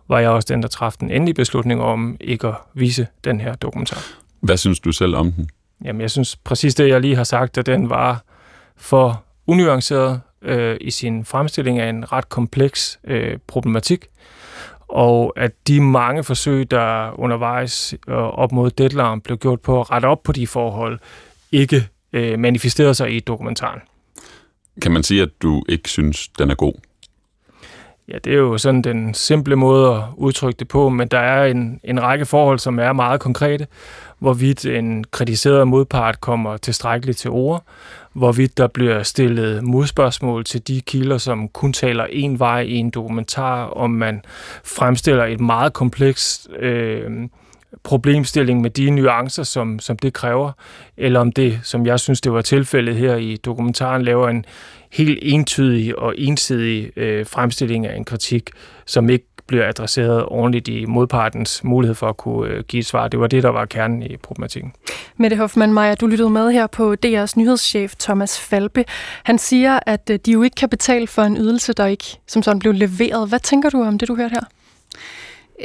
var 0.09 0.19
jeg 0.19 0.31
også 0.31 0.47
den, 0.55 0.63
der 0.63 0.69
træffede 0.69 1.01
den 1.01 1.11
endelige 1.11 1.35
beslutning 1.35 1.83
om 1.83 2.17
ikke 2.21 2.49
at 2.49 2.55
vise 2.75 3.07
den 3.25 3.41
her 3.41 3.55
dokumentar. 3.55 4.05
Hvad 4.41 4.57
synes 4.57 4.81
du 4.81 4.93
selv 4.93 5.17
om 5.17 5.33
den? 5.33 5.49
Jamen, 5.85 6.01
jeg 6.01 6.11
synes 6.11 6.37
præcis 6.37 6.75
det, 6.75 6.89
jeg 6.89 7.01
lige 7.01 7.17
har 7.17 7.25
sagt, 7.25 7.59
at 7.59 7.67
den 7.67 7.91
var 7.91 8.23
for 8.77 9.25
unuanceret 9.47 10.21
øh, 10.43 10.77
i 10.81 10.91
sin 10.91 11.25
fremstilling 11.25 11.79
af 11.79 11.89
en 11.89 12.13
ret 12.13 12.29
kompleks 12.29 12.99
øh, 13.05 13.39
problematik, 13.47 14.07
og 14.93 15.33
at 15.37 15.53
de 15.69 15.81
mange 15.81 16.25
forsøg, 16.25 16.71
der 16.71 17.21
undervejs 17.21 17.95
øh, 18.09 18.15
op 18.15 18.53
mod 18.53 18.71
deadline 18.71 19.21
blev 19.21 19.39
gjort 19.39 19.61
på 19.61 19.81
at 19.81 19.91
rette 19.91 20.07
op 20.07 20.23
på 20.23 20.33
de 20.33 20.47
forhold, 20.47 20.99
ikke 21.53 21.89
øh, 22.13 22.39
manifesterede 22.39 22.95
sig 22.95 23.17
i 23.17 23.21
dokumentaren. 23.21 23.81
Kan 24.83 24.93
man 24.93 25.03
sige, 25.03 25.23
at 25.23 25.29
du 25.43 25.65
ikke 25.69 25.89
synes, 25.89 26.29
den 26.29 26.51
er 26.51 26.55
god? 26.55 26.75
Ja, 28.13 28.19
det 28.25 28.33
er 28.33 28.39
jo 28.39 28.59
sådan 28.59 28.83
den 28.83 29.15
simple 29.15 29.57
måde 29.57 29.97
at 29.97 30.03
udtrykke 30.17 30.59
det 30.59 30.69
på, 30.69 30.89
men 30.89 31.09
der 31.09 31.19
er 31.19 31.45
en, 31.45 31.81
en 31.85 32.03
række 32.03 32.27
forhold, 32.27 32.59
som 32.59 32.79
er 32.79 32.93
meget 32.93 33.21
konkrete. 33.21 33.67
Hvorvidt 34.19 34.67
en 34.67 35.05
kritiseret 35.11 35.69
modpart 35.69 36.21
kommer 36.21 36.57
tilstrækkeligt 36.57 37.19
til 37.19 37.31
ord, 37.31 37.65
hvorvidt 38.13 38.59
der 38.59 38.67
bliver 38.67 39.03
stillet 39.03 39.65
modspørgsmål 39.65 40.45
til 40.45 40.69
de 40.69 40.81
kilder, 40.81 41.19
som 41.19 41.49
kun 41.49 41.73
taler 41.73 42.07
en 42.11 42.39
vej 42.39 42.61
i 42.61 42.75
en 42.75 42.91
dokumentar, 42.91 43.65
om 43.65 43.91
man 43.91 44.23
fremstiller 44.65 45.25
et 45.25 45.41
meget 45.41 45.73
komplekst 45.73 46.49
øh, 46.59 47.11
problemstilling 47.83 48.61
med 48.61 48.71
de 48.71 48.91
nuancer, 48.91 49.43
som, 49.43 49.79
som 49.79 49.99
det 49.99 50.13
kræver, 50.13 50.53
eller 50.97 51.21
om 51.21 51.33
det, 51.33 51.61
som 51.63 51.87
jeg 51.87 52.01
synes, 52.01 52.21
det 52.21 52.33
var 52.33 52.43
tilfældet 52.43 52.97
her 52.97 53.17
i 53.17 53.37
dokumentaren, 53.37 54.03
laver 54.03 54.29
en 54.29 54.45
helt 54.93 55.19
entydig 55.23 55.99
og 55.99 56.15
ensidig 56.19 56.99
øh, 56.99 57.27
fremstilling 57.27 57.87
af 57.87 57.97
en 57.97 58.05
kritik, 58.05 58.51
som 58.87 59.11
ikke 59.11 59.27
bliver 59.47 59.69
adresseret 59.69 60.25
ordentligt 60.25 60.69
i 60.69 60.85
modpartens 60.85 61.65
mulighed 61.65 61.95
for 61.95 62.09
at 62.09 62.17
kunne 62.17 62.51
øh, 62.51 62.65
give 62.69 62.81
et 62.81 62.87
svar. 62.87 63.09
Det 63.09 63.21
var 63.21 63.27
det, 63.27 63.43
der 63.43 63.49
var 63.49 63.65
kernen 63.65 64.03
i 64.03 64.17
problematikken. 64.17 64.73
Mette 65.17 65.37
Hoffmann 65.37 65.75
Meyer, 65.75 65.95
du 65.95 66.07
lyttede 66.07 66.31
med 66.31 66.53
her 66.53 66.67
på 66.67 66.97
DR's 67.07 67.33
nyhedschef 67.37 67.95
Thomas 67.97 68.41
Falbe. 68.41 68.85
Han 69.25 69.39
siger, 69.39 69.79
at 69.87 70.11
øh, 70.11 70.19
de 70.27 70.33
jo 70.33 70.43
ikke 70.43 70.55
kan 70.55 70.69
betale 70.69 71.07
for 71.07 71.23
en 71.23 71.37
ydelse, 71.37 71.73
der 71.73 71.87
ikke 71.87 72.05
som 72.27 72.43
sådan 72.43 72.59
blev 72.59 72.73
leveret. 72.73 73.29
Hvad 73.29 73.41
tænker 73.41 73.71
du 73.71 73.83
om 73.83 73.99
det, 73.99 74.09
du 74.09 74.17
hørte 74.17 74.33
her? 74.33 74.45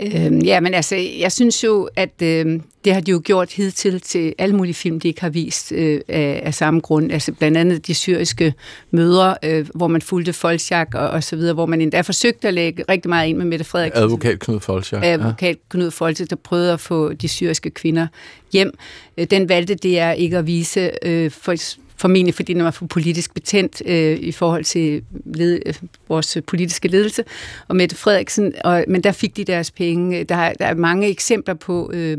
Øhm, 0.01 0.39
ja, 0.39 0.59
men 0.59 0.73
altså, 0.73 0.95
jeg 0.95 1.31
synes 1.31 1.63
jo, 1.63 1.89
at 1.95 2.21
øh, 2.21 2.59
det 2.85 2.93
har 2.93 3.01
de 3.01 3.11
jo 3.11 3.21
gjort 3.23 3.53
hidtil 3.53 4.01
til 4.01 4.33
alle 4.37 4.55
mulige 4.55 4.73
film, 4.73 4.99
de 4.99 5.07
ikke 5.07 5.21
har 5.21 5.29
vist 5.29 5.71
øh, 5.71 6.01
af, 6.07 6.41
af 6.45 6.53
samme 6.53 6.79
grund. 6.79 7.11
Altså 7.11 7.31
blandt 7.31 7.57
andet 7.57 7.87
de 7.87 7.93
syriske 7.93 8.53
mødre, 8.91 9.35
øh, 9.43 9.67
hvor 9.75 9.87
man 9.87 10.01
fulgte 10.01 10.33
Folchak 10.33 10.95
og, 10.95 11.09
og 11.09 11.23
så 11.23 11.35
videre, 11.35 11.53
hvor 11.53 11.65
man 11.65 11.81
endda 11.81 12.01
forsøgte 12.01 12.47
at 12.47 12.53
lægge 12.53 12.83
rigtig 12.89 13.09
meget 13.09 13.29
ind 13.29 13.37
med 13.37 13.45
Mette 13.45 13.65
Frederiksen. 13.65 14.03
Advokat 14.03 14.39
Knud 14.39 14.59
Folchak. 14.59 15.05
Advokat 15.05 15.55
ja. 15.55 15.61
Knud 15.69 15.91
Folchak, 15.91 16.29
der 16.29 16.35
prøvede 16.35 16.73
at 16.73 16.79
få 16.79 17.13
de 17.13 17.27
syriske 17.27 17.69
kvinder 17.69 18.07
hjem. 18.53 18.71
Øh, 19.17 19.27
den 19.31 19.49
valgte 19.49 19.75
det 19.75 19.99
er 19.99 20.11
ikke 20.11 20.37
at 20.37 20.47
vise 20.47 20.91
øh, 21.01 21.31
for 21.31 21.55
formentlig 21.97 22.33
fordi 22.33 22.53
den 22.53 22.63
var 22.63 22.71
for 22.71 22.85
politisk 22.85 23.33
betændt 23.33 23.81
øh, 23.85 24.19
i 24.19 24.31
forhold 24.31 24.63
til 24.63 25.03
led, 25.25 25.61
øh, 25.65 25.73
vores 26.07 26.37
politiske 26.47 26.87
ledelse, 26.87 27.23
og 27.67 27.75
Mette 27.75 27.95
Frederiksen, 27.95 28.53
og, 28.63 28.85
men 28.87 29.03
der 29.03 29.11
fik 29.11 29.37
de 29.37 29.43
deres 29.43 29.71
penge. 29.71 30.23
Der, 30.23 30.53
der 30.53 30.65
er 30.65 30.73
mange 30.73 31.07
eksempler 31.07 31.53
på 31.53 31.91
øh, 31.93 32.17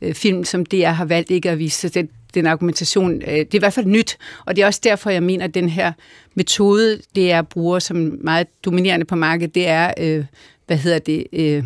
øh 0.00 0.14
film, 0.14 0.44
som 0.44 0.66
DR 0.66 0.88
har 0.88 1.04
valgt 1.04 1.30
ikke 1.30 1.50
at 1.50 1.58
vise, 1.58 1.80
så 1.80 1.88
den, 1.88 2.08
den 2.34 2.46
argumentation, 2.46 3.12
øh, 3.12 3.28
det 3.28 3.54
er 3.54 3.58
i 3.58 3.58
hvert 3.58 3.72
fald 3.72 3.86
nyt, 3.86 4.18
og 4.46 4.56
det 4.56 4.62
er 4.62 4.66
også 4.66 4.80
derfor, 4.84 5.10
jeg 5.10 5.22
mener, 5.22 5.44
at 5.44 5.54
den 5.54 5.68
her 5.68 5.92
metode, 6.34 7.00
DR 7.16 7.42
bruger 7.42 7.78
som 7.78 8.18
meget 8.20 8.46
dominerende 8.64 9.06
på 9.06 9.16
markedet, 9.16 9.54
det 9.54 9.68
er, 9.68 9.92
øh, 9.98 10.24
hvad 10.66 10.76
hedder 10.76 10.98
det, 10.98 11.26
øh, 11.32 11.64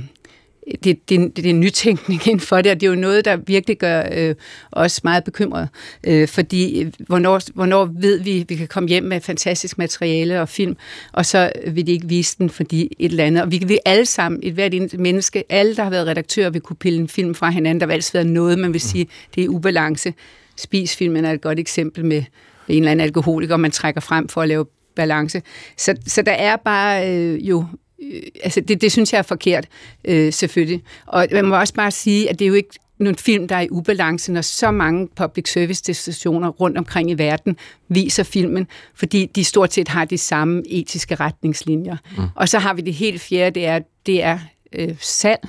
det, 0.85 1.09
det, 1.09 1.37
det 1.37 1.47
er 1.47 1.51
en 1.51 1.61
nytænkning 1.61 2.21
inden 2.29 2.41
for 2.41 2.57
det, 2.57 2.73
og 2.73 2.81
det 2.81 2.87
er 2.87 2.91
jo 2.91 2.97
noget, 2.97 3.25
der 3.25 3.37
virkelig 3.37 3.79
gør 3.79 4.03
øh, 4.13 4.35
os 4.73 5.05
meget 5.05 5.25
bekymret. 5.25 5.69
Øh, 6.07 6.29
fordi 6.29 6.83
øh, 6.83 6.93
hvornår, 6.99 7.41
hvornår 7.55 7.91
ved 7.95 8.21
vi, 8.21 8.41
at 8.41 8.51
vi 8.51 8.57
kan 8.57 8.69
komme 8.69 8.89
hjem 8.89 9.05
med 9.05 9.21
fantastisk 9.21 9.79
materiale 9.79 10.41
og 10.41 10.49
film, 10.49 10.77
og 11.13 11.27
så 11.27 11.53
vil 11.67 11.87
de 11.87 11.93
ikke 11.93 12.09
vise 12.09 12.39
den, 12.39 12.51
fordi 12.51 12.89
et 12.99 13.11
eller 13.11 13.25
andet. 13.25 13.43
Og 13.43 13.51
vi 13.51 13.59
kan 13.59 13.69
vi 13.69 13.79
alle 13.85 14.07
sammen, 14.07 14.41
et 14.43 14.53
hvert 14.53 14.99
menneske, 14.99 15.45
alle, 15.49 15.77
der 15.77 15.83
har 15.83 15.91
været 15.91 16.07
redaktører, 16.07 16.51
vil 16.51 16.61
kunne 16.61 16.77
pille 16.77 16.99
en 16.99 17.09
film 17.09 17.35
fra 17.35 17.51
hinanden. 17.51 17.81
Der 17.81 17.87
vil 17.87 17.95
altid 17.95 18.19
være 18.19 18.25
noget, 18.25 18.59
man 18.59 18.73
vil 18.73 18.81
sige, 18.81 19.07
det 19.35 19.45
er 19.45 19.49
ubalance. 19.49 20.15
Spisfilmen 20.57 21.25
er 21.25 21.33
et 21.33 21.41
godt 21.41 21.59
eksempel 21.59 22.05
med 22.05 22.25
en 22.69 22.79
eller 22.79 22.91
anden 22.91 23.05
alkoholiker, 23.05 23.57
man 23.57 23.71
trækker 23.71 24.01
frem 24.01 24.29
for 24.29 24.43
at 24.43 24.49
lave 24.49 24.67
balance. 24.97 25.43
Så, 25.77 25.95
så 26.07 26.23
der 26.23 26.33
er 26.33 26.57
bare 26.57 27.11
øh, 27.11 27.49
jo 27.49 27.65
øh, 28.03 28.23
altså 28.45 28.61
det, 28.61 28.81
det 28.81 28.93
synes 28.93 29.13
jeg 29.13 29.19
er 29.19 29.23
forkert, 29.23 29.67
øh, 30.05 30.33
selvfølgelig. 30.33 30.83
Og 31.07 31.27
man 31.33 31.45
må 31.45 31.57
også 31.57 31.75
bare 31.75 31.91
sige, 31.91 32.31
at 32.31 32.39
det 32.39 32.45
er 32.45 32.49
jo 32.49 32.55
ikke 32.55 32.79
nogle 32.99 33.17
film, 33.19 33.49
der 33.49 33.57
er 33.57 33.61
i 33.61 33.69
ubalance, 33.71 34.33
når 34.33 34.41
så 34.41 34.71
mange 34.71 35.09
public 35.17 35.53
service 35.53 35.95
stationer 35.95 36.49
rundt 36.49 36.79
omkring 36.79 37.11
i 37.11 37.15
verden 37.15 37.57
viser 37.89 38.23
filmen, 38.23 38.67
fordi 38.95 39.27
de 39.27 39.45
stort 39.45 39.73
set 39.73 39.89
har 39.89 40.05
de 40.05 40.19
samme 40.19 40.63
etiske 40.67 41.15
retningslinjer. 41.15 41.97
Mm. 42.17 42.25
Og 42.35 42.49
så 42.49 42.59
har 42.59 42.75
vi 42.75 42.83
det 42.83 42.95
helt 42.95 43.21
fjerde, 43.21 43.61
det 43.61 43.67
er, 43.67 43.81
det 44.07 44.23
er 44.23 44.39
øh, 44.73 44.95
salg 45.01 45.49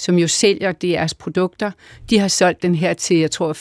som 0.00 0.18
jo 0.18 0.28
sælger 0.28 0.72
deres 0.72 1.14
produkter, 1.14 1.70
de 2.10 2.18
har 2.18 2.28
solgt 2.28 2.62
den 2.62 2.74
her 2.74 2.94
til, 2.94 3.16
jeg 3.16 3.30
tror, 3.30 3.52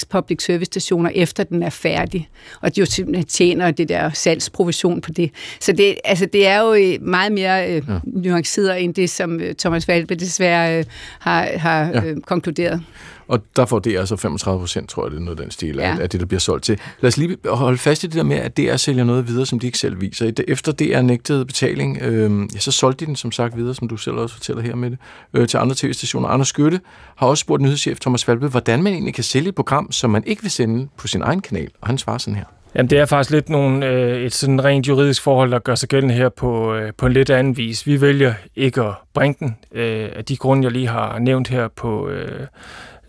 5-6 0.00 0.04
public 0.10 0.44
service 0.44 0.64
stationer, 0.64 1.10
efter 1.14 1.44
den 1.44 1.62
er 1.62 1.70
færdig. 1.70 2.28
Og 2.60 2.74
de 2.74 2.80
jo 2.80 2.86
simpelthen 2.86 3.26
tjener 3.26 3.70
det 3.70 3.88
der 3.88 4.10
salgsprovision 4.10 5.00
på 5.00 5.10
det. 5.10 5.30
Så 5.60 5.72
det, 5.72 5.94
altså, 6.04 6.26
det 6.26 6.46
er 6.46 6.60
jo 6.60 6.74
øh, 6.74 7.02
meget 7.02 7.32
mere 7.32 7.70
øh, 7.70 7.82
ja. 7.88 7.98
nuanceret 8.04 8.84
end 8.84 8.94
det, 8.94 9.10
som 9.10 9.40
øh, 9.40 9.54
Thomas 9.54 9.88
Valbe 9.88 10.14
desværre 10.14 10.78
øh, 10.78 10.84
har, 11.18 11.48
har 11.58 11.84
ja. 11.84 12.04
øh, 12.04 12.20
konkluderet. 12.20 12.82
Og 13.28 13.40
der 13.56 13.64
får 13.64 13.78
det 13.78 13.98
altså 13.98 14.16
35 14.16 14.60
procent, 14.60 14.88
tror 14.88 15.04
jeg, 15.04 15.10
det 15.10 15.16
er 15.16 15.22
noget 15.22 15.38
den 15.38 15.50
stil 15.50 15.76
ja. 15.76 15.96
af, 15.96 16.02
af 16.02 16.10
det, 16.10 16.20
der 16.20 16.26
bliver 16.26 16.40
solgt 16.40 16.64
til. 16.64 16.78
Lad 17.00 17.08
os 17.08 17.16
lige 17.16 17.36
holde 17.46 17.78
fast 17.78 18.04
i 18.04 18.06
det 18.06 18.14
der 18.14 18.22
med, 18.22 18.36
at 18.36 18.56
DR 18.56 18.76
sælger 18.76 19.04
noget 19.04 19.28
videre, 19.28 19.46
som 19.46 19.58
de 19.58 19.66
ikke 19.66 19.78
selv 19.78 20.00
viser. 20.00 20.32
Efter 20.48 20.72
DR 20.72 21.00
nægtede 21.00 21.44
betaling, 21.44 21.98
øh, 22.02 22.48
ja, 22.54 22.58
så 22.58 22.72
solgte 22.72 23.04
de 23.04 23.06
den 23.06 23.16
som 23.16 23.32
sagt 23.32 23.56
videre, 23.56 23.74
som 23.74 23.88
du 23.88 23.96
selv 23.96 24.16
også 24.16 24.34
fortæller 24.34 24.62
her 24.62 24.74
med 24.74 24.90
det, 24.90 24.98
øh, 25.34 25.48
til 25.48 25.58
andre 25.58 25.74
tv-stationer. 25.78 26.28
Anders 26.28 26.48
Skytte 26.48 26.80
har 27.16 27.26
også 27.26 27.40
spurgt 27.40 27.62
nyhedschef 27.62 28.00
Thomas 28.00 28.28
Valbe, 28.28 28.48
hvordan 28.48 28.82
man 28.82 28.92
egentlig 28.92 29.14
kan 29.14 29.24
sælge 29.24 29.48
et 29.48 29.54
program, 29.54 29.92
som 29.92 30.10
man 30.10 30.24
ikke 30.26 30.42
vil 30.42 30.50
sende 30.50 30.88
på 30.96 31.08
sin 31.08 31.22
egen 31.22 31.40
kanal. 31.40 31.70
Og 31.80 31.86
han 31.86 31.98
svarer 31.98 32.18
sådan 32.18 32.36
her. 32.36 32.44
Jamen, 32.74 32.90
det 32.90 32.98
er 32.98 33.06
faktisk 33.06 33.30
lidt 33.30 33.48
nogle, 33.48 33.86
øh, 33.86 34.22
et 34.22 34.34
sådan 34.34 34.64
rent 34.64 34.88
juridisk 34.88 35.22
forhold, 35.22 35.50
der 35.50 35.58
gør 35.58 35.74
sig 35.74 35.88
gældende 35.88 36.14
her 36.14 36.28
på, 36.28 36.74
øh, 36.74 36.92
på 36.98 37.06
en 37.06 37.12
lidt 37.12 37.30
anden 37.30 37.56
vis. 37.56 37.86
Vi 37.86 38.00
vælger 38.00 38.34
ikke 38.56 38.82
at 38.82 38.94
bringe 39.14 39.36
den 39.40 39.56
øh, 39.72 40.08
af 40.16 40.24
de 40.24 40.36
grunde, 40.36 40.64
jeg 40.64 40.72
lige 40.72 40.88
har 40.88 41.18
nævnt 41.18 41.48
her 41.48 41.68
på, 41.68 42.08
øh, 42.08 42.46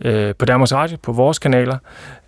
øh, 0.06 0.36
på 0.36 0.46
Danmarks 0.46 0.74
Radio, 0.74 0.98
på 1.04 1.12
vores 1.12 1.40
kanaler. 1.40 1.78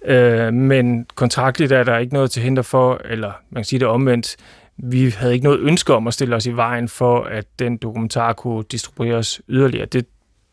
Øh, 0.06 0.54
men 0.54 1.06
kontraktligt 1.16 1.72
er 1.72 1.84
der 1.84 1.98
ikke 1.98 2.14
noget 2.14 2.32
til 2.32 2.44
hinder 2.44 2.62
for, 2.62 3.02
eller 3.06 3.32
man 3.50 3.62
kan 3.62 3.66
sige 3.66 3.80
det 3.80 3.88
omvendt, 3.88 4.36
vi 4.78 5.10
havde 5.10 5.34
ikke 5.34 5.44
noget 5.44 5.60
ønske 5.60 5.94
om 5.94 6.08
at 6.08 6.14
stille 6.14 6.36
os 6.36 6.46
i 6.46 6.52
vejen 6.52 6.88
for, 6.88 7.24
at 7.24 7.46
den 7.60 7.78
dokumentar 7.78 8.34
kunne 8.34 8.64
distribueres 8.72 9.42
yderligere. 9.50 9.86
Det 9.86 10.06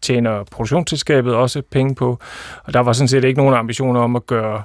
tjener 0.02 0.44
produktionsselskabet 0.44 1.34
også 1.34 1.62
penge 1.70 1.94
på, 1.94 2.18
og 2.64 2.74
der 2.74 2.80
var 2.80 2.92
sådan 2.92 3.08
set 3.08 3.24
ikke 3.24 3.40
nogen 3.40 3.54
ambitioner 3.54 4.00
om 4.00 4.16
at 4.16 4.26
gøre, 4.26 4.62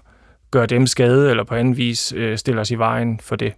gøre 0.52 0.66
dem 0.66 0.88
skade, 0.88 1.30
eller 1.30 1.44
på 1.44 1.56
anden 1.56 1.78
vis 1.78 2.14
øh, 2.16 2.38
stille 2.38 2.62
os 2.62 2.72
i 2.72 2.76
vejen 2.76 3.20
for 3.20 3.36
det. 3.36 3.54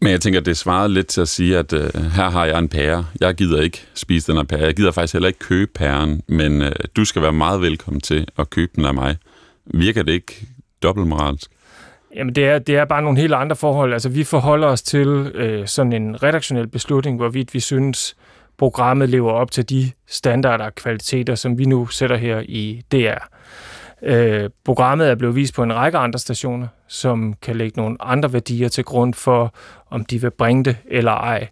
Men 0.00 0.12
jeg 0.12 0.20
tænker, 0.20 0.40
det 0.40 0.56
svarede 0.56 0.94
lidt 0.94 1.06
til 1.06 1.20
at 1.20 1.28
sige, 1.28 1.58
at 1.58 1.72
øh, 1.72 1.94
her 1.94 2.30
har 2.30 2.44
jeg 2.44 2.58
en 2.58 2.68
pære. 2.68 3.06
Jeg 3.20 3.34
gider 3.34 3.62
ikke 3.62 3.86
spise 3.94 4.32
den 4.32 4.36
her 4.36 4.44
pære. 4.44 4.60
Jeg 4.60 4.74
gider 4.74 4.90
faktisk 4.90 5.12
heller 5.12 5.26
ikke 5.26 5.38
købe 5.38 5.70
pæren, 5.74 6.22
men 6.26 6.62
øh, 6.62 6.72
du 6.96 7.04
skal 7.04 7.22
være 7.22 7.32
meget 7.32 7.60
velkommen 7.60 8.00
til 8.00 8.26
at 8.38 8.50
købe 8.50 8.72
den 8.76 8.84
af 8.84 8.94
mig. 8.94 9.16
Virker 9.66 10.02
det 10.02 10.12
ikke 10.12 10.46
dobbeltmoralsk? 10.82 11.50
Jamen, 12.14 12.34
det 12.34 12.44
er, 12.44 12.58
det 12.58 12.76
er 12.76 12.84
bare 12.84 13.02
nogle 13.02 13.20
helt 13.20 13.34
andre 13.34 13.56
forhold. 13.56 13.92
Altså, 13.92 14.08
vi 14.08 14.24
forholder 14.24 14.66
os 14.66 14.82
til 14.82 15.08
øh, 15.08 15.66
sådan 15.66 15.92
en 15.92 16.22
redaktionel 16.22 16.68
beslutning, 16.68 17.16
hvorvidt 17.16 17.54
vi 17.54 17.60
synes, 17.60 18.16
programmet 18.58 19.08
lever 19.08 19.32
op 19.32 19.50
til 19.50 19.70
de 19.70 19.90
standarder 20.06 20.64
og 20.64 20.74
kvaliteter, 20.74 21.34
som 21.34 21.58
vi 21.58 21.64
nu 21.64 21.86
sætter 21.86 22.16
her 22.16 22.42
i 22.48 22.82
DR. 22.92 23.26
Øh, 24.02 24.50
programmet 24.64 25.08
er 25.08 25.14
blevet 25.14 25.36
vist 25.36 25.54
på 25.54 25.62
en 25.62 25.74
række 25.74 25.98
andre 25.98 26.18
stationer, 26.18 26.68
som 26.88 27.34
kan 27.42 27.56
lægge 27.56 27.80
nogle 27.80 27.96
andre 28.00 28.32
værdier 28.32 28.68
til 28.68 28.84
grund 28.84 29.14
for, 29.14 29.54
om 29.90 30.04
de 30.04 30.20
vil 30.20 30.30
bringe 30.30 30.64
det 30.64 30.76
eller 30.90 31.12
ej. 31.12 31.48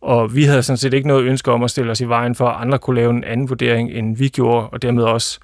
Og 0.00 0.34
vi 0.34 0.44
havde 0.44 0.62
sådan 0.62 0.76
set 0.76 0.94
ikke 0.94 1.08
noget 1.08 1.24
ønske 1.24 1.52
om 1.52 1.62
at 1.62 1.70
stille 1.70 1.90
os 1.90 2.00
i 2.00 2.08
vejen 2.08 2.34
for, 2.34 2.48
at 2.48 2.60
andre 2.60 2.78
kunne 2.78 2.96
lave 2.96 3.10
en 3.10 3.24
anden 3.24 3.48
vurdering, 3.48 3.90
end 3.90 4.16
vi 4.16 4.28
gjorde, 4.28 4.68
og 4.68 4.82
dermed 4.82 5.04
også 5.04 5.38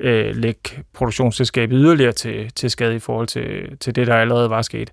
øh, 0.00 0.36
lægge 0.36 0.70
produktionsselskabet 0.94 1.76
yderligere 1.80 2.12
til, 2.12 2.52
til 2.54 2.70
skade 2.70 2.94
i 2.94 2.98
forhold 2.98 3.26
til, 3.26 3.78
til 3.80 3.94
det, 3.94 4.06
der 4.06 4.16
allerede 4.16 4.50
var 4.50 4.62
sket. 4.62 4.90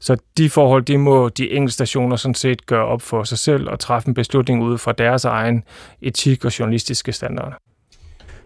Så 0.00 0.16
de 0.38 0.50
forhold, 0.50 0.82
de 0.82 0.98
må 0.98 1.28
de 1.28 1.50
enkelte 1.50 1.74
stationer 1.74 2.16
sådan 2.16 2.34
set 2.34 2.66
gøre 2.66 2.84
op 2.84 3.02
for 3.02 3.24
sig 3.24 3.38
selv 3.38 3.70
og 3.70 3.80
træffe 3.80 4.08
en 4.08 4.14
beslutning 4.14 4.62
ud 4.62 4.78
fra 4.78 4.92
deres 4.92 5.24
egen 5.24 5.64
etik 6.02 6.44
og 6.44 6.58
journalistiske 6.58 7.12
standarder. 7.12 7.56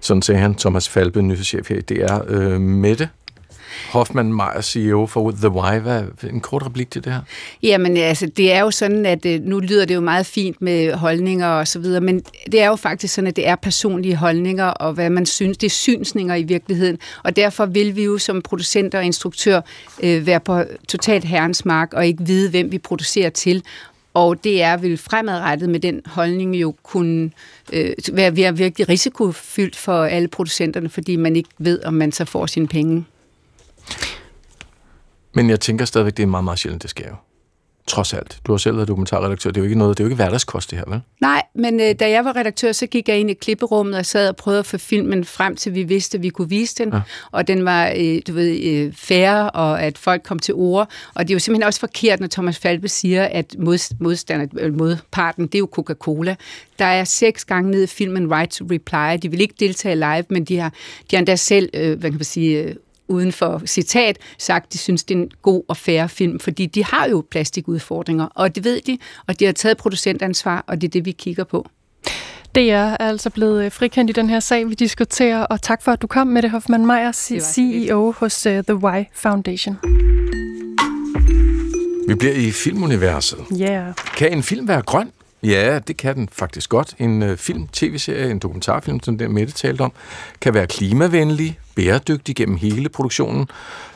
Sådan 0.01 0.23
sagde 0.23 0.41
han, 0.41 0.55
Thomas 0.55 0.89
Falbe, 0.89 1.23
nyhedschef 1.23 1.69
her 1.69 1.77
i 1.77 1.81
DR. 1.81 2.19
Øh, 2.29 2.61
Mette 2.61 3.09
Hoffmann 3.91 4.35
Meyer, 4.35 4.61
CEO 4.61 5.07
for 5.07 5.31
The 5.31 5.49
Why. 5.49 5.79
Hvad, 5.79 6.03
en 6.31 6.41
kort 6.41 6.67
replik 6.67 6.91
til 6.91 7.05
det 7.05 7.13
her? 7.13 7.21
Jamen, 7.63 7.97
altså, 7.97 8.27
det 8.27 8.53
er 8.53 8.61
jo 8.61 8.71
sådan, 8.71 9.07
at 9.07 9.27
øh, 9.27 9.41
nu 9.41 9.61
lyder 9.61 9.85
det 9.85 9.95
jo 9.95 10.01
meget 10.01 10.27
fint 10.27 10.63
med 10.63 10.95
holdninger 10.95 11.47
og 11.47 11.69
så 11.69 11.79
videre, 11.79 12.01
men 12.01 12.23
det 12.53 12.63
er 12.63 12.67
jo 12.69 12.77
faktisk 12.77 13.15
sådan, 13.15 13.29
at 13.29 13.37
det 13.37 13.49
er 13.49 13.57
personlige 13.57 14.17
holdninger, 14.17 14.65
og 14.65 14.93
hvad 14.93 15.11
man 15.11 15.27
synes, 15.27 15.59
det 15.59 15.67
er 15.67 15.71
synsninger 15.71 16.35
i 16.35 16.43
virkeligheden, 16.43 16.99
og 17.25 17.37
derfor 17.37 17.67
vil 17.67 17.97
vi 17.97 18.05
jo 18.05 18.19
som 18.19 18.43
producenter 18.43 18.99
og 18.99 19.05
instruktør 19.05 19.61
øh, 20.03 20.27
være 20.27 20.41
på 20.41 20.63
totalt 20.89 21.25
herrens 21.25 21.65
mark, 21.65 21.93
og 21.93 22.07
ikke 22.07 22.27
vide, 22.27 22.51
hvem 22.51 22.73
vi 22.73 22.79
producerer 22.79 23.31
til, 23.31 23.63
og 24.19 24.45
det 24.45 24.63
er 24.63 24.77
vil 24.77 24.99
fremadrettet 24.99 25.69
med 25.69 25.81
den 25.81 26.01
holdning 26.07 26.57
jo 26.57 26.75
kunne 26.83 27.31
øh, 27.73 27.95
være, 28.13 28.37
være 28.37 28.57
virkelig 28.57 28.89
risikofyldt 28.89 29.77
for 29.77 30.05
alle 30.05 30.29
producenterne, 30.29 30.89
fordi 30.89 31.17
man 31.17 31.37
ikke 31.37 31.51
ved, 31.59 31.85
om 31.85 31.95
man 31.95 32.13
så 32.13 32.25
får 32.25 32.47
sine 32.47 32.69
penge. 32.69 33.05
Men 35.33 35.51
jeg 35.51 35.61
tænker 35.61 35.85
stadigvæk, 35.85 36.17
det 36.17 36.23
er 36.23 36.27
meget, 36.27 36.45
meget 36.45 36.59
sjældent, 36.59 36.83
det 36.83 36.91
sker 36.91 37.09
jo. 37.09 37.15
Trods 37.89 38.15
alt. 38.15 38.39
Du 38.47 38.53
har 38.53 38.57
selv 38.57 38.77
været 38.77 38.89
dokumentarredaktør. 38.89 39.51
Det 39.51 39.57
er 39.57 39.61
jo 39.61 39.65
ikke 39.65 39.79
noget, 39.79 39.99
det 39.99 40.05
er 40.05 40.07
jo 40.07 40.09
ikke 40.09 40.17
hverdagskost, 40.17 40.71
det 40.71 40.79
her, 40.79 40.85
vel? 40.89 41.01
Nej, 41.21 41.43
men 41.55 41.81
øh, 41.81 41.95
da 42.01 42.11
jeg 42.11 42.25
var 42.25 42.37
redaktør, 42.37 42.73
så 42.73 42.87
gik 42.87 43.09
jeg 43.09 43.19
ind 43.19 43.31
i 43.31 43.35
klipperummet 43.35 43.99
og 43.99 44.07
sad 44.07 44.29
og 44.29 44.37
prøvede 44.37 44.59
at 44.59 44.67
få 44.67 44.79
filmen 44.79 45.25
frem 45.25 45.57
til, 45.57 45.75
vi 45.75 45.83
vidste, 45.83 46.19
at 46.19 46.23
vi 46.23 46.29
kunne 46.29 46.49
vise 46.49 46.75
den. 46.85 46.93
Ja. 46.93 47.01
Og 47.31 47.49
den 47.49 47.65
var, 47.65 47.93
øh, 47.97 48.21
du 48.27 48.33
ved, 48.33 48.61
øh, 48.65 48.93
færre, 48.93 49.51
og 49.51 49.83
at 49.83 49.99
folk 49.99 50.23
kom 50.23 50.39
til 50.39 50.55
ord. 50.55 50.91
Og 51.15 51.29
det 51.29 51.31
er 51.31 51.35
jo 51.35 51.39
simpelthen 51.39 51.67
også 51.67 51.81
forkert, 51.81 52.21
når 52.21 52.27
Thomas 52.27 52.59
Falbe 52.59 52.89
siger, 52.89 53.25
at 53.25 53.57
mod, 53.59 53.95
modstander, 54.01 54.47
øh, 54.59 54.79
modparten, 54.79 55.47
det 55.47 55.55
er 55.55 55.59
jo 55.59 55.69
Coca-Cola. 55.73 56.37
Der 56.79 56.85
er 56.85 57.05
seks 57.05 57.45
gange 57.45 57.71
ned 57.71 57.83
i 57.83 57.87
filmen 57.87 58.35
Right 58.35 58.51
to 58.51 58.65
Reply. 58.71 59.23
De 59.23 59.31
vil 59.31 59.41
ikke 59.41 59.55
deltage 59.61 59.95
live, 59.95 60.25
men 60.31 60.45
de 60.45 60.59
har, 60.59 60.71
de 61.11 61.17
har 61.17 61.19
endda 61.19 61.37
selv, 61.37 61.69
øh, 61.75 61.99
hvad 61.99 62.11
kan 62.11 62.19
man 62.19 62.25
sige, 62.25 62.63
øh, 62.63 62.75
uden 63.09 63.33
for 63.33 63.63
citat, 63.67 64.19
sagt, 64.39 64.73
de 64.73 64.79
synes, 64.79 65.05
det 65.05 65.15
er 65.15 65.19
en 65.19 65.31
god 65.43 65.63
og 65.69 65.77
færre 65.77 66.09
film, 66.09 66.41
fordi 66.41 66.67
de 66.67 66.85
har 66.85 67.09
jo 67.09 67.25
plastikudfordringer, 67.31 68.27
og 68.35 68.55
det 68.55 68.65
ved 68.65 68.81
de, 68.81 68.99
og 69.27 69.41
de 69.41 69.45
har 69.45 69.53
taget 69.53 69.77
producentansvar, 69.77 70.65
og 70.67 70.81
det 70.81 70.89
er 70.89 70.91
det, 70.91 71.05
vi 71.05 71.13
kigger 71.13 71.45
på. 71.45 71.67
Det 72.55 72.71
er 72.71 72.97
altså 72.97 73.31
blevet 73.31 73.65
øh, 73.65 73.73
frikendt 73.73 74.11
i 74.11 74.13
den 74.13 74.31
her 74.31 74.41
sag, 74.41 74.69
vi 74.69 74.75
diskuterer, 74.75 75.45
og 75.45 75.63
tak 75.63 75.83
for, 75.83 75.93
at 75.93 76.03
du 76.03 76.07
kom 76.07 76.27
med 76.27 76.43
det, 76.43 76.51
Hoffmann 76.51 76.87
Meyer, 76.87 77.13
CEO 77.41 78.15
hos 78.19 78.47
uh, 78.47 78.53
The 78.53 78.75
Why 78.75 79.05
Foundation. 79.15 79.79
Vi 82.09 82.15
bliver 82.15 82.35
i 82.35 82.51
filmuniverset. 82.51 83.39
Ja. 83.59 83.65
Yeah. 83.65 83.95
Kan 84.17 84.33
en 84.33 84.43
film 84.43 84.69
være 84.69 84.83
grøn? 84.83 85.11
Ja, 85.43 85.79
det 85.79 85.97
kan 85.97 86.15
den 86.15 86.29
faktisk 86.33 86.71
godt. 86.71 86.95
En 86.99 87.23
øh, 87.23 87.37
film, 87.37 87.69
tv-serie, 87.73 88.31
en 88.31 88.39
dokumentarfilm, 88.39 89.03
som 89.03 89.19
den 89.19 89.33
Mette 89.33 89.53
talte 89.53 89.81
om, 89.81 89.93
kan 90.41 90.55
være 90.55 90.67
klimavenlig, 90.67 91.59
bæredygtig 91.79 92.37
gennem 92.37 92.57
hele 92.57 92.89
produktionen, 92.89 93.49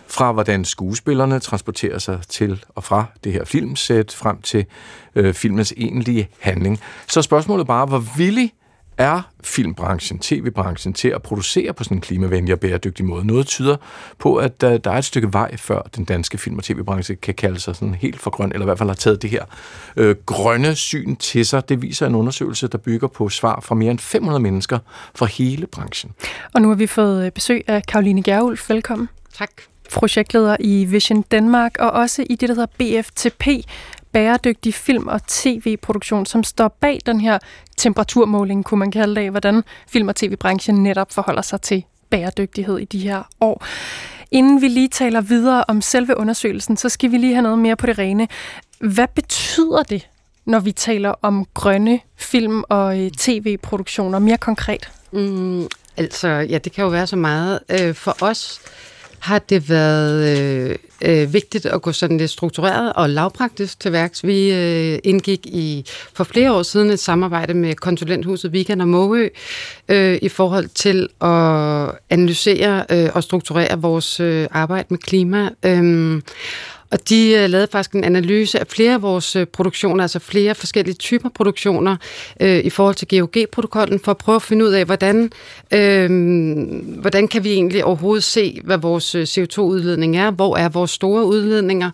fra 0.06 0.32
hvordan 0.32 0.64
skuespillerne 0.64 1.40
transporterer 1.40 1.98
sig 1.98 2.18
til 2.28 2.64
og 2.68 2.84
fra 2.84 3.04
det 3.24 3.32
her 3.32 3.44
filmsæt, 3.44 4.12
frem 4.12 4.42
til 4.42 4.66
øh, 5.14 5.34
filmens 5.34 5.74
egentlige 5.76 6.28
handling. 6.40 6.80
Så 7.08 7.22
spørgsmålet 7.22 7.66
bare, 7.66 7.86
hvor 7.86 8.04
villig 8.16 8.52
er 8.98 9.22
filmbranchen, 9.44 10.18
tv-branchen 10.18 10.94
til 10.94 11.08
at 11.08 11.22
producere 11.22 11.72
på 11.72 11.84
sådan 11.84 11.96
en 11.96 12.00
klimavenlig 12.00 12.54
og 12.54 12.60
bæredygtig 12.60 13.04
måde. 13.04 13.26
Noget 13.26 13.46
tyder 13.46 13.76
på, 14.18 14.36
at 14.36 14.60
der, 14.60 14.78
der 14.78 14.90
er 14.90 14.98
et 14.98 15.04
stykke 15.04 15.32
vej, 15.32 15.56
før 15.56 15.82
den 15.96 16.04
danske 16.04 16.38
film- 16.38 16.58
og 16.58 16.64
tv-branche 16.64 17.14
kan 17.14 17.34
kalde 17.34 17.60
sig 17.60 17.76
sådan 17.76 17.94
helt 17.94 18.20
for 18.20 18.30
grøn, 18.30 18.52
eller 18.52 18.64
i 18.64 18.64
hvert 18.64 18.78
fald 18.78 18.88
har 18.88 18.94
taget 18.94 19.22
det 19.22 19.30
her 19.30 19.44
øh, 19.96 20.16
grønne 20.26 20.74
syn 20.74 21.16
til 21.16 21.46
sig. 21.46 21.68
Det 21.68 21.82
viser 21.82 22.06
en 22.06 22.14
undersøgelse, 22.14 22.68
der 22.68 22.78
bygger 22.78 23.08
på 23.08 23.28
svar 23.28 23.60
fra 23.60 23.74
mere 23.74 23.90
end 23.90 23.98
500 23.98 24.42
mennesker 24.42 24.78
fra 25.14 25.26
hele 25.26 25.66
branchen. 25.66 26.12
Og 26.54 26.62
nu 26.62 26.68
har 26.68 26.74
vi 26.74 26.86
fået 26.86 27.26
øh, 27.26 27.32
besøg 27.32 27.64
af 27.66 27.82
Karoline 27.88 28.22
Gerulf. 28.22 28.70
Velkommen. 28.70 29.08
Tak 29.34 29.50
projektleder 29.92 30.56
i 30.60 30.84
Vision 30.84 31.22
Danmark, 31.22 31.76
og 31.78 31.90
også 31.90 32.24
i 32.30 32.34
det, 32.34 32.48
der 32.48 32.54
hedder 32.54 33.02
BFTP, 33.02 33.46
bæredygtig 34.12 34.74
film- 34.74 35.08
og 35.08 35.26
tv-produktion, 35.26 36.26
som 36.26 36.44
står 36.44 36.68
bag 36.68 36.98
den 37.06 37.20
her 37.20 37.38
temperaturmåling, 37.76 38.64
kunne 38.64 38.78
man 38.78 38.90
kalde 38.90 39.20
det, 39.20 39.30
hvordan 39.30 39.62
film- 39.88 40.08
og 40.08 40.16
tv-branchen 40.16 40.82
netop 40.82 41.12
forholder 41.12 41.42
sig 41.42 41.60
til 41.60 41.84
bæredygtighed 42.10 42.78
i 42.78 42.84
de 42.84 42.98
her 42.98 43.22
år. 43.40 43.64
Inden 44.30 44.60
vi 44.60 44.68
lige 44.68 44.88
taler 44.88 45.20
videre 45.20 45.64
om 45.68 45.80
selve 45.80 46.16
undersøgelsen, 46.16 46.76
så 46.76 46.88
skal 46.88 47.10
vi 47.10 47.16
lige 47.16 47.34
have 47.34 47.42
noget 47.42 47.58
mere 47.58 47.76
på 47.76 47.86
det 47.86 47.98
rene. 47.98 48.28
Hvad 48.80 49.08
betyder 49.14 49.82
det, 49.82 50.08
når 50.44 50.60
vi 50.60 50.72
taler 50.72 51.14
om 51.22 51.46
grønne 51.54 52.00
film- 52.16 52.64
og 52.68 53.00
øh, 53.00 53.10
tv-produktioner 53.10 54.18
mere 54.18 54.38
konkret? 54.38 54.90
Mm, 55.12 55.66
altså, 55.96 56.28
ja, 56.28 56.58
det 56.58 56.72
kan 56.72 56.84
jo 56.84 56.90
være 56.90 57.06
så 57.06 57.16
meget. 57.16 57.60
Øh, 57.68 57.94
for 57.94 58.16
os 58.20 58.60
har 59.22 59.38
det 59.38 59.68
været 59.68 60.38
øh, 60.38 60.76
øh, 61.02 61.32
vigtigt 61.32 61.66
at 61.66 61.82
gå 61.82 61.92
sådan 61.92 62.18
lidt 62.18 62.30
struktureret 62.30 62.92
og 62.92 63.10
lavpraktisk 63.10 63.80
til 63.80 63.92
værks. 63.92 64.24
Vi 64.24 64.52
øh, 64.52 64.98
indgik 65.04 65.46
i 65.46 65.84
for 66.14 66.24
flere 66.24 66.52
år 66.52 66.62
siden 66.62 66.90
et 66.90 67.00
samarbejde 67.00 67.54
med 67.54 67.74
konsulenthuset 67.74 68.52
Vigan 68.52 68.80
og 68.80 68.88
Måø 68.88 69.28
øh, 69.88 70.18
i 70.22 70.28
forhold 70.28 70.68
til 70.68 71.08
at 71.20 71.98
analysere 72.10 72.84
øh, 72.90 73.10
og 73.14 73.22
strukturere 73.22 73.80
vores 73.80 74.20
øh, 74.20 74.46
arbejde 74.50 74.86
med 74.90 74.98
klima. 74.98 75.48
Øh, 75.62 76.22
og 76.92 77.08
de 77.08 77.40
uh, 77.44 77.50
lavede 77.50 77.68
faktisk 77.72 77.92
en 77.92 78.04
analyse 78.04 78.60
af 78.60 78.66
flere 78.66 78.94
af 78.94 79.02
vores 79.02 79.36
uh, 79.36 79.44
produktioner, 79.44 80.04
altså 80.04 80.18
flere 80.18 80.54
forskellige 80.54 80.94
typer 80.94 81.28
produktioner 81.28 81.96
uh, 82.40 82.48
i 82.48 82.70
forhold 82.70 82.94
til 82.94 83.08
GOG-protokollen, 83.08 84.00
for 84.00 84.10
at 84.10 84.18
prøve 84.18 84.36
at 84.36 84.42
finde 84.42 84.64
ud 84.64 84.70
af, 84.70 84.84
hvordan, 84.84 85.30
uh, 85.74 87.00
hvordan 87.00 87.28
kan 87.28 87.44
vi 87.44 87.52
egentlig 87.52 87.84
overhovedet 87.84 88.24
se, 88.24 88.60
hvad 88.64 88.78
vores 88.78 89.14
CO2-udledning 89.14 90.16
er, 90.16 90.30
hvor 90.30 90.56
er 90.56 90.68
vores 90.68 90.90
store 90.90 91.24
udledninger, 91.24 91.90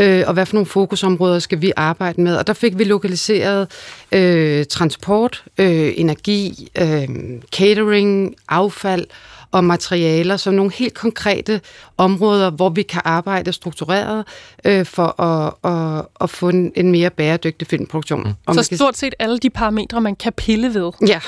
uh, 0.00 0.20
og 0.26 0.32
hvad 0.32 0.46
for 0.46 0.54
nogle 0.54 0.66
fokusområder 0.66 1.38
skal 1.38 1.62
vi 1.62 1.72
arbejde 1.76 2.20
med. 2.20 2.36
Og 2.36 2.46
der 2.46 2.52
fik 2.52 2.78
vi 2.78 2.84
lokaliseret 2.84 3.68
uh, 4.12 4.64
transport, 4.70 5.44
uh, 5.58 5.66
energi, 6.00 6.68
uh, 6.80 7.04
catering, 7.52 8.34
affald, 8.48 9.06
og 9.52 9.64
materialer 9.64 10.36
som 10.36 10.54
nogle 10.54 10.72
helt 10.72 10.94
konkrete 10.94 11.60
områder, 11.96 12.50
hvor 12.50 12.68
vi 12.68 12.82
kan 12.82 13.02
arbejde 13.04 13.52
struktureret 13.52 14.24
øh, 14.64 14.86
for 14.86 15.20
at, 15.20 15.54
at, 15.72 16.06
at 16.20 16.30
få 16.30 16.48
en, 16.48 16.72
en 16.76 16.92
mere 16.92 17.10
bæredygtig 17.10 17.68
filmproduktion. 17.68 18.36
Mm. 18.48 18.54
Så 18.54 18.62
stort 18.62 18.96
set 18.96 19.14
alle 19.18 19.38
de 19.38 19.50
parametre, 19.50 20.00
man 20.00 20.16
kan 20.16 20.32
pille 20.32 20.74
ved. 20.74 20.92
Ja. 21.08 21.20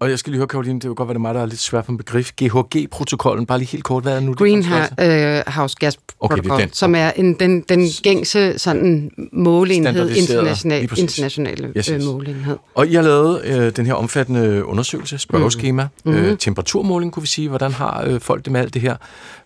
Og 0.00 0.10
jeg 0.10 0.18
skal 0.18 0.30
lige 0.30 0.38
høre, 0.38 0.48
Karoline, 0.48 0.80
det 0.80 0.88
vil 0.88 0.94
godt 0.94 1.08
være 1.08 1.14
det 1.14 1.20
mig, 1.20 1.34
der 1.34 1.40
er 1.40 1.46
lidt 1.46 1.60
svært 1.60 1.84
på 1.84 1.92
en 1.92 1.98
begrif. 1.98 2.32
GHG-protokollen, 2.42 3.46
bare 3.46 3.58
lige 3.58 3.68
helt 3.68 3.84
kort, 3.84 4.02
hvad 4.02 4.16
er 4.16 4.20
nu? 4.20 4.34
Greenhouse 4.34 5.76
Gas 5.80 5.96
Protocol, 5.96 6.52
okay, 6.52 6.64
er 6.64 6.68
som 6.72 6.94
er 6.94 7.10
en, 7.10 7.34
den, 7.34 7.60
den 7.60 7.88
gængse 8.02 8.58
sådan, 8.58 9.10
måleenhed, 9.32 10.10
international, 10.10 10.82
internationale 10.96 11.72
yes, 11.76 11.86
yes. 11.86 12.04
måleenhed. 12.04 12.56
Og 12.74 12.86
I 12.86 12.94
har 12.94 13.02
lavet 13.02 13.44
øh, 13.44 13.76
den 13.76 13.86
her 13.86 13.94
omfattende 13.94 14.64
undersøgelse, 14.64 15.18
spørgeskema, 15.18 15.88
mm. 16.04 16.14
øh, 16.14 16.26
mhm. 16.26 16.36
temperaturmåling, 16.36 17.12
kunne 17.12 17.22
vi 17.22 17.28
sige, 17.28 17.48
hvordan 17.48 17.72
har 17.72 18.04
øh, 18.06 18.20
folk 18.20 18.44
det 18.44 18.52
med 18.52 18.60
alt 18.60 18.74
det 18.74 18.82
her? 18.82 18.96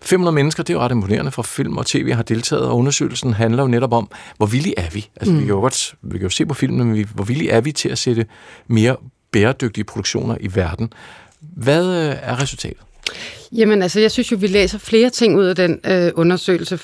500 0.01 0.35
mennesker, 0.35 0.63
det 0.63 0.73
er 0.73 0.77
jo 0.77 0.83
ret 0.83 0.91
imponerende 0.91 1.31
for 1.31 1.41
film 1.41 1.77
og 1.77 1.85
tv 1.85 2.13
har 2.13 2.23
deltaget, 2.23 2.65
og 2.65 2.77
undersøgelsen 2.77 3.33
handler 3.33 3.63
jo 3.63 3.67
netop 3.67 3.93
om, 3.93 4.09
hvor 4.37 4.45
villige 4.45 4.79
er 4.79 4.89
vi? 4.89 5.09
Altså, 5.15 5.33
mm. 5.33 5.39
vi 5.39 5.45
kan 5.45 5.53
jo 5.53 5.59
godt 5.59 5.95
vi 6.01 6.17
kan 6.17 6.25
jo 6.25 6.29
se 6.29 6.45
på 6.45 6.53
filmen, 6.53 6.87
men 6.87 6.95
vi, 6.95 7.07
hvor 7.13 7.23
villige 7.23 7.49
er 7.51 7.61
vi 7.61 7.71
til 7.71 7.89
at 7.89 7.97
sætte 7.97 8.25
mere 8.67 8.95
bæredygtige 9.31 9.83
produktioner 9.83 10.37
i 10.39 10.55
verden. 10.55 10.93
Hvad 11.39 11.85
øh, 11.85 12.15
er 12.21 12.41
resultatet? 12.41 12.77
Jamen 13.51 13.81
altså, 13.81 13.99
jeg 13.99 14.11
synes 14.11 14.31
jo, 14.31 14.37
vi 14.37 14.47
læser 14.47 14.77
flere 14.77 15.09
ting 15.09 15.37
ud 15.37 15.45
af 15.45 15.55
den 15.55 15.79
øh, 15.85 16.11
undersøgelse. 16.15 16.79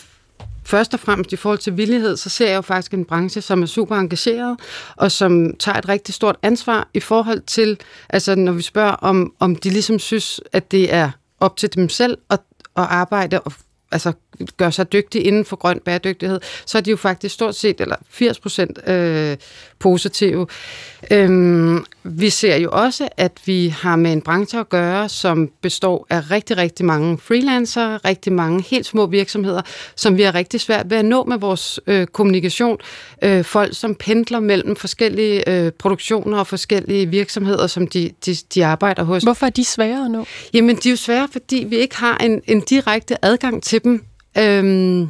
først 0.64 0.94
og 0.94 1.00
fremmest 1.00 1.34
i 1.34 1.36
forhold 1.36 1.60
til 1.60 1.78
villighed, 1.78 2.18
så 2.18 2.30
ser 2.30 2.48
jeg 2.48 2.56
jo 2.56 2.62
faktisk 2.62 2.94
en 2.94 3.06
branche, 3.06 3.42
som 3.42 3.62
er 3.62 3.66
super 3.66 3.96
engageret, 3.96 4.60
og 4.96 5.12
som 5.12 5.54
tager 5.60 5.78
et 5.78 5.90
rigtig 5.90 6.14
stort 6.14 6.36
ansvar 6.42 6.88
i 6.94 7.00
forhold 7.00 7.42
til, 7.42 7.80
altså 8.10 8.36
når 8.36 8.52
vi 8.52 8.62
spørger, 8.62 8.92
om, 8.92 9.34
om 9.40 9.56
de 9.56 9.70
ligesom 9.70 10.00
synes, 10.00 10.42
at 10.54 10.72
det 10.72 10.94
er 10.94 11.12
op 11.40 11.58
til 11.58 11.76
dem 11.76 11.90
selv 11.90 12.18
at, 12.30 12.40
at 12.78 12.84
arbejde 12.84 13.40
og 13.40 13.54
altså 13.92 14.12
gør 14.58 14.70
sig 14.70 14.92
dygtig 14.92 15.26
inden 15.26 15.46
for 15.46 15.56
grøn 15.56 15.80
bæredygtighed, 15.86 16.40
så 16.66 16.78
er 16.78 16.82
de 16.82 16.90
jo 16.90 16.98
faktisk 16.98 17.34
stort 17.34 17.56
set, 17.56 17.82
eller 17.82 17.96
80 18.10 18.40
procent 18.40 18.90
øh, 18.90 19.38
positive. 19.80 20.48
Øhm, 21.12 21.86
vi 22.04 22.30
ser 22.30 22.56
jo 22.56 22.70
også, 22.72 23.10
at 23.18 23.32
vi 23.46 23.68
har 23.68 23.96
med 23.96 24.14
en 24.14 24.22
branche 24.22 24.60
at 24.60 24.70
gøre, 24.70 25.10
som 25.10 25.52
består 25.62 26.08
af 26.10 26.32
rigtig, 26.32 26.58
rigtig 26.58 26.86
mange 26.86 27.18
freelancere, 27.18 27.98
rigtig 27.98 28.34
mange 28.34 28.64
helt 28.70 28.86
små 28.86 29.06
virksomheder, 29.06 29.62
som 29.96 30.18
vi 30.18 30.22
har 30.22 30.36
rigtig 30.36 30.62
svært 30.62 30.90
ved 30.90 30.98
at 30.98 31.06
nå 31.06 31.24
med 31.24 31.38
vores 31.38 31.80
øh, 31.88 32.08
kommunikation. 32.08 32.78
Øh, 33.22 33.44
folk, 33.44 33.76
som 33.76 33.96
pendler 33.96 34.40
mellem 34.40 34.76
forskellige 34.76 35.50
øh, 35.50 35.72
produktioner 35.72 36.40
og 36.40 36.48
forskellige 36.48 37.06
virksomheder, 37.06 37.68
som 37.68 37.88
de, 37.88 38.12
de, 38.26 38.36
de 38.54 38.66
arbejder 38.66 39.04
hos. 39.04 39.24
Hvorfor 39.24 39.46
er 39.46 39.50
de 39.50 39.66
svære 39.66 40.06
at 40.06 40.12
nå? 40.12 40.26
Jamen, 40.54 40.76
de 40.76 40.90
er 40.90 40.92
jo 40.92 40.98
svære, 40.98 41.28
fordi 41.32 41.66
vi 41.70 41.76
ikke 41.76 41.98
har 41.98 42.18
en, 42.18 42.42
en 42.48 42.62
direkte 42.62 43.26
adgang 43.26 43.64
til 43.64 43.77
dem. 43.80 44.04
Øhm, 44.38 45.10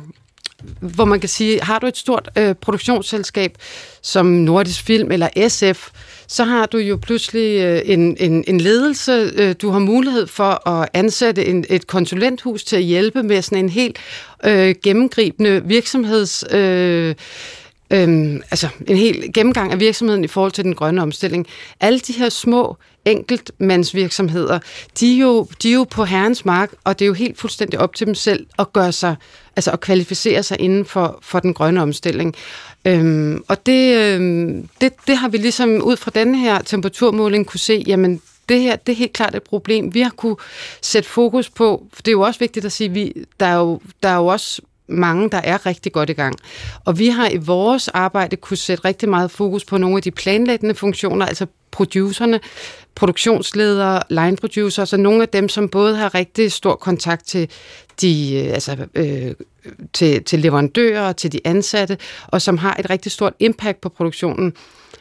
hvor 0.80 1.05
man 1.05 1.20
kan 1.20 1.30
sige, 1.30 1.61
har 1.61 1.80
du 1.80 1.88
et 1.88 1.97
stort 1.97 2.30
øh, 2.38 2.55
produktionsselskab 2.55 3.57
som 4.01 4.26
Nordisk 4.26 4.84
Film 4.84 5.11
eller 5.11 5.47
SF, 5.47 5.89
så 6.28 6.43
har 6.43 6.65
du 6.65 6.78
jo 6.78 6.99
pludselig 7.01 7.61
øh, 7.61 7.82
en, 7.86 8.18
en, 8.20 8.43
en 8.47 8.61
ledelse. 8.61 9.32
Øh, 9.36 9.55
du 9.61 9.70
har 9.70 9.80
mulighed 9.80 10.28
for 10.28 10.68
at 10.70 10.89
ansætte 10.93 11.45
en, 11.45 11.65
et 11.70 11.88
konsulenthus 11.88 12.63
til 12.63 12.76
at 12.76 12.84
hjælpe 12.84 13.24
med 13.24 13.41
sådan 13.41 13.57
en 13.57 13.70
helt 13.70 13.97
øh, 14.45 14.76
gennemgribende 14.84 15.61
virksomheds... 15.65 16.43
Øh, 16.51 17.15
Øhm, 17.91 18.41
altså 18.51 18.68
en 18.88 18.97
helt 18.97 19.34
gennemgang 19.34 19.72
af 19.72 19.80
virksomheden 19.80 20.24
i 20.24 20.28
forhold 20.28 20.51
til 20.51 20.63
den 20.63 20.76
grønne 20.76 21.01
omstilling. 21.01 21.47
Alle 21.80 21.99
de 21.99 22.13
her 22.13 22.30
små 22.30 22.78
enkeltmandsvirksomheder, 23.08 24.60
de 24.99 25.16
er, 25.16 25.22
jo, 25.22 25.47
de 25.64 25.70
er 25.70 25.74
jo 25.74 25.84
på 25.84 26.05
herrens 26.05 26.45
mark, 26.45 26.72
og 26.84 26.99
det 26.99 27.05
er 27.05 27.08
jo 27.08 27.14
helt 27.14 27.39
fuldstændig 27.39 27.80
op 27.80 27.95
til 27.95 28.08
dem 28.08 28.16
selv 28.16 28.47
at 28.60 28.74
gøre 28.74 28.91
sig, 28.91 29.16
altså 29.55 29.72
at 29.72 29.80
kvalificere 29.80 30.43
sig 30.43 30.60
inden 30.60 30.86
for, 30.86 31.20
for 31.22 31.39
den 31.39 31.53
grønne 31.53 31.82
omstilling. 31.82 32.36
Øhm, 32.86 33.43
og 33.47 33.66
det, 33.66 33.97
øhm, 33.97 34.70
det, 34.82 34.93
det 35.08 35.18
har 35.18 35.30
vi 35.30 35.38
ligesom 35.38 35.82
ud 35.84 35.97
fra 35.97 36.12
denne 36.16 36.38
her 36.38 36.62
temperaturmåling 36.62 37.45
kunne 37.45 37.60
se, 37.60 37.84
jamen 37.88 38.22
det 38.49 38.62
her 38.62 38.76
det 38.76 38.91
er 38.91 38.97
helt 38.97 39.14
klart 39.14 39.36
et 39.36 39.43
problem. 39.43 39.93
Vi 39.93 40.01
har 40.01 40.10
kunne 40.10 40.36
sætte 40.82 41.10
fokus 41.10 41.49
på, 41.49 41.88
for 41.93 42.01
det 42.01 42.08
er 42.08 42.12
jo 42.14 42.22
også 42.22 42.39
vigtigt 42.39 42.66
at 42.66 42.72
sige, 42.72 42.91
vi, 42.91 43.14
der, 43.39 43.45
er 43.45 43.58
jo, 43.58 43.82
der 44.03 44.10
er 44.10 44.16
jo 44.16 44.26
også 44.26 44.62
mange, 44.88 45.30
der 45.30 45.38
er 45.38 45.66
rigtig 45.66 45.91
godt 45.91 46.10
i 46.10 46.14
gang. 46.14 46.36
Og 46.86 46.99
vi 46.99 47.08
har 47.08 47.30
i 47.30 47.38
vores 47.38 47.88
arbejde 47.88 48.36
kunne 48.36 48.58
sætte 48.58 48.86
rigtig 48.86 49.10
meget 49.10 49.32
fokus 49.32 49.66
på 49.66 49.78
nogle 49.78 49.97
af 49.97 50.01
de 50.01 50.12
planlæggende 50.12 50.76
funktioner, 50.76 51.26
altså 51.26 51.45
producerne, 51.78 52.39
produktionsledere, 52.95 54.01
line 54.09 54.38
producer, 54.38 54.69
så 54.69 54.82
altså 54.82 54.97
nogle 54.97 55.21
af 55.21 55.30
dem, 55.30 55.49
som 55.49 55.69
både 55.69 55.95
har 55.95 56.15
rigtig 56.15 56.51
stor 56.51 56.75
kontakt 56.75 57.28
til 57.28 57.49
de, 58.01 58.43
øh, 58.45 58.53
altså, 58.53 58.78
øh, 58.95 59.34
til, 59.93 60.23
til 60.23 60.39
leverandører 60.39 61.07
og 61.07 61.17
til 61.17 61.32
de 61.32 61.39
ansatte, 61.45 61.97
og 62.28 62.41
som 62.41 62.57
har 62.57 62.75
et 62.80 62.89
rigtig 62.89 63.11
stort 63.11 63.34
impact 63.39 63.82
på 63.82 63.89
produktionen. 63.89 64.53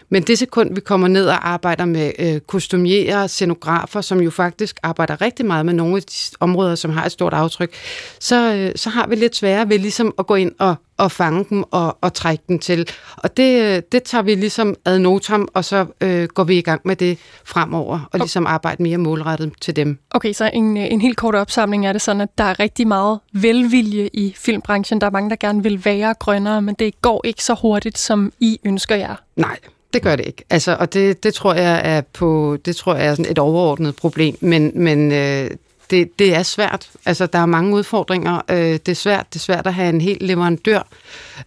Men 0.08 0.22
det 0.22 0.38
sekund, 0.38 0.74
vi 0.74 0.80
kommer 0.80 1.08
ned 1.08 1.26
og 1.26 1.48
arbejder 1.48 1.84
med 1.84 2.12
øh, 2.18 2.40
kostumierer, 2.40 3.26
scenografer, 3.26 4.00
som 4.00 4.20
jo 4.20 4.30
faktisk 4.30 4.76
arbejder 4.82 5.20
rigtig 5.20 5.46
meget 5.46 5.66
med 5.66 5.74
nogle 5.74 5.96
af 5.96 6.02
de 6.02 6.36
områder, 6.40 6.74
som 6.74 6.90
har 6.90 7.04
et 7.06 7.12
stort 7.12 7.32
aftryk, 7.32 7.74
så, 8.20 8.54
øh, 8.54 8.72
så 8.76 8.90
har 8.90 9.06
vi 9.06 9.14
lidt 9.14 9.36
sværere 9.36 9.68
ved 9.68 9.78
ligesom 9.78 10.14
at 10.18 10.26
gå 10.26 10.34
ind 10.34 10.52
og, 10.58 10.74
og 10.96 11.12
fange 11.12 11.46
dem 11.50 11.64
og, 11.70 11.98
og 12.00 12.14
trække 12.14 12.44
dem 12.48 12.58
til. 12.58 12.88
Og 13.16 13.36
det, 13.36 13.62
øh, 13.62 13.82
det 13.92 14.02
tager 14.02 14.22
vi 14.22 14.34
ligesom 14.34 14.74
ad 14.84 14.98
notam, 14.98 15.48
og 15.54 15.64
så 15.64 15.86
øh, 16.00 16.28
går 16.28 16.44
vi 16.44 16.58
i 16.58 16.62
gang 16.62 16.80
med 16.84 16.96
det 16.96 17.18
fremover, 17.44 18.08
og 18.12 18.18
ligesom 18.18 18.46
arbejde 18.46 18.82
mere 18.82 18.98
målrettet 18.98 19.52
til 19.60 19.76
dem. 19.76 19.98
Okay, 20.10 20.32
så 20.32 20.50
en, 20.54 20.76
en 20.76 21.00
helt 21.00 21.16
kort 21.16 21.34
opsamling 21.34 21.86
er 21.86 21.92
det 21.92 22.02
sådan, 22.02 22.20
at 22.20 22.38
der 22.38 22.44
er 22.44 22.60
rigtig 22.60 22.88
meget 22.88 23.20
velvilje 23.32 24.10
i 24.12 24.34
filmbranchen. 24.36 25.00
Der 25.00 25.06
er 25.06 25.10
mange, 25.10 25.30
der 25.30 25.36
gerne 25.36 25.62
vil 25.62 25.84
være 25.84 26.14
grønnere, 26.18 26.62
men 26.62 26.74
det 26.78 27.02
går 27.02 27.20
ikke 27.24 27.44
så 27.44 27.54
hurtigt, 27.54 27.98
som 27.98 28.32
I 28.40 28.58
ønsker 28.64 28.96
jer. 28.96 29.14
Nej, 29.36 29.58
det 29.94 30.02
gør 30.02 30.16
det 30.16 30.26
ikke. 30.26 30.44
Altså, 30.50 30.76
og 30.80 30.94
det, 30.94 31.22
det 31.22 31.34
tror 31.34 31.54
jeg 31.54 31.80
er 31.84 32.00
på, 32.00 32.56
det 32.64 32.76
tror 32.76 32.94
jeg 32.94 33.06
er 33.06 33.14
sådan 33.14 33.30
et 33.30 33.38
overordnet 33.38 33.96
problem, 33.96 34.36
men, 34.40 34.72
men 34.74 35.12
øh, 35.12 35.50
det, 35.90 36.18
det 36.18 36.34
er 36.34 36.42
svært. 36.42 36.90
Altså, 37.04 37.26
der 37.26 37.38
er 37.38 37.46
mange 37.46 37.74
udfordringer. 37.74 38.40
Øh, 38.50 38.56
det 38.56 38.88
er 38.88 38.94
svært. 38.94 39.26
Det 39.32 39.38
er 39.38 39.42
svært 39.42 39.66
at 39.66 39.74
have 39.74 39.88
en 39.88 40.00
helt 40.00 40.22
leverandør 40.22 40.88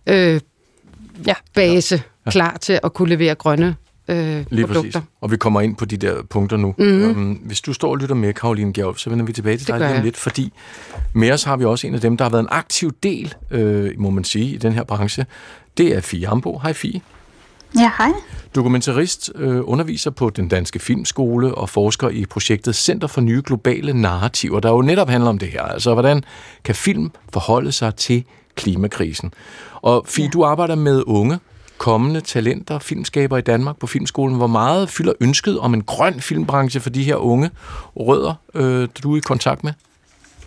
øh, 0.08 0.40
ja. 1.28 1.34
base 1.54 2.02
ja. 2.26 2.32
klar 2.32 2.58
til 2.58 2.80
at 2.84 2.94
kunne 2.94 3.10
levere 3.10 3.36
grønne 3.36 3.76
øh, 4.10 4.46
Lige 4.50 4.68
produkter. 4.68 4.92
Præcis. 4.92 5.10
Og 5.22 5.32
vi 5.32 5.38
kommer 5.38 5.62
ind 5.62 5.76
på 5.76 5.86
de 5.86 5.98
der 5.98 6.24
punkter 6.30 6.58
nu. 6.58 6.76
Mm-hmm. 6.78 7.10
Um, 7.10 7.34
hvis 7.34 7.62
du 7.62 7.74
står 7.74 7.90
og 7.90 7.98
lytter 7.98 8.16
med, 8.16 8.34
Karoline 8.34 8.74
Gjerp, 8.74 8.98
så 8.98 9.10
vender 9.10 9.26
vi 9.26 9.34
tilbage 9.34 9.58
til 9.58 9.68
dig 9.68 9.92
lige 9.92 10.04
lidt, 10.04 10.18
fordi 10.18 10.54
med 11.14 11.32
os 11.32 11.44
har 11.44 11.58
vi 11.58 11.66
også 11.66 11.88
en 11.88 11.96
af 11.96 12.02
dem, 12.02 12.18
der 12.18 12.26
har 12.26 12.30
været 12.30 12.44
en 12.44 12.50
aktiv 12.52 12.92
del, 13.04 13.34
øh, 13.52 13.92
må 13.98 14.10
man 14.10 14.24
sige, 14.24 14.46
i 14.46 14.58
den 14.58 14.74
her 14.74 14.84
branche. 14.84 15.26
Det 15.78 15.96
er 15.96 16.02
Fie 16.02 16.28
Ambo. 16.28 16.58
Hej 16.58 16.74
Fie. 16.74 17.02
Ja, 17.76 17.92
hej. 17.98 18.12
Dokumentarist, 18.56 19.32
øh, 19.36 19.62
underviser 19.64 20.12
på 20.12 20.30
den 20.30 20.48
danske 20.48 20.80
filmskole 20.80 21.56
og 21.56 21.70
forsker 21.70 22.10
i 22.10 22.26
projektet 22.26 22.76
Center 22.76 23.08
for 23.08 23.22
Nye 23.22 23.42
Globale 23.46 23.94
Narrativer, 23.94 24.60
der 24.60 24.70
jo 24.70 24.82
netop 24.82 25.10
handler 25.10 25.30
om 25.30 25.38
det 25.38 25.48
her. 25.48 25.62
Altså, 25.62 25.94
hvordan 25.94 26.24
kan 26.64 26.76
film 26.76 27.12
forholde 27.34 27.72
sig 27.72 27.96
til 27.96 28.24
klimakrisen? 28.56 29.34
Og 29.82 30.06
Fie, 30.08 30.26
ja. 30.26 30.30
du 30.30 30.44
arbejder 30.44 30.76
med 30.76 31.04
unge, 31.08 31.40
kommende 31.78 32.22
talenter, 32.22 32.80
filmskaber 32.80 33.38
i 33.38 33.42
Danmark 33.42 33.78
på 33.80 33.88
Filmskolen. 33.88 34.38
Hvor 34.38 34.48
meget 34.48 34.90
fylder 34.90 35.14
ønsket 35.22 35.60
om 35.60 35.74
en 35.74 35.84
grøn 35.84 36.20
filmbranche 36.20 36.80
for 36.80 36.90
de 36.90 37.04
her 37.04 37.16
unge 37.16 37.50
rødder, 37.96 38.34
øh, 38.54 38.88
du 39.04 39.14
er 39.14 39.18
i 39.18 39.20
kontakt 39.20 39.64
med? 39.64 39.74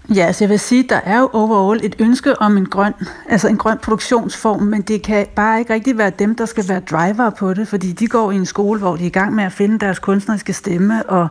Ja, 0.08 0.26
altså 0.26 0.44
jeg 0.44 0.50
vil 0.50 0.60
sige, 0.60 0.82
der 0.88 1.00
er 1.04 1.20
jo 1.20 1.30
overall 1.32 1.80
et 1.82 1.96
ønske 1.98 2.40
om 2.40 2.56
en 2.56 2.66
grøn, 2.66 2.92
altså 3.28 3.48
en 3.48 3.56
grøn 3.56 3.78
produktionsform, 3.78 4.62
men 4.62 4.82
det 4.82 5.02
kan 5.02 5.26
bare 5.36 5.58
ikke 5.58 5.74
rigtig 5.74 5.98
være 5.98 6.10
dem, 6.10 6.34
der 6.34 6.46
skal 6.46 6.68
være 6.68 6.80
driver 6.80 7.30
på 7.30 7.54
det, 7.54 7.68
fordi 7.68 7.92
de 7.92 8.06
går 8.06 8.30
i 8.32 8.36
en 8.36 8.46
skole, 8.46 8.78
hvor 8.80 8.96
de 8.96 9.02
er 9.02 9.06
i 9.06 9.10
gang 9.10 9.34
med 9.34 9.44
at 9.44 9.52
finde 9.52 9.78
deres 9.78 9.98
kunstneriske 9.98 10.52
stemme 10.52 11.10
og 11.10 11.28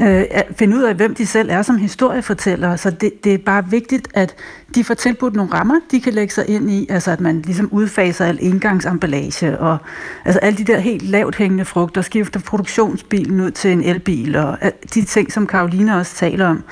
øh, 0.00 0.24
finde 0.56 0.76
ud 0.76 0.82
af, 0.82 0.94
hvem 0.94 1.14
de 1.14 1.26
selv 1.26 1.48
er 1.50 1.62
som 1.62 1.76
historiefortællere. 1.76 2.78
Så 2.78 2.90
det, 2.90 3.24
det 3.24 3.34
er 3.34 3.38
bare 3.38 3.70
vigtigt, 3.70 4.08
at 4.14 4.34
de 4.74 4.84
får 4.84 4.94
tilbudt 4.94 5.34
nogle 5.34 5.52
rammer, 5.52 5.80
de 5.90 6.00
kan 6.00 6.12
lægge 6.12 6.34
sig 6.34 6.48
ind 6.48 6.70
i, 6.70 6.86
altså 6.90 7.10
at 7.10 7.20
man 7.20 7.42
ligesom 7.42 7.68
udfaser 7.72 8.24
al 8.24 8.38
engangsemballage 8.40 9.58
og 9.58 9.78
altså 10.24 10.38
alle 10.38 10.58
de 10.58 10.64
der 10.64 10.78
helt 10.78 11.02
lavt 11.02 11.36
hængende 11.36 11.64
frugter, 11.64 12.02
skifter 12.02 12.40
produktionsbilen 12.40 13.40
ud 13.40 13.50
til 13.50 13.72
en 13.72 13.82
elbil 13.82 14.36
og 14.36 14.58
øh, 14.62 14.70
de 14.94 15.04
ting, 15.04 15.32
som 15.32 15.46
Karoline 15.46 15.96
også 15.96 16.14
taler 16.16 16.46
om. 16.46 16.64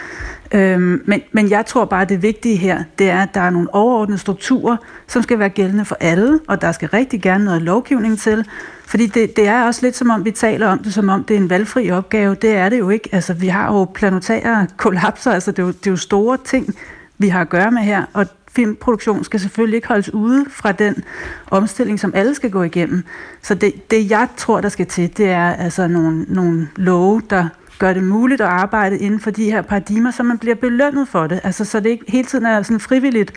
Øhm, 0.53 1.03
men, 1.07 1.23
men 1.33 1.51
jeg 1.51 1.67
tror 1.67 1.85
bare, 1.85 2.03
at 2.03 2.09
det 2.09 2.23
vigtige 2.23 2.57
her, 2.57 2.83
det 2.99 3.11
er, 3.11 3.23
at 3.23 3.35
der 3.35 3.41
er 3.41 3.51
nogle 3.51 3.75
overordnede 3.75 4.19
strukturer, 4.19 4.77
som 5.07 5.23
skal 5.23 5.39
være 5.39 5.49
gældende 5.49 5.85
for 5.85 5.97
alle, 6.01 6.41
og 6.49 6.61
der 6.61 6.73
skal 6.73 6.89
rigtig 6.89 7.23
gerne 7.23 7.45
noget 7.45 7.63
lovgivning 7.63 8.19
til, 8.19 8.47
fordi 8.91 9.07
det, 9.07 9.37
det 9.37 9.49
er 9.49 9.65
også 9.65 9.83
lidt 9.83 9.97
som 9.97 10.11
om, 10.11 10.25
vi 10.25 10.31
taler 10.31 10.69
om 10.69 10.79
det, 10.79 10.95
som 10.95 11.09
om 11.09 11.25
det 11.25 11.35
er 11.37 11.41
en 11.41 11.51
valgfri 11.51 11.91
opgave. 11.91 12.35
Det 12.35 12.51
er 12.51 12.69
det 12.69 12.79
jo 12.79 12.91
ikke. 12.91 13.09
Altså, 13.13 13.35
vi 13.35 13.49
har 13.49 13.73
jo 13.73 13.85
planetære 13.85 14.67
kollapser, 14.77 15.33
altså 15.33 15.51
det 15.51 15.59
er, 15.59 15.63
jo, 15.63 15.69
det 15.69 15.87
er 15.87 15.91
jo 15.91 15.97
store 15.97 16.39
ting, 16.45 16.75
vi 17.19 17.29
har 17.29 17.41
at 17.41 17.49
gøre 17.49 17.71
med 17.71 17.83
her, 17.83 18.05
og 18.13 18.27
filmproduktion 18.53 19.25
skal 19.25 19.41
selvfølgelig 19.41 19.77
ikke 19.77 19.89
holdes 19.89 20.15
ude 20.15 20.47
fra 20.51 20.73
den 20.73 21.05
omstilling, 21.51 22.01
som 22.01 22.13
alle 22.15 22.35
skal 22.35 22.51
gå 22.51 22.63
igennem. 22.63 23.05
Så 23.43 23.55
det, 23.55 23.91
det 23.91 24.11
jeg 24.11 24.29
tror, 24.37 24.61
der 24.61 24.69
skal 24.69 24.87
til, 24.87 25.17
det 25.17 25.31
er 25.31 25.53
altså 25.53 25.89
nogle, 25.89 26.25
nogle 26.29 26.69
love, 26.77 27.23
der 27.31 27.49
gør 27.79 27.93
det 27.93 28.03
muligt 28.03 28.41
at 28.41 28.47
arbejde 28.47 28.99
inden 28.99 29.21
for 29.21 29.31
de 29.31 29.45
her 29.45 29.63
paradigmer, 29.63 30.11
så 30.11 30.23
man 30.23 30.39
bliver 30.39 30.57
belønnet 30.57 31.09
for 31.09 31.27
det. 31.27 31.41
Altså, 31.45 31.65
så 31.65 31.81
det 31.81 31.91
ikke 31.91 32.05
hele 32.09 32.29
tiden 32.29 32.47
er 32.47 32.63
sådan 32.63 32.81
frivilligt. 32.81 33.33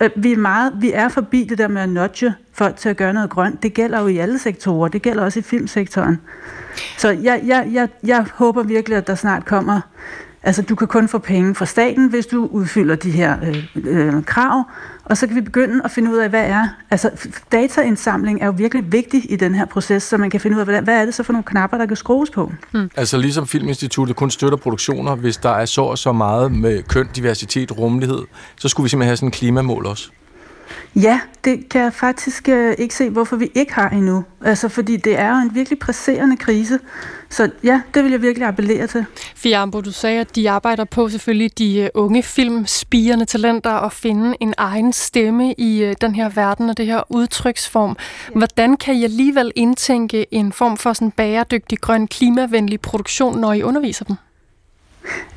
Øh, 0.00 0.10
vi 0.16 0.32
er, 0.32 0.36
meget, 0.36 0.72
vi 0.80 0.92
er 0.92 1.08
forbi 1.08 1.44
det 1.44 1.58
der 1.58 1.68
med 1.68 1.82
at 1.82 1.88
nudge 1.88 2.34
folk 2.52 2.76
til 2.76 2.88
at 2.88 2.96
gøre 2.96 3.12
noget 3.12 3.30
grønt. 3.30 3.62
Det 3.62 3.74
gælder 3.74 4.00
jo 4.00 4.06
i 4.06 4.18
alle 4.18 4.38
sektorer. 4.38 4.88
Det 4.88 5.02
gælder 5.02 5.24
også 5.24 5.38
i 5.38 5.42
filmsektoren. 5.42 6.20
Så 6.98 7.10
jeg, 7.10 7.42
jeg, 7.46 7.68
jeg, 7.72 7.88
jeg 8.04 8.26
håber 8.34 8.62
virkelig, 8.62 8.98
at 8.98 9.06
der 9.06 9.14
snart 9.14 9.44
kommer 9.44 9.80
Altså, 10.42 10.62
du 10.62 10.74
kan 10.74 10.88
kun 10.88 11.08
få 11.08 11.18
penge 11.18 11.54
fra 11.54 11.66
staten, 11.66 12.10
hvis 12.10 12.26
du 12.26 12.46
udfylder 12.46 12.94
de 12.94 13.10
her 13.10 13.36
øh, 13.42 13.66
øh, 13.84 14.24
krav, 14.24 14.64
og 15.04 15.16
så 15.16 15.26
kan 15.26 15.36
vi 15.36 15.40
begynde 15.40 15.80
at 15.84 15.90
finde 15.90 16.10
ud 16.10 16.16
af, 16.16 16.28
hvad 16.28 16.44
er... 16.44 16.68
Altså, 16.90 17.10
dataindsamling 17.52 18.42
er 18.42 18.46
jo 18.46 18.54
virkelig 18.56 18.92
vigtig 18.92 19.32
i 19.32 19.36
den 19.36 19.54
her 19.54 19.64
proces, 19.64 20.02
så 20.02 20.16
man 20.16 20.30
kan 20.30 20.40
finde 20.40 20.56
ud 20.56 20.60
af, 20.60 20.66
hvad, 20.66 20.82
hvad 20.82 21.00
er 21.00 21.04
det 21.04 21.14
så 21.14 21.22
for 21.22 21.32
nogle 21.32 21.44
knapper, 21.44 21.78
der 21.78 21.86
kan 21.86 21.96
skrues 21.96 22.30
på. 22.30 22.52
Hmm. 22.72 22.90
Altså, 22.96 23.16
ligesom 23.16 23.46
Filminstituttet 23.46 24.16
kun 24.16 24.30
støtter 24.30 24.58
produktioner, 24.58 25.14
hvis 25.14 25.36
der 25.36 25.50
er 25.50 25.64
så 25.64 25.82
og 25.82 25.98
så 25.98 26.12
meget 26.12 26.52
med 26.52 26.82
køn, 26.82 27.08
diversitet, 27.16 27.78
rummelighed, 27.78 28.22
så 28.56 28.68
skulle 28.68 28.84
vi 28.84 28.88
simpelthen 28.88 29.08
have 29.08 29.16
sådan 29.16 29.28
en 29.28 29.32
klimamål 29.32 29.86
også. 29.86 30.10
Ja, 30.96 31.20
det 31.44 31.68
kan 31.68 31.80
jeg 31.80 31.92
faktisk 31.92 32.48
øh, 32.48 32.74
ikke 32.78 32.94
se, 32.94 33.10
hvorfor 33.10 33.36
vi 33.36 33.50
ikke 33.54 33.74
har 33.74 33.90
endnu. 33.90 34.24
Altså, 34.44 34.68
fordi 34.68 34.96
det 34.96 35.18
er 35.18 35.28
jo 35.28 35.36
en 35.36 35.54
virkelig 35.54 35.78
presserende 35.78 36.36
krise. 36.36 36.78
Så 37.30 37.50
ja, 37.64 37.80
det 37.94 38.04
vil 38.04 38.10
jeg 38.10 38.22
virkelig 38.22 38.48
appellere 38.48 38.86
til. 38.86 39.04
Fiambo, 39.36 39.80
du 39.80 39.92
sagde, 39.92 40.20
at 40.20 40.36
de 40.36 40.50
arbejder 40.50 40.84
på 40.84 41.08
selvfølgelig 41.08 41.58
de 41.58 41.80
øh, 41.80 41.88
unge 41.94 42.22
filmspirende 42.22 43.24
talenter 43.24 43.70
og 43.70 43.92
finde 43.92 44.36
en 44.40 44.54
egen 44.56 44.92
stemme 44.92 45.54
i 45.58 45.84
øh, 45.84 45.94
den 46.00 46.14
her 46.14 46.28
verden 46.28 46.70
og 46.70 46.76
det 46.76 46.86
her 46.86 47.02
udtryksform. 47.08 47.96
Hvordan 48.34 48.76
kan 48.76 48.94
I 48.94 49.04
alligevel 49.04 49.52
indtænke 49.56 50.34
en 50.34 50.52
form 50.52 50.76
for 50.76 50.92
sådan 50.92 51.10
bæredygtig, 51.10 51.78
grøn, 51.78 52.08
klimavenlig 52.08 52.80
produktion, 52.80 53.38
når 53.38 53.52
I 53.52 53.62
underviser 53.62 54.04
dem? 54.04 54.16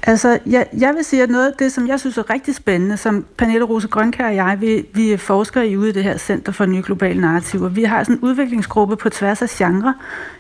Altså, 0.04 0.40
jeg, 0.46 0.68
jeg 0.78 0.96
vil 0.96 1.04
sige, 1.04 1.24
at 1.24 1.30
noget 1.30 1.48
af 1.48 1.54
det, 1.60 1.72
som 1.72 1.88
jeg 1.88 2.00
synes 2.00 2.18
er 2.18 2.30
rigtig 2.30 2.56
spændende, 2.56 2.98
som 2.98 3.26
Pernille 3.38 3.66
Rose 3.66 3.88
Grønkær 3.88 4.28
og 4.28 4.36
jeg, 4.36 4.58
vi, 4.60 4.86
vi 4.94 5.12
er 5.12 5.18
forskere 5.18 5.68
i 5.68 5.78
ude 5.78 5.90
i 5.90 5.92
det 5.92 6.04
her 6.04 6.18
Center 6.18 6.52
for 6.52 6.66
Nye 6.66 6.84
Globale 6.86 7.22
Narrativer. 7.22 7.70
Vi 7.70 7.84
har 7.84 8.04
sådan 8.04 8.16
en 8.16 8.22
udviklingsgruppe 8.22 8.96
på 8.96 9.10
tværs 9.10 9.42
af 9.42 9.50
genre, 9.50 9.94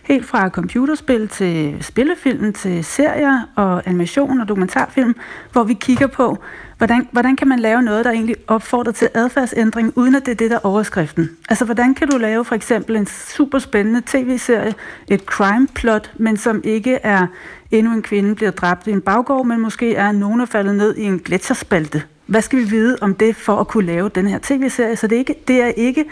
helt 0.03 0.25
fra 0.25 0.49
computerspil 0.49 1.27
til 1.27 1.77
spillefilm, 1.81 2.53
til 2.53 2.83
serier 2.83 3.41
og 3.55 3.81
animation 3.85 4.41
og 4.41 4.47
dokumentarfilm, 4.47 5.15
hvor 5.51 5.63
vi 5.63 5.73
kigger 5.73 6.07
på, 6.07 6.37
hvordan, 6.77 7.07
hvordan 7.11 7.35
kan 7.35 7.47
man 7.47 7.59
lave 7.59 7.81
noget, 7.81 8.05
der 8.05 8.11
egentlig 8.11 8.35
opfordrer 8.47 8.91
til 8.91 9.09
adfærdsændring, 9.13 9.93
uden 9.95 10.15
at 10.15 10.25
det 10.25 10.31
er 10.31 10.35
det, 10.35 10.51
der 10.51 10.55
er 10.55 10.65
overskriften. 10.65 11.29
Altså, 11.49 11.65
hvordan 11.65 11.93
kan 11.95 12.07
du 12.07 12.17
lave 12.17 12.45
for 12.45 12.55
eksempel 12.55 12.95
en 12.95 13.07
super 13.07 13.59
spændende 13.59 14.01
tv-serie, 14.05 14.73
et 15.07 15.21
crime 15.21 15.67
plot, 15.67 16.11
men 16.17 16.37
som 16.37 16.61
ikke 16.63 16.95
er 17.03 17.27
endnu 17.71 17.93
en 17.93 18.01
kvinde 18.01 18.35
bliver 18.35 18.51
dræbt 18.51 18.87
i 18.87 18.91
en 18.91 19.01
baggård, 19.01 19.45
men 19.45 19.59
måske 19.59 19.95
er 19.95 20.11
nogen 20.11 20.41
er 20.41 20.45
faldet 20.45 20.75
ned 20.75 20.95
i 20.95 21.03
en 21.03 21.19
gletsjerspalte. 21.19 22.03
Hvad 22.25 22.41
skal 22.41 22.59
vi 22.59 22.63
vide 22.63 22.97
om 23.01 23.15
det 23.15 23.35
for 23.35 23.55
at 23.55 23.67
kunne 23.67 23.85
lave 23.85 24.09
den 24.09 24.27
her 24.27 24.39
tv-serie? 24.41 24.95
Så 24.95 25.07
det 25.07 25.15
er, 25.15 25.19
ikke, 25.19 25.35
det 25.47 25.61
er 25.61 25.67
ikke 25.67 26.05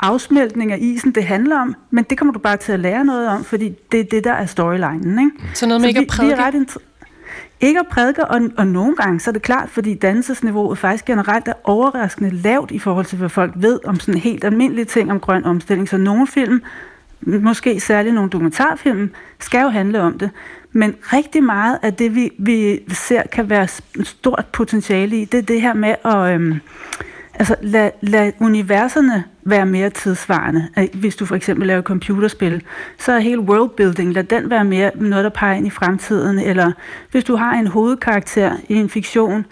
afsmeltning 0.00 0.72
af 0.72 0.78
isen, 0.80 1.12
det 1.12 1.24
handler 1.24 1.60
om, 1.60 1.74
men 1.90 2.04
det 2.04 2.18
kommer 2.18 2.32
du 2.32 2.38
bare 2.38 2.56
til 2.56 2.72
at 2.72 2.80
lære 2.80 3.04
noget 3.04 3.28
om, 3.28 3.44
fordi 3.44 3.74
det 3.92 4.00
er 4.00 4.04
det, 4.04 4.24
der 4.24 4.32
er 4.32 4.46
storylinen. 4.46 5.18
Ikke? 5.18 5.30
Så 5.54 5.66
noget 5.66 5.80
med 5.80 5.88
ikke 5.88 6.00
at 6.00 6.06
prædike? 6.06 6.66
Ikke 7.60 7.80
at 7.80 7.86
prædike, 7.86 8.24
og, 8.24 8.40
og 8.56 8.66
nogle 8.66 8.96
gange 8.96 9.20
så 9.20 9.30
er 9.30 9.32
det 9.32 9.42
klart, 9.42 9.70
fordi 9.70 9.94
dannelsesniveauet 9.94 10.78
faktisk 10.78 11.04
generelt 11.04 11.48
er 11.48 11.52
overraskende 11.64 12.30
lavt 12.30 12.70
i 12.70 12.78
forhold 12.78 13.06
til, 13.06 13.18
hvad 13.18 13.28
folk 13.28 13.52
ved 13.56 13.80
om 13.84 14.00
sådan 14.00 14.20
helt 14.20 14.44
almindelige 14.44 14.84
ting 14.84 15.10
om 15.10 15.20
grøn 15.20 15.44
omstilling. 15.44 15.88
Så 15.88 15.96
nogle 15.96 16.26
film, 16.26 16.62
måske 17.20 17.80
særligt 17.80 18.14
nogle 18.14 18.30
dokumentarfilm, 18.30 19.10
skal 19.38 19.62
jo 19.62 19.68
handle 19.68 20.02
om 20.02 20.18
det. 20.18 20.30
Men 20.72 20.94
rigtig 21.02 21.42
meget 21.42 21.78
af 21.82 21.94
det, 21.94 22.14
vi, 22.14 22.30
vi 22.38 22.78
ser, 22.88 23.22
kan 23.32 23.50
være 23.50 23.68
stort 24.02 24.46
potentiale 24.52 25.16
i, 25.16 25.24
det 25.24 25.38
er 25.38 25.42
det 25.42 25.60
her 25.60 25.74
med 25.74 25.94
at 26.04 26.34
øhm, 26.34 26.60
altså, 27.40 27.56
lad, 27.60 27.90
lad 28.00 28.32
universerne 28.40 29.24
være 29.42 29.66
mere 29.66 29.90
tidsvarende. 29.90 30.68
Hvis 30.94 31.16
du 31.16 31.26
for 31.26 31.36
eksempel 31.36 31.66
laver 31.66 31.82
computerspil, 31.82 32.62
så 32.98 33.12
er 33.12 33.18
hele 33.18 33.40
worldbuilding, 33.40 34.12
lad 34.12 34.24
den 34.24 34.50
være 34.50 34.64
mere 34.64 34.90
noget, 34.94 35.24
der 35.24 35.30
peger 35.30 35.54
ind 35.54 35.66
i 35.66 35.70
fremtiden. 35.70 36.38
Eller 36.38 36.72
hvis 37.10 37.24
du 37.24 37.36
har 37.36 37.52
en 37.52 37.66
hovedkarakter 37.66 38.56
i 38.68 38.74
en 38.74 38.88
fiktion, 38.88 39.46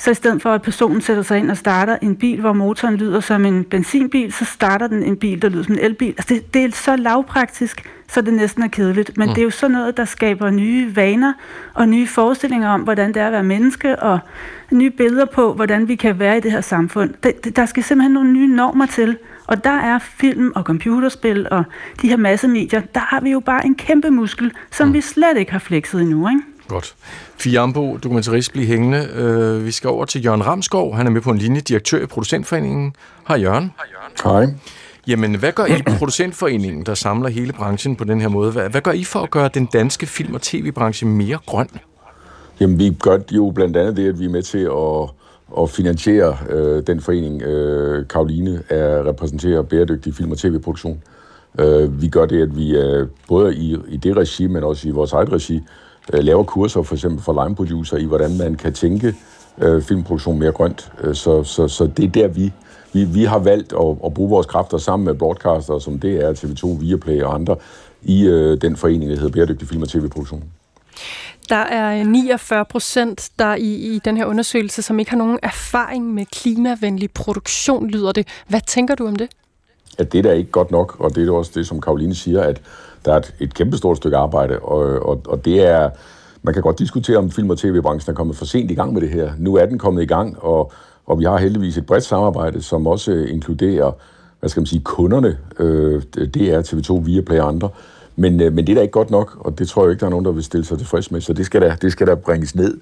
så 0.00 0.10
i 0.10 0.14
stedet 0.14 0.42
for, 0.42 0.50
at 0.50 0.62
personen 0.62 1.00
sætter 1.00 1.22
sig 1.22 1.38
ind 1.38 1.50
og 1.50 1.56
starter 1.56 1.96
en 2.02 2.16
bil, 2.16 2.40
hvor 2.40 2.52
motoren 2.52 2.96
lyder 2.96 3.20
som 3.20 3.46
en 3.46 3.64
benzinbil, 3.64 4.32
så 4.32 4.44
starter 4.44 4.86
den 4.86 5.02
en 5.02 5.16
bil, 5.16 5.42
der 5.42 5.48
lyder 5.48 5.62
som 5.62 5.74
en 5.74 5.80
elbil. 5.80 6.14
Altså 6.18 6.34
det, 6.34 6.54
det 6.54 6.64
er 6.64 6.70
så 6.70 6.96
lavpraktisk, 6.96 7.88
så 8.08 8.20
det 8.20 8.34
næsten 8.34 8.62
er 8.62 8.68
kedeligt. 8.68 9.16
Men 9.16 9.28
mm. 9.28 9.34
det 9.34 9.40
er 9.40 9.44
jo 9.44 9.50
sådan 9.50 9.76
noget, 9.76 9.96
der 9.96 10.04
skaber 10.04 10.50
nye 10.50 10.96
vaner 10.96 11.32
og 11.74 11.88
nye 11.88 12.06
forestillinger 12.06 12.68
om, 12.68 12.80
hvordan 12.80 13.14
det 13.14 13.22
er 13.22 13.26
at 13.26 13.32
være 13.32 13.42
menneske, 13.42 13.98
og 13.98 14.18
nye 14.70 14.90
billeder 14.90 15.24
på, 15.24 15.54
hvordan 15.54 15.88
vi 15.88 15.94
kan 15.94 16.18
være 16.18 16.36
i 16.36 16.40
det 16.40 16.52
her 16.52 16.60
samfund. 16.60 17.14
Det, 17.22 17.56
der 17.56 17.66
skal 17.66 17.82
simpelthen 17.82 18.12
nogle 18.12 18.32
nye 18.32 18.56
normer 18.56 18.86
til. 18.86 19.16
Og 19.46 19.64
der 19.64 19.70
er 19.78 19.98
film 19.98 20.52
og 20.54 20.62
computerspil 20.62 21.48
og 21.50 21.64
de 22.02 22.08
her 22.08 22.16
massemedier, 22.16 22.80
der 22.80 23.00
har 23.00 23.20
vi 23.20 23.30
jo 23.30 23.40
bare 23.40 23.66
en 23.66 23.74
kæmpe 23.74 24.10
muskel, 24.10 24.52
som 24.70 24.88
mm. 24.88 24.94
vi 24.94 25.00
slet 25.00 25.36
ikke 25.36 25.52
har 25.52 25.58
flekset 25.58 26.00
endnu, 26.00 26.28
ikke? 26.28 26.42
Godt. 26.70 26.94
Fiambo, 27.36 27.96
dokumentarist, 27.96 28.52
bliver 28.52 28.66
hængende. 28.66 29.08
Uh, 29.58 29.66
vi 29.66 29.70
skal 29.70 29.90
over 29.90 30.04
til 30.04 30.24
Jørgen 30.24 30.46
Ramskov. 30.46 30.96
Han 30.96 31.06
er 31.06 31.10
med 31.10 31.20
på 31.20 31.30
en 31.30 31.38
linje, 31.38 31.60
direktør 31.60 32.02
i 32.02 32.06
Producentforeningen. 32.06 32.94
Hej 33.28 33.36
Jørgen. 33.36 33.72
Hej 33.76 33.86
Jørgen. 34.24 34.46
Hej. 34.48 34.54
Jamen, 35.06 35.34
hvad 35.34 35.52
gør 35.52 35.64
I 35.64 35.78
i 35.78 35.82
Producentforeningen, 35.98 36.86
der 36.86 36.94
samler 36.94 37.28
hele 37.28 37.52
branchen 37.52 37.96
på 37.96 38.04
den 38.04 38.20
her 38.20 38.28
måde? 38.28 38.52
Hvad, 38.52 38.68
hvad 38.68 38.80
gør 38.80 38.92
I 38.92 39.04
for 39.04 39.20
at 39.20 39.30
gøre 39.30 39.50
den 39.54 39.66
danske 39.66 40.06
film- 40.06 40.34
og 40.34 40.42
tv-branche 40.42 41.06
mere 41.06 41.38
grøn? 41.46 41.68
Jamen, 42.60 42.78
vi 42.78 42.96
gør 43.02 43.18
jo 43.32 43.52
blandt 43.54 43.76
andet 43.76 43.96
det, 43.96 44.08
at 44.08 44.18
vi 44.20 44.24
er 44.24 44.30
med 44.30 44.42
til 44.42 44.58
at, 44.58 45.62
at 45.62 45.70
finansiere 45.70 46.36
øh, 46.50 46.86
den 46.86 47.00
forening, 47.00 47.42
øh, 47.42 48.08
Karoline 48.08 48.62
er 48.68 49.08
repræsenterer 49.08 49.62
bæredygtig 49.62 50.14
film- 50.14 50.32
og 50.32 50.38
tv-produktion. 50.38 51.02
Øh, 51.58 52.02
vi 52.02 52.08
gør 52.08 52.26
det, 52.26 52.42
at 52.42 52.56
vi 52.56 52.76
er 52.76 53.06
både 53.28 53.56
i, 53.56 53.76
i 53.88 53.96
det 53.96 54.16
regi, 54.16 54.46
men 54.46 54.64
også 54.64 54.88
i 54.88 54.90
vores 54.90 55.12
eget 55.12 55.32
regi, 55.32 55.62
øh, 56.12 56.24
laver 56.24 56.42
kurser 56.42 56.82
for 56.82 56.94
eksempel 56.94 57.22
for 57.22 57.44
line 57.44 57.56
producer 57.56 57.96
i, 57.96 58.04
hvordan 58.04 58.38
man 58.38 58.54
kan 58.54 58.72
tænke 58.72 59.14
øh, 59.58 59.82
filmproduktion 59.82 60.38
mere 60.38 60.52
grønt. 60.52 60.92
Øh, 61.00 61.14
så, 61.14 61.44
så, 61.44 61.68
så 61.68 61.86
det 61.86 62.04
er 62.04 62.08
der, 62.08 62.28
vi, 62.28 62.52
vi, 62.92 63.04
vi 63.04 63.24
har 63.24 63.38
valgt 63.38 63.72
at, 63.72 63.96
at 64.04 64.14
bruge 64.14 64.30
vores 64.30 64.46
kræfter 64.46 64.78
sammen 64.78 65.04
med 65.04 65.14
broadcaster, 65.14 65.78
som 65.78 65.98
det 65.98 66.24
er 66.24 66.32
TV2, 66.32 66.80
Viaplay 66.80 67.22
og 67.22 67.34
andre, 67.34 67.56
i 68.02 68.26
øh, 68.26 68.60
den 68.60 68.76
forening, 68.76 69.10
der 69.10 69.16
hedder 69.16 69.32
Bæredygtig 69.32 69.68
Film- 69.68 69.82
og 69.82 69.88
TV-produktion. 69.88 70.44
Der 71.48 71.56
er 71.56 72.04
49 72.04 72.64
procent, 72.64 73.30
der 73.38 73.54
i, 73.54 73.74
i 73.74 74.00
den 74.04 74.16
her 74.16 74.26
undersøgelse, 74.26 74.82
som 74.82 74.98
ikke 74.98 75.10
har 75.10 75.18
nogen 75.18 75.38
erfaring 75.42 76.14
med 76.14 76.26
klimavenlig 76.26 77.10
produktion, 77.10 77.90
lyder 77.90 78.12
det. 78.12 78.28
Hvad 78.48 78.60
tænker 78.66 78.94
du 78.94 79.06
om 79.06 79.16
det? 79.16 79.28
At 79.98 80.12
det 80.12 80.24
der 80.24 80.30
er 80.30 80.34
ikke 80.34 80.50
godt 80.50 80.70
nok, 80.70 80.96
og 81.00 81.14
det 81.14 81.28
er 81.28 81.32
også 81.32 81.50
det, 81.54 81.66
som 81.66 81.80
Karoline 81.80 82.14
siger, 82.14 82.42
at 82.42 82.60
der 83.04 83.12
er 83.12 83.16
et, 83.16 83.34
et 83.40 83.54
kæmpestort 83.54 83.96
stykke 83.96 84.16
arbejde, 84.16 84.58
og, 84.58 85.08
og, 85.08 85.22
og 85.28 85.44
det 85.44 85.60
er, 85.60 85.90
man 86.42 86.54
kan 86.54 86.62
godt 86.62 86.78
diskutere, 86.78 87.16
om 87.16 87.30
film- 87.30 87.50
og 87.50 87.58
tv-branchen 87.58 88.12
er 88.12 88.16
kommet 88.16 88.36
for 88.36 88.44
sent 88.44 88.70
i 88.70 88.74
gang 88.74 88.92
med 88.92 89.00
det 89.00 89.10
her. 89.10 89.32
Nu 89.38 89.54
er 89.54 89.66
den 89.66 89.78
kommet 89.78 90.02
i 90.02 90.06
gang, 90.06 90.36
og, 90.42 90.72
og 91.06 91.18
vi 91.18 91.24
har 91.24 91.38
heldigvis 91.38 91.78
et 91.78 91.86
bredt 91.86 92.04
samarbejde, 92.04 92.62
som 92.62 92.86
også 92.86 93.12
inkluderer, 93.12 93.92
hvad 94.40 94.50
skal 94.50 94.60
man 94.60 94.66
sige, 94.66 94.82
kunderne. 94.84 95.38
Øh, 95.58 96.02
det 96.14 96.36
er 96.36 96.62
TV2, 96.62 97.04
Viaplay 97.04 97.38
og 97.38 97.48
andre. 97.48 97.68
Men, 98.16 98.40
øh, 98.40 98.52
men 98.52 98.66
det 98.66 98.72
er 98.72 98.74
da 98.74 98.82
ikke 98.82 98.92
godt 98.92 99.10
nok, 99.10 99.36
og 99.40 99.58
det 99.58 99.68
tror 99.68 99.82
jeg 99.82 99.90
ikke, 99.90 100.00
der 100.00 100.06
er 100.06 100.10
nogen, 100.10 100.24
der 100.24 100.32
vil 100.32 100.44
stille 100.44 100.64
sig 100.64 100.78
tilfreds 100.78 101.10
med, 101.10 101.20
så 101.20 101.32
det 101.32 101.46
skal 101.46 101.60
da, 101.60 101.76
det 101.82 101.92
skal 101.92 102.06
der 102.06 102.14
bringes 102.14 102.54
ned. 102.54 102.80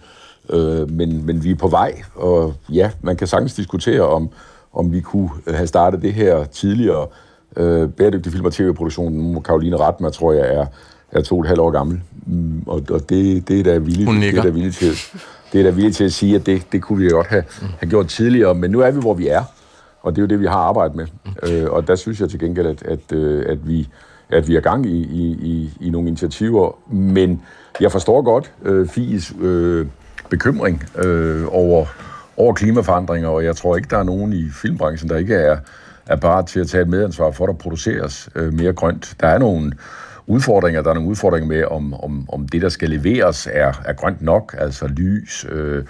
Øh, 0.50 0.90
men, 0.90 1.26
men 1.26 1.44
vi 1.44 1.50
er 1.50 1.54
på 1.54 1.68
vej, 1.68 2.02
og 2.14 2.54
ja, 2.72 2.90
man 3.02 3.16
kan 3.16 3.26
sagtens 3.26 3.54
diskutere, 3.54 4.00
om, 4.00 4.28
om 4.72 4.92
vi 4.92 5.00
kunne 5.00 5.30
have 5.46 5.66
startet 5.66 6.02
det 6.02 6.14
her 6.14 6.44
tidligere. 6.44 7.06
Øh, 7.56 7.88
bæredygtig 7.88 8.32
film- 8.32 8.44
og 8.44 8.52
tv-produktion, 8.52 9.12
nu 9.12 9.40
Karoline 9.40 9.76
Ratmer, 9.76 10.10
tror 10.10 10.32
jeg, 10.32 10.54
er, 10.54 10.66
er 11.12 11.22
to 11.22 11.36
og 11.36 11.40
et 11.40 11.48
halvt 11.48 11.60
år 11.60 11.70
gammel. 11.70 12.00
Mm, 12.26 12.62
og, 12.66 12.82
og 12.90 13.08
det, 13.08 13.48
det 13.48 13.60
er 13.60 13.64
da 13.64 13.78
villigt, 13.78 14.10
det 14.10 14.38
er 14.38 14.42
da 14.42 14.48
villigt 14.48 14.76
til, 14.76 14.92
det 15.52 15.60
er 15.60 15.64
da 15.64 15.70
villigt 15.70 15.96
til 15.96 16.04
at 16.04 16.12
sige, 16.12 16.36
at 16.36 16.46
det, 16.46 16.62
det 16.72 16.82
kunne 16.82 16.98
vi 16.98 17.08
godt 17.08 17.26
have, 17.26 17.44
have 17.60 17.90
gjort 17.90 18.06
tidligere, 18.06 18.54
men 18.54 18.70
nu 18.70 18.80
er 18.80 18.90
vi, 18.90 19.00
hvor 19.00 19.14
vi 19.14 19.28
er, 19.28 19.42
og 20.02 20.16
det 20.16 20.18
er 20.18 20.22
jo 20.22 20.28
det, 20.28 20.40
vi 20.40 20.46
har 20.46 20.58
arbejdet 20.58 20.96
med. 20.96 21.06
Øh, 21.42 21.70
og 21.70 21.88
der 21.88 21.96
synes 21.96 22.20
jeg 22.20 22.30
til 22.30 22.38
gengæld, 22.38 22.66
at, 22.66 22.82
at, 22.82 23.12
øh, 23.12 23.44
at 23.48 23.68
vi 23.68 23.88
at 24.30 24.48
vi 24.48 24.56
er 24.56 24.60
gang 24.60 24.86
i, 24.86 24.98
i, 24.98 25.22
i, 25.30 25.70
i 25.80 25.90
nogle 25.90 26.08
initiativer, 26.08 26.92
men 26.92 27.42
jeg 27.80 27.92
forstår 27.92 28.22
godt 28.22 28.52
øh, 28.64 28.88
FIS 28.88 29.32
øh, 29.40 29.86
bekymring 30.30 30.84
øh, 31.04 31.44
over, 31.48 31.86
over 32.36 32.54
klimaforandringer, 32.54 33.28
og 33.28 33.44
jeg 33.44 33.56
tror 33.56 33.76
ikke, 33.76 33.88
der 33.90 33.98
er 33.98 34.02
nogen 34.02 34.32
i 34.32 34.48
filmbranchen, 34.62 35.10
der 35.10 35.16
ikke 35.16 35.34
er, 35.34 35.56
er 36.08 36.16
parat 36.16 36.46
til 36.46 36.60
at 36.60 36.68
tage 36.68 36.82
et 36.82 36.88
medansvar 36.88 37.30
for, 37.30 37.44
at 37.44 37.48
der 37.48 37.54
produceres 37.54 38.28
øh, 38.34 38.52
mere 38.52 38.72
grønt. 38.72 39.14
Der 39.20 39.26
er 39.26 39.38
nogle 39.38 39.72
udfordringer. 40.26 40.82
Der 40.82 40.90
er 40.90 40.94
nogle 40.94 41.08
udfordringer 41.08 41.48
med, 41.48 41.64
om, 41.64 41.94
om, 41.94 42.28
om 42.32 42.48
det, 42.48 42.62
der 42.62 42.68
skal 42.68 42.90
leveres, 42.90 43.48
er, 43.52 43.72
er 43.84 43.92
grønt 43.92 44.22
nok, 44.22 44.54
altså 44.58 44.86
lys, 44.86 45.46
øh, 45.50 45.84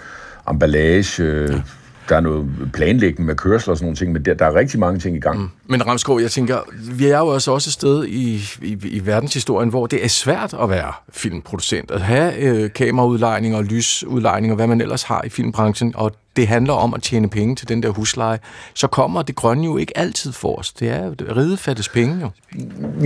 emballage, 0.49 1.23
øh, 1.23 1.61
der 2.09 2.15
er 2.15 2.19
noget 2.19 2.47
planlægning 2.73 3.25
med 3.25 3.35
kørsel 3.35 3.69
og 3.69 3.77
sådan 3.77 3.85
nogle 3.85 3.95
ting, 3.95 4.11
men 4.11 4.25
der, 4.25 4.33
der 4.33 4.45
er 4.45 4.55
rigtig 4.55 4.79
mange 4.79 4.99
ting 4.99 5.15
i 5.15 5.19
gang. 5.19 5.39
Mm. 5.39 5.49
Men 5.67 5.87
Ramskov, 5.87 6.21
jeg 6.21 6.31
tænker, 6.31 6.57
vi 6.97 7.07
er 7.07 7.17
jo 7.17 7.27
også 7.27 7.51
et 7.51 7.73
sted 7.73 8.05
i, 8.05 8.35
i, 8.61 8.77
i 8.83 9.05
verdenshistorien, 9.05 9.69
hvor 9.69 9.87
det 9.87 10.03
er 10.03 10.07
svært 10.07 10.55
at 10.61 10.69
være 10.69 10.93
filmproducent, 11.09 11.91
at 11.91 12.01
have 12.01 12.35
øh, 12.37 12.73
kameraudlejning 12.73 13.55
og 13.55 13.63
lysudlejning 13.63 14.51
og 14.51 14.55
hvad 14.55 14.67
man 14.67 14.81
ellers 14.81 15.03
har 15.03 15.21
i 15.25 15.29
filmbranchen, 15.29 15.93
og 15.95 16.11
det 16.39 16.47
handler 16.47 16.73
om 16.73 16.93
at 16.93 17.01
tjene 17.01 17.29
penge 17.29 17.55
til 17.55 17.69
den 17.69 17.83
der 17.83 17.89
husleje, 17.89 18.39
så 18.73 18.87
kommer 18.87 19.21
det 19.21 19.35
grønne 19.35 19.65
jo 19.65 19.77
ikke 19.77 19.97
altid 19.97 20.31
for 20.31 20.55
os. 20.55 20.73
Det 20.73 20.89
er 20.89 21.05
jo 21.05 21.13
ridefattes 21.35 21.89
penge 21.89 22.17
jo. 22.21 22.29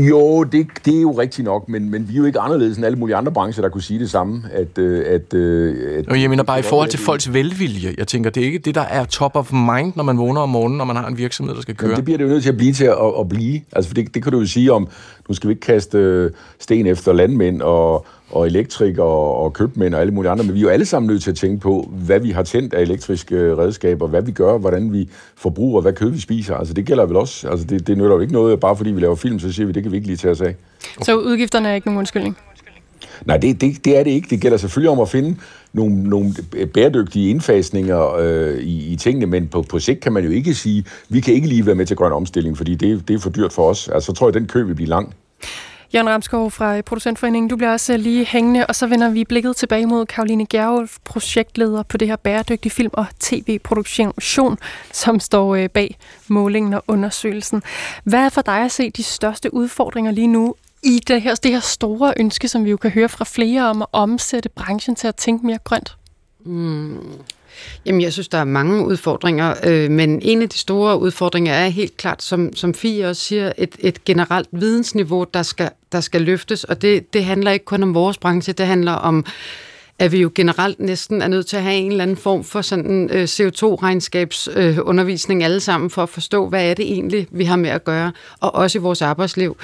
Jo, 0.01 0.43
det, 0.43 0.67
det 0.86 0.97
er 0.97 1.01
jo 1.01 1.11
rigtigt 1.11 1.45
nok, 1.45 1.69
men, 1.69 1.89
men 1.89 2.07
vi 2.07 2.13
er 2.13 2.17
jo 2.17 2.25
ikke 2.25 2.39
anderledes 2.39 2.77
end 2.77 2.86
alle 2.86 2.97
mulige 2.97 3.15
andre 3.15 3.31
brancher, 3.31 3.61
der 3.61 3.69
kunne 3.69 3.81
sige 3.81 3.99
det 3.99 4.09
samme. 4.09 4.43
At, 4.51 4.77
øh, 4.77 5.05
at, 5.07 5.34
øh, 5.34 6.03
at, 6.07 6.21
jeg 6.21 6.29
mener 6.29 6.43
bare 6.43 6.59
i 6.59 6.61
forhold 6.61 6.89
til 6.89 6.99
folks 6.99 7.34
velvilje. 7.34 7.95
Jeg 7.97 8.07
tænker, 8.07 8.29
det 8.29 8.41
er 8.41 8.45
ikke 8.45 8.59
det, 8.59 8.75
der 8.75 8.81
er 8.81 9.05
top 9.05 9.36
of 9.36 9.51
mind, 9.51 9.93
når 9.95 10.03
man 10.03 10.17
vågner 10.17 10.41
om 10.41 10.49
morgenen, 10.49 10.77
når 10.77 10.86
man 10.86 10.95
har 10.95 11.07
en 11.07 11.17
virksomhed, 11.17 11.55
der 11.55 11.61
skal 11.61 11.75
køre. 11.75 11.88
Jamen, 11.88 11.95
det 11.95 12.05
bliver 12.05 12.17
det 12.17 12.25
jo 12.25 12.29
nødt 12.29 12.43
til 12.43 12.49
at 12.49 12.57
blive 12.57 12.73
til 12.73 12.86
at, 12.86 13.19
at 13.19 13.29
blive. 13.29 13.61
Altså, 13.71 13.89
for 13.89 13.95
det, 13.95 14.13
det 14.13 14.23
kan 14.23 14.31
du 14.31 14.39
jo 14.39 14.45
sige 14.45 14.71
om, 14.71 14.88
nu 15.29 15.36
skal 15.36 15.47
vi 15.47 15.51
ikke 15.51 15.65
kaste 15.65 15.97
øh, 15.97 16.31
sten 16.59 16.88
efter 16.88 17.13
landmænd 17.13 17.61
og, 17.61 18.05
og 18.34 18.47
elektrikere 18.47 19.05
og 19.36 19.53
købmænd 19.53 19.95
og 19.95 20.01
alle 20.01 20.13
mulige 20.13 20.31
andre, 20.31 20.43
men 20.43 20.53
vi 20.53 20.59
er 20.59 20.63
jo 20.63 20.69
alle 20.69 20.86
sammen 20.86 21.07
nødt 21.07 21.23
til 21.23 21.31
at 21.31 21.38
tænke 21.38 21.59
på, 21.59 21.91
hvad 22.05 22.19
vi 22.19 22.31
har 22.31 22.43
tændt 22.43 22.73
af 22.73 22.81
elektriske 22.81 23.57
redskaber, 23.57 24.07
hvad 24.07 24.21
vi 24.21 24.31
gør, 24.31 24.57
hvordan 24.57 24.93
vi 24.93 25.09
forbruger, 25.36 25.81
hvad 25.81 25.93
kød 25.93 26.09
vi 26.09 26.19
spiser. 26.19 26.55
Altså 26.55 26.73
det 26.73 26.86
gælder 26.86 27.05
vel 27.05 27.15
også. 27.15 27.49
Altså 27.49 27.65
det, 27.65 27.88
det 27.88 27.97
nytter 27.97 28.13
jo 28.13 28.19
ikke 28.19 28.34
noget, 28.34 28.59
bare 28.59 28.75
fordi 28.75 28.91
vi 28.91 29.01
laver 29.01 29.15
film, 29.15 29.39
så 29.39 29.51
siger 29.51 29.65
vi, 29.65 29.71
det 29.71 29.84
kan 29.84 29.91
vi 29.91 29.97
ikke 29.97 30.07
lige 30.07 30.17
tage 30.17 30.31
os 30.31 30.41
af. 30.41 30.55
Så 31.01 31.15
udgifterne 31.15 31.69
er 31.69 31.73
ikke 31.73 31.88
nogen 31.88 31.99
undskyldning? 31.99 32.38
Nej, 33.25 33.38
det, 33.38 33.61
det, 33.61 33.86
det 33.86 33.97
er 33.97 34.03
det 34.03 34.11
ikke. 34.11 34.27
Det 34.29 34.41
gælder 34.41 34.57
selvfølgelig 34.57 34.91
om 34.91 34.99
at 34.99 35.09
finde 35.09 35.36
nogle, 35.73 36.03
nogle 36.03 36.34
bæredygtige 36.73 37.29
indfasninger 37.29 38.15
øh, 38.15 38.57
i, 38.57 38.93
i 38.93 38.95
tingene, 38.95 39.25
men 39.25 39.47
på, 39.47 39.61
på 39.61 39.79
sigt 39.79 39.99
kan 39.99 40.13
man 40.13 40.23
jo 40.23 40.29
ikke 40.29 40.53
sige, 40.53 40.86
vi 41.09 41.19
kan 41.19 41.34
ikke 41.34 41.47
lige 41.47 41.65
være 41.65 41.75
med 41.75 41.86
til 41.86 41.97
grøn 41.97 42.11
omstilling, 42.11 42.57
fordi 42.57 42.75
det, 42.75 43.07
det 43.07 43.13
er 43.13 43.19
for 43.19 43.29
dyrt 43.29 43.53
for 43.53 43.69
os. 43.69 43.88
Altså, 43.88 44.05
så 44.05 44.13
tror 44.13 44.27
jeg, 44.27 44.34
den 44.34 44.47
kø 44.47 44.63
vil 44.63 44.75
blive 44.75 44.89
lang. 44.89 45.13
Jørgen 45.95 46.09
Ramskov 46.09 46.51
fra 46.51 46.77
øh, 46.77 46.83
Producentforeningen, 46.83 47.49
du 47.49 47.55
bliver 47.55 47.71
også 47.71 47.93
øh, 47.93 47.99
lige 47.99 48.25
hængende, 48.25 48.65
og 48.65 48.75
så 48.75 48.87
vender 48.87 49.09
vi 49.09 49.23
blikket 49.23 49.55
tilbage 49.55 49.85
mod 49.85 50.05
Karoline 50.05 50.45
Gerolf, 50.45 50.97
projektleder 51.03 51.83
på 51.83 51.97
det 51.97 52.07
her 52.07 52.15
bæredygtige 52.15 52.71
film- 52.71 52.93
og 52.93 53.05
tv-produktion, 53.19 54.57
som 54.91 55.19
står 55.19 55.55
øh, 55.55 55.69
bag 55.69 55.97
målingen 56.27 56.73
og 56.73 56.83
undersøgelsen. 56.87 57.63
Hvad 58.03 58.19
er 58.19 58.29
for 58.29 58.41
dig 58.41 58.61
at 58.61 58.71
se 58.71 58.89
de 58.89 59.03
største 59.03 59.53
udfordringer 59.53 60.11
lige 60.11 60.27
nu 60.27 60.55
i 60.83 60.99
det 61.07 61.21
her, 61.21 61.35
det 61.35 61.51
her 61.51 61.59
store 61.59 62.13
ønske, 62.17 62.47
som 62.47 62.65
vi 62.65 62.69
jo 62.69 62.77
kan 62.77 62.91
høre 62.91 63.09
fra 63.09 63.25
flere 63.25 63.69
om 63.69 63.81
at 63.81 63.87
omsætte 63.91 64.49
branchen 64.49 64.95
til 64.95 65.07
at 65.07 65.15
tænke 65.15 65.45
mere 65.45 65.59
grønt? 65.63 65.97
Mm. 66.45 66.97
Jamen, 67.86 68.01
jeg 68.01 68.14
synes, 68.14 68.28
der 68.28 68.38
er 68.38 68.43
mange 68.43 68.86
udfordringer, 68.86 69.54
øh, 69.64 69.91
men 69.91 70.22
en 70.22 70.41
af 70.41 70.49
de 70.49 70.58
store 70.58 70.99
udfordringer 70.99 71.54
er 71.54 71.68
helt 71.68 71.97
klart, 71.97 72.24
som, 72.24 72.56
som 72.56 72.74
Fie 72.74 73.10
også 73.10 73.22
siger, 73.22 73.51
et, 73.58 73.76
et 73.80 74.04
generelt 74.04 74.49
vidensniveau, 74.51 75.26
der 75.34 75.43
skal, 75.43 75.70
der 75.91 76.01
skal 76.01 76.22
løftes, 76.22 76.64
og 76.64 76.82
det, 76.82 77.14
det 77.14 77.26
handler 77.26 77.51
ikke 77.51 77.66
kun 77.66 77.84
om 77.84 77.93
vores 77.93 78.18
branche, 78.18 78.54
det 78.54 78.66
handler 78.66 78.91
om 78.91 79.26
at 79.99 80.12
vi 80.12 80.22
jo 80.22 80.32
generelt 80.36 80.80
næsten 80.80 81.22
er 81.22 81.28
nødt 81.28 81.47
til 81.47 81.58
at 81.58 81.64
have 81.64 81.76
en 81.76 81.91
eller 81.91 82.04
anden 82.04 82.18
form 82.18 82.43
for 82.43 82.62
sådan 82.62 83.10
øh, 83.12 83.24
CO2-regnskabsundervisning 83.24 85.41
øh, 85.41 85.45
alle 85.45 85.60
sammen, 85.60 85.89
for 85.89 86.04
at 86.04 86.10
forstå, 86.10 86.49
hvad 86.49 86.70
er 86.70 86.74
det 86.74 86.86
egentlig, 86.86 87.28
vi 87.32 87.43
har 87.43 87.56
med 87.56 87.70
at 87.70 87.84
gøre, 87.84 88.12
og 88.39 88.56
også 88.56 88.78
i 88.78 88.82
vores 88.82 89.01
arbejdsliv. 89.01 89.58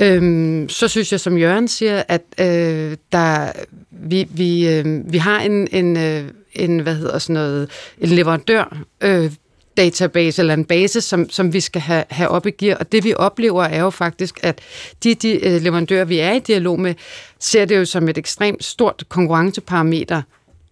Øhm, 0.00 0.68
så 0.68 0.88
synes 0.88 1.12
jeg, 1.12 1.20
som 1.20 1.38
Jørgen 1.38 1.68
siger, 1.68 2.02
at 2.08 2.22
øh, 2.40 2.96
der, 3.12 3.52
vi, 3.90 4.28
vi, 4.30 4.68
øh, 4.68 5.12
vi 5.12 5.18
har 5.18 5.40
en, 5.40 5.68
en, 5.72 5.96
øh, 5.96 6.22
en, 6.56 6.78
hvad 6.80 6.94
hedder 6.94 7.18
sådan 7.18 7.34
noget, 7.34 7.70
en 7.98 8.08
leverandør, 8.08 8.76
øh, 9.00 9.32
database 9.76 10.42
eller 10.42 10.54
en 10.54 10.64
base, 10.64 11.00
som, 11.00 11.30
som 11.30 11.52
vi 11.52 11.60
skal 11.60 11.80
have, 11.82 12.04
have 12.10 12.28
op 12.28 12.46
i 12.46 12.50
gear. 12.50 12.76
Og 12.76 12.92
det 12.92 13.04
vi 13.04 13.14
oplever 13.14 13.64
er 13.64 13.80
jo 13.80 13.90
faktisk, 13.90 14.38
at 14.42 14.60
de, 15.04 15.14
de 15.14 15.46
øh, 15.46 15.62
leverandører, 15.62 16.04
vi 16.04 16.18
er 16.18 16.32
i 16.32 16.38
dialog 16.38 16.80
med, 16.80 16.94
ser 17.40 17.64
det 17.64 17.76
jo 17.76 17.84
som 17.84 18.08
et 18.08 18.18
ekstremt 18.18 18.64
stort 18.64 19.04
konkurrenceparameter 19.08 20.22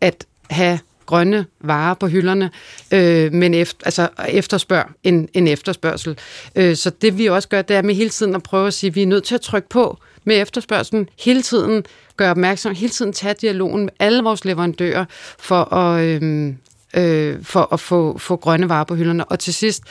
at 0.01 0.27
have 0.51 0.79
grønne 1.07 1.47
varer 1.61 1.95
på 1.95 2.07
hylderne, 2.07 2.51
øh, 2.93 3.33
men 3.33 3.55
efter, 3.55 3.87
altså 3.87 4.09
efterspørg 4.29 4.87
en, 5.03 5.29
en 5.35 5.49
efterspørgsel. 5.49 6.19
Øh, 6.57 6.77
så 6.77 6.91
det 6.91 7.19
vi 7.19 7.27
også 7.27 7.49
gør, 7.49 7.63
det 7.63 7.77
er 7.77 7.83
med 7.83 7.95
hele 7.95 8.11
tiden 8.11 8.35
at 8.35 8.43
prøve 8.43 8.67
at 8.67 8.75
sige, 8.75 8.89
at 8.89 8.95
vi 8.95 9.03
er 9.03 9.07
nødt 9.07 9.25
til 9.25 9.35
at 9.35 9.41
trykke 9.41 9.69
på 9.69 9.99
med 10.25 10.43
efterspørgselen, 10.43 11.09
hele 11.19 11.43
tiden 11.43 11.85
gøre 12.17 12.31
opmærksom, 12.31 12.75
hele 12.75 12.91
tiden 12.91 13.13
tage 13.13 13.35
dialogen 13.41 13.83
med 13.83 13.93
alle 13.99 14.23
vores 14.23 14.45
leverandører 14.45 15.05
for 15.39 15.75
at, 15.75 16.23
øh, 16.23 16.55
øh, 16.97 17.45
for 17.45 17.73
at 17.73 17.81
få, 17.81 18.19
få 18.19 18.37
grønne 18.37 18.69
varer 18.69 18.85
på 18.85 18.95
hylderne. 18.95 19.25
Og 19.25 19.39
til 19.39 19.55
sidst, 19.55 19.83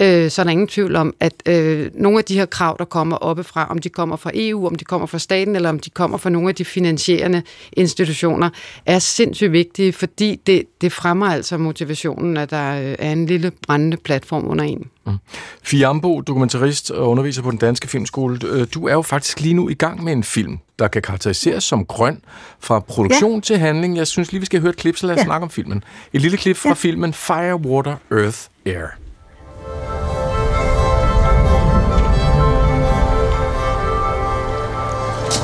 øh, 0.00 0.30
så 0.30 0.42
er 0.42 0.44
der 0.44 0.50
ingen 0.50 0.68
tvivl 0.68 0.96
om, 0.96 1.14
at 1.20 1.32
øh, 1.46 1.90
nogle 1.94 2.18
af 2.18 2.24
de 2.24 2.34
her 2.34 2.46
krav, 2.46 2.76
der 2.78 2.84
kommer 2.84 3.16
oppefra, 3.16 3.66
om 3.70 3.78
de 3.78 3.88
kommer 3.88 4.16
fra 4.16 4.30
EU, 4.34 4.66
om 4.66 4.74
de 4.74 4.84
kommer 4.84 5.06
fra 5.06 5.18
staten, 5.18 5.56
eller 5.56 5.68
om 5.68 5.78
de 5.78 5.90
kommer 5.90 6.18
fra 6.18 6.30
nogle 6.30 6.48
af 6.48 6.54
de 6.54 6.64
finansierende 6.64 7.42
institutioner, 7.72 8.50
er 8.86 8.98
sindssygt 8.98 9.52
vigtige, 9.52 9.92
fordi 9.92 10.40
det, 10.46 10.62
det 10.80 10.92
fremmer 10.92 11.26
altså 11.26 11.58
motivationen, 11.58 12.36
at 12.36 12.50
der 12.50 12.80
øh, 12.80 12.94
er 12.98 13.12
en 13.12 13.26
lille 13.26 13.50
brændende 13.66 13.96
platform 13.96 14.48
under 14.48 14.64
en. 14.64 14.86
Mm. 15.06 15.16
Fiambo, 15.62 16.20
dokumentarist 16.20 16.90
og 16.90 17.10
underviser 17.10 17.42
på 17.42 17.50
den 17.50 17.58
danske 17.58 17.88
filmskole. 17.88 18.38
Øh, 18.44 18.66
du 18.74 18.86
er 18.88 18.92
jo 18.92 19.02
faktisk 19.02 19.40
lige 19.40 19.54
nu 19.54 19.68
i 19.68 19.74
gang 19.74 20.04
med 20.04 20.12
en 20.12 20.24
film, 20.24 20.58
der 20.78 20.88
kan 20.88 21.02
karakteriseres 21.02 21.64
som 21.64 21.84
grøn 21.84 22.20
fra 22.60 22.80
produktion 22.80 23.34
ja. 23.34 23.40
til 23.40 23.58
handling. 23.58 23.96
Jeg 23.96 24.06
synes 24.06 24.32
lige, 24.32 24.40
vi 24.40 24.46
skal 24.46 24.60
høre 24.60 24.70
et 24.70 24.76
klip, 24.76 24.96
så 24.96 25.06
lad 25.06 25.14
os 25.14 25.18
ja. 25.18 25.24
snakke 25.24 25.44
om 25.44 25.50
filmen. 25.50 25.84
Et 26.12 26.20
lille 26.20 26.36
klip 26.36 26.56
fra 26.56 26.68
ja. 26.68 26.74
filmen 26.74 27.12
Fire, 27.12 27.56
Water, 27.56 27.96
Earth, 28.10 28.38
Air. 28.66 29.05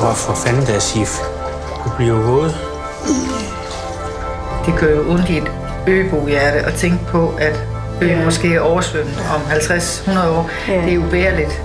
Hvor 0.03 0.13
for 0.13 0.33
fanden 0.33 0.65
der, 0.65 0.79
Sif? 0.79 1.19
Du 1.85 1.89
bliver 1.97 2.13
våd. 2.13 2.51
Det 4.65 4.73
gør 4.79 4.95
jo 4.95 5.11
ondt 5.11 5.29
i 5.29 5.37
et 5.37 5.51
øbohjerte 5.87 6.57
at 6.57 6.73
tænke 6.73 7.05
på, 7.05 7.35
at 7.39 7.63
øen 8.01 8.17
ja. 8.19 8.25
måske 8.25 8.55
er 8.55 8.59
oversvømmet 8.59 9.17
om 9.35 9.41
50-100 9.41 10.27
år. 10.27 10.49
Ja. 10.67 10.81
Det 10.85 10.93
er 10.93 10.97
ubærligt. 10.97 11.63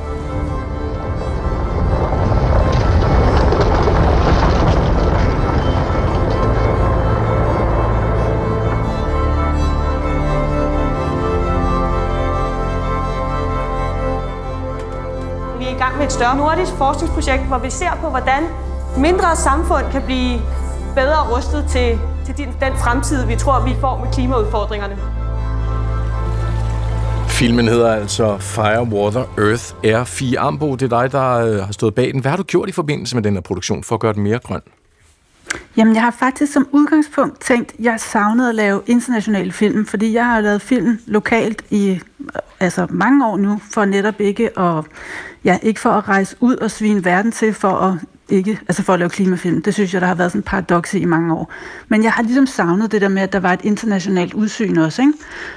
Større 16.19 16.37
nordisk 16.37 16.73
forskningsprojekt, 16.73 17.43
hvor 17.43 17.59
vi 17.59 17.71
ser 17.71 17.93
på, 18.03 18.09
hvordan 18.11 18.43
mindre 18.97 19.37
samfund 19.37 19.85
kan 19.93 20.03
blive 20.03 20.41
bedre 20.95 21.21
rustet 21.35 21.65
til, 21.69 21.99
til 22.27 22.37
den, 22.37 22.73
fremtid, 22.85 23.27
vi 23.27 23.37
tror, 23.37 23.65
vi 23.65 23.75
får 23.81 24.05
med 24.05 24.13
klimaudfordringerne. 24.13 24.97
Filmen 27.29 27.69
hedder 27.69 27.93
altså 27.93 28.39
Fire, 28.39 28.83
Water, 28.83 29.25
Earth, 29.39 29.75
Air. 29.85 30.05
Fie 30.05 30.39
Ambo, 30.39 30.75
det 30.75 30.93
er 30.93 31.01
dig, 31.01 31.13
der 31.13 31.31
øh, 31.31 31.65
har 31.65 31.73
stået 31.73 31.95
bag 31.95 32.13
den. 32.13 32.21
Hvad 32.21 32.31
har 32.31 32.37
du 32.37 32.43
gjort 32.43 32.69
i 32.69 32.73
forbindelse 32.73 33.17
med 33.17 33.23
den 33.23 33.35
her 33.35 33.41
produktion 33.41 33.85
for 33.85 33.95
at 33.95 34.01
gøre 34.01 34.13
den 34.13 34.23
mere 34.23 34.39
grøn? 34.39 34.61
Jamen, 35.77 35.95
jeg 35.95 36.03
har 36.03 36.11
faktisk 36.11 36.53
som 36.53 36.69
udgangspunkt 36.73 37.41
tænkt, 37.41 37.73
at 37.73 37.85
jeg 37.85 38.01
savnede 38.01 38.49
at 38.49 38.55
lave 38.55 38.83
internationale 38.87 39.53
film, 39.53 39.87
fordi 39.87 40.15
jeg 40.15 40.27
har 40.27 40.41
lavet 40.41 40.63
film 40.63 40.99
lokalt 41.07 41.63
i 41.71 42.01
altså 42.61 42.87
mange 42.91 43.27
år 43.27 43.37
nu, 43.37 43.61
for 43.73 43.85
netop 43.85 44.21
ikke 44.21 44.59
at, 44.59 44.85
ja, 45.45 45.59
ikke 45.63 45.81
for 45.81 45.91
at 45.91 46.09
rejse 46.09 46.37
ud 46.41 46.57
og 46.57 46.71
svine 46.71 47.05
verden 47.05 47.33
til, 47.33 47.55
for 47.55 47.71
at 47.73 47.95
ikke, 48.29 48.61
altså 48.69 48.83
for 48.83 48.93
at 48.93 48.99
lave 48.99 49.11
klimafilm. 49.11 49.63
Det 49.63 49.75
synes 49.75 49.95
jeg, 49.95 50.01
der 50.01 50.07
har 50.07 50.15
været 50.15 50.31
sådan 50.31 50.39
en 50.39 50.43
paradoks 50.43 50.95
i 50.95 51.05
mange 51.05 51.35
år. 51.35 51.53
Men 51.89 52.05
jeg 52.05 52.13
har 52.13 52.23
ligesom 52.23 52.47
savnet 52.47 52.93
det 52.93 53.01
der 53.01 53.09
med, 53.09 53.23
at 53.23 53.33
der 53.33 53.41
var 53.41 53.53
et 53.53 53.61
internationalt 53.63 54.35
udsyn 54.35 54.77
også. 54.77 55.03
Ikke? 55.03 55.13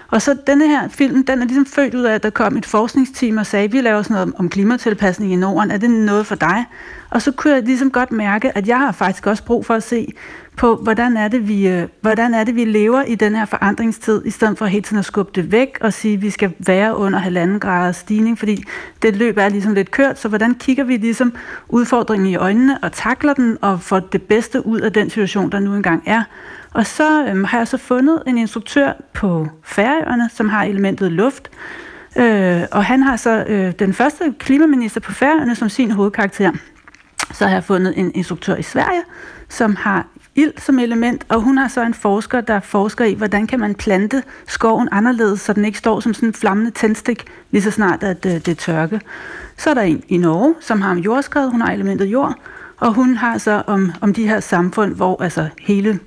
Og 0.07 0.21
så 0.21 0.37
denne 0.47 0.67
her 0.67 0.87
film, 0.89 1.25
den 1.25 1.41
er 1.41 1.45
ligesom 1.45 1.65
født 1.65 1.95
ud 1.95 2.03
af, 2.03 2.13
at 2.13 2.23
der 2.23 2.29
kom 2.29 2.57
et 2.57 2.65
forskningsteam 2.65 3.37
og 3.37 3.45
sagde, 3.45 3.71
vi 3.71 3.81
laver 3.81 4.01
sådan 4.01 4.15
noget 4.15 4.33
om 4.37 4.49
klimatilpasning 4.49 5.33
i 5.33 5.35
Norden. 5.35 5.71
Er 5.71 5.77
det 5.77 5.89
noget 5.89 6.27
for 6.27 6.35
dig? 6.35 6.65
Og 7.09 7.21
så 7.21 7.31
kunne 7.31 7.53
jeg 7.53 7.63
ligesom 7.63 7.91
godt 7.91 8.11
mærke, 8.11 8.57
at 8.57 8.67
jeg 8.67 8.79
har 8.79 8.91
faktisk 8.91 9.27
også 9.27 9.43
brug 9.43 9.65
for 9.65 9.73
at 9.73 9.83
se 9.83 10.13
på, 10.61 10.75
hvordan 10.75 11.17
er 11.17 11.27
det, 11.27 11.47
vi, 11.47 11.67
øh, 11.67 11.87
hvordan 12.01 12.33
er 12.33 12.43
det, 12.43 12.55
vi 12.55 12.65
lever 12.65 13.03
i 13.03 13.15
den 13.15 13.35
her 13.35 13.45
forandringstid, 13.45 14.25
i 14.25 14.29
stedet 14.29 14.57
for 14.57 14.65
hele 14.65 14.83
tiden 14.83 14.99
at 14.99 15.05
skubbe 15.05 15.31
det 15.35 15.51
væk 15.51 15.77
og 15.81 15.93
sige, 15.93 16.13
at 16.13 16.21
vi 16.21 16.29
skal 16.29 16.53
være 16.59 16.97
under 16.97 17.19
halvanden 17.19 17.59
grader 17.59 17.91
stigning, 17.91 18.39
fordi 18.39 18.63
det 19.01 19.15
løb 19.15 19.37
er 19.37 19.49
ligesom 19.49 19.73
lidt 19.73 19.91
kørt, 19.91 20.19
så 20.19 20.27
hvordan 20.27 20.55
kigger 20.55 20.83
vi 20.83 20.97
ligesom 20.97 21.33
udfordringen 21.69 22.29
i 22.29 22.35
øjnene 22.35 22.83
og 22.83 22.91
takler 22.91 23.33
den 23.33 23.57
og 23.61 23.81
får 23.81 23.99
det 23.99 24.21
bedste 24.21 24.65
ud 24.65 24.79
af 24.79 24.93
den 24.93 25.09
situation, 25.09 25.51
der 25.51 25.59
nu 25.59 25.75
engang 25.75 26.03
er. 26.05 26.23
Og 26.73 26.85
så 26.85 27.25
øhm, 27.25 27.43
har 27.43 27.57
jeg 27.57 27.67
så 27.67 27.77
fundet 27.77 28.23
en 28.27 28.37
instruktør 28.37 28.91
på 29.13 29.47
Færøerne, 29.63 30.29
som 30.33 30.49
har 30.49 30.63
elementet 30.63 31.11
luft, 31.11 31.51
øh, 32.17 32.61
og 32.71 32.85
han 32.85 33.03
har 33.03 33.15
så 33.15 33.43
øh, 33.47 33.71
den 33.79 33.93
første 33.93 34.33
klimaminister 34.39 34.99
på 35.01 35.11
Færøerne 35.11 35.55
som 35.55 35.69
sin 35.69 35.91
hovedkarakter. 35.91 36.51
Så 37.33 37.45
har 37.45 37.53
jeg 37.53 37.63
fundet 37.63 37.93
en 37.97 38.11
instruktør 38.15 38.55
i 38.55 38.63
Sverige, 38.63 39.01
som 39.49 39.75
har 39.75 40.07
ild 40.41 40.53
som 40.57 40.79
element, 40.79 41.25
og 41.29 41.41
hun 41.41 41.57
har 41.57 41.67
så 41.67 41.81
en 41.81 41.93
forsker, 41.93 42.41
der 42.41 42.59
forsker 42.59 43.05
i, 43.05 43.13
hvordan 43.13 43.47
kan 43.47 43.59
man 43.59 43.75
plante 43.75 44.23
skoven 44.47 44.89
anderledes, 44.91 45.41
så 45.41 45.53
den 45.53 45.65
ikke 45.65 45.77
står 45.77 45.99
som 45.99 46.13
sådan 46.13 46.29
en 46.29 46.33
flammende 46.33 46.71
tændstik, 46.71 47.25
lige 47.51 47.61
så 47.61 47.71
snart 47.71 48.03
at 48.03 48.25
øh, 48.25 48.31
det 48.31 48.47
er 48.47 48.55
tørke. 48.55 49.01
Så 49.57 49.69
er 49.69 49.73
der 49.73 49.81
en 49.81 50.03
i 50.07 50.17
Norge, 50.17 50.55
som 50.59 50.81
har 50.81 50.91
om 50.91 50.97
jordskred, 50.97 51.49
hun 51.49 51.61
har 51.61 51.73
elementet 51.73 52.05
jord, 52.05 52.35
og 52.77 52.93
hun 52.93 53.15
har 53.15 53.37
så 53.37 53.63
om, 53.67 53.91
om 54.01 54.13
de 54.13 54.27
her 54.27 54.39
samfund, 54.39 54.95
hvor 54.95 55.23
altså 55.23 55.47
hele 55.61 55.99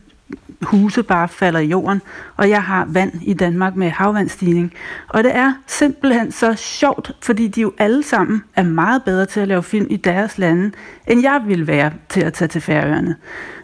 huse 0.63 1.03
bare 1.03 1.29
falder 1.29 1.61
i 1.61 1.67
jorden, 1.67 2.03
og 2.37 2.49
jeg 2.49 2.63
har 2.63 2.87
vand 2.89 3.13
i 3.23 3.35
Danmark 3.35 3.77
med 3.77 3.91
havvandstigning. 3.91 4.73
Og 5.09 5.25
det 5.25 5.37
er 5.37 5.53
simpelthen 5.67 6.33
så 6.33 6.55
sjovt, 6.55 7.13
fordi 7.23 7.49
de 7.49 7.61
jo 7.61 7.73
alle 7.79 8.03
sammen 8.03 8.43
er 8.57 8.63
meget 8.63 9.03
bedre 9.03 9.27
til 9.27 9.41
at 9.41 9.49
lave 9.49 9.63
film 9.63 9.87
i 9.91 9.97
deres 9.97 10.39
lande, 10.39 10.71
end 11.07 11.23
jeg 11.23 11.43
vil 11.47 11.67
være 11.67 11.93
til 12.09 12.21
at 12.21 12.33
tage 12.33 12.49
til 12.49 12.61
Færøerne, 12.61 13.17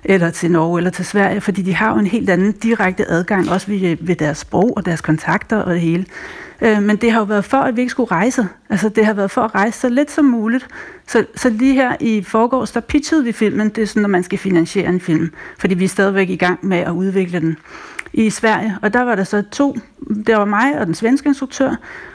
eller 0.05 0.31
til 0.31 0.51
Norge, 0.51 0.79
eller 0.79 0.91
til 0.91 1.05
Sverige, 1.05 1.41
fordi 1.41 1.63
de 1.63 1.75
har 1.75 1.93
jo 1.93 1.99
en 1.99 2.07
helt 2.07 2.31
anden 2.31 2.53
direkte 2.53 3.11
adgang, 3.11 3.51
også 3.51 3.67
ved, 3.67 3.97
ved 4.01 4.17
deres 4.17 4.39
sprog 4.39 4.77
og 4.77 4.87
deres 4.87 5.01
kontakter 5.01 5.57
og 5.57 5.73
det 5.73 5.81
hele. 5.81 6.07
Øh, 6.63 6.83
men 6.83 6.97
det 6.97 7.13
har 7.13 7.19
jo 7.19 7.25
været 7.25 7.45
for, 7.45 7.57
at 7.57 7.77
vi 7.77 7.81
ikke 7.81 7.91
skulle 7.91 8.11
rejse. 8.11 8.49
Altså, 8.71 8.89
det 8.89 9.07
har 9.07 9.13
været 9.13 9.31
for 9.31 9.43
at 9.43 9.55
rejse 9.55 9.81
så 9.81 9.89
lidt 9.89 10.11
som 10.11 10.25
muligt. 10.25 10.67
Så, 11.07 11.25
så 11.37 11.51
lige 11.51 11.75
her 11.75 11.97
i 12.01 12.23
forgårs, 12.23 12.71
der 12.71 12.81
pitchede 12.81 13.25
vi 13.25 13.33
filmen. 13.33 13.69
Det 13.69 13.83
er 13.83 13.87
sådan, 13.87 14.03
når 14.03 14.09
man 14.09 14.23
skal 14.23 14.39
finansiere 14.39 14.89
en 14.89 15.01
film. 15.01 15.33
Fordi 15.59 15.75
vi 15.75 15.85
er 15.85 15.89
stadigvæk 15.89 16.31
i 16.31 16.37
gang 16.37 16.67
med 16.67 16.79
at 16.79 16.91
udvikle 16.93 17.41
den 17.41 17.57
i 18.13 18.31
Sverige. 18.31 18.77
Og 18.83 18.93
der 18.93 19.03
var 19.03 19.15
der 19.15 19.25
så 19.25 19.43
to, 19.53 19.77
der 20.27 20.37
var 20.37 20.45
mig 20.45 20.79
og 20.79 20.87
den 20.87 20.95
svenske 20.95 21.29
instruktør, 21.29 21.75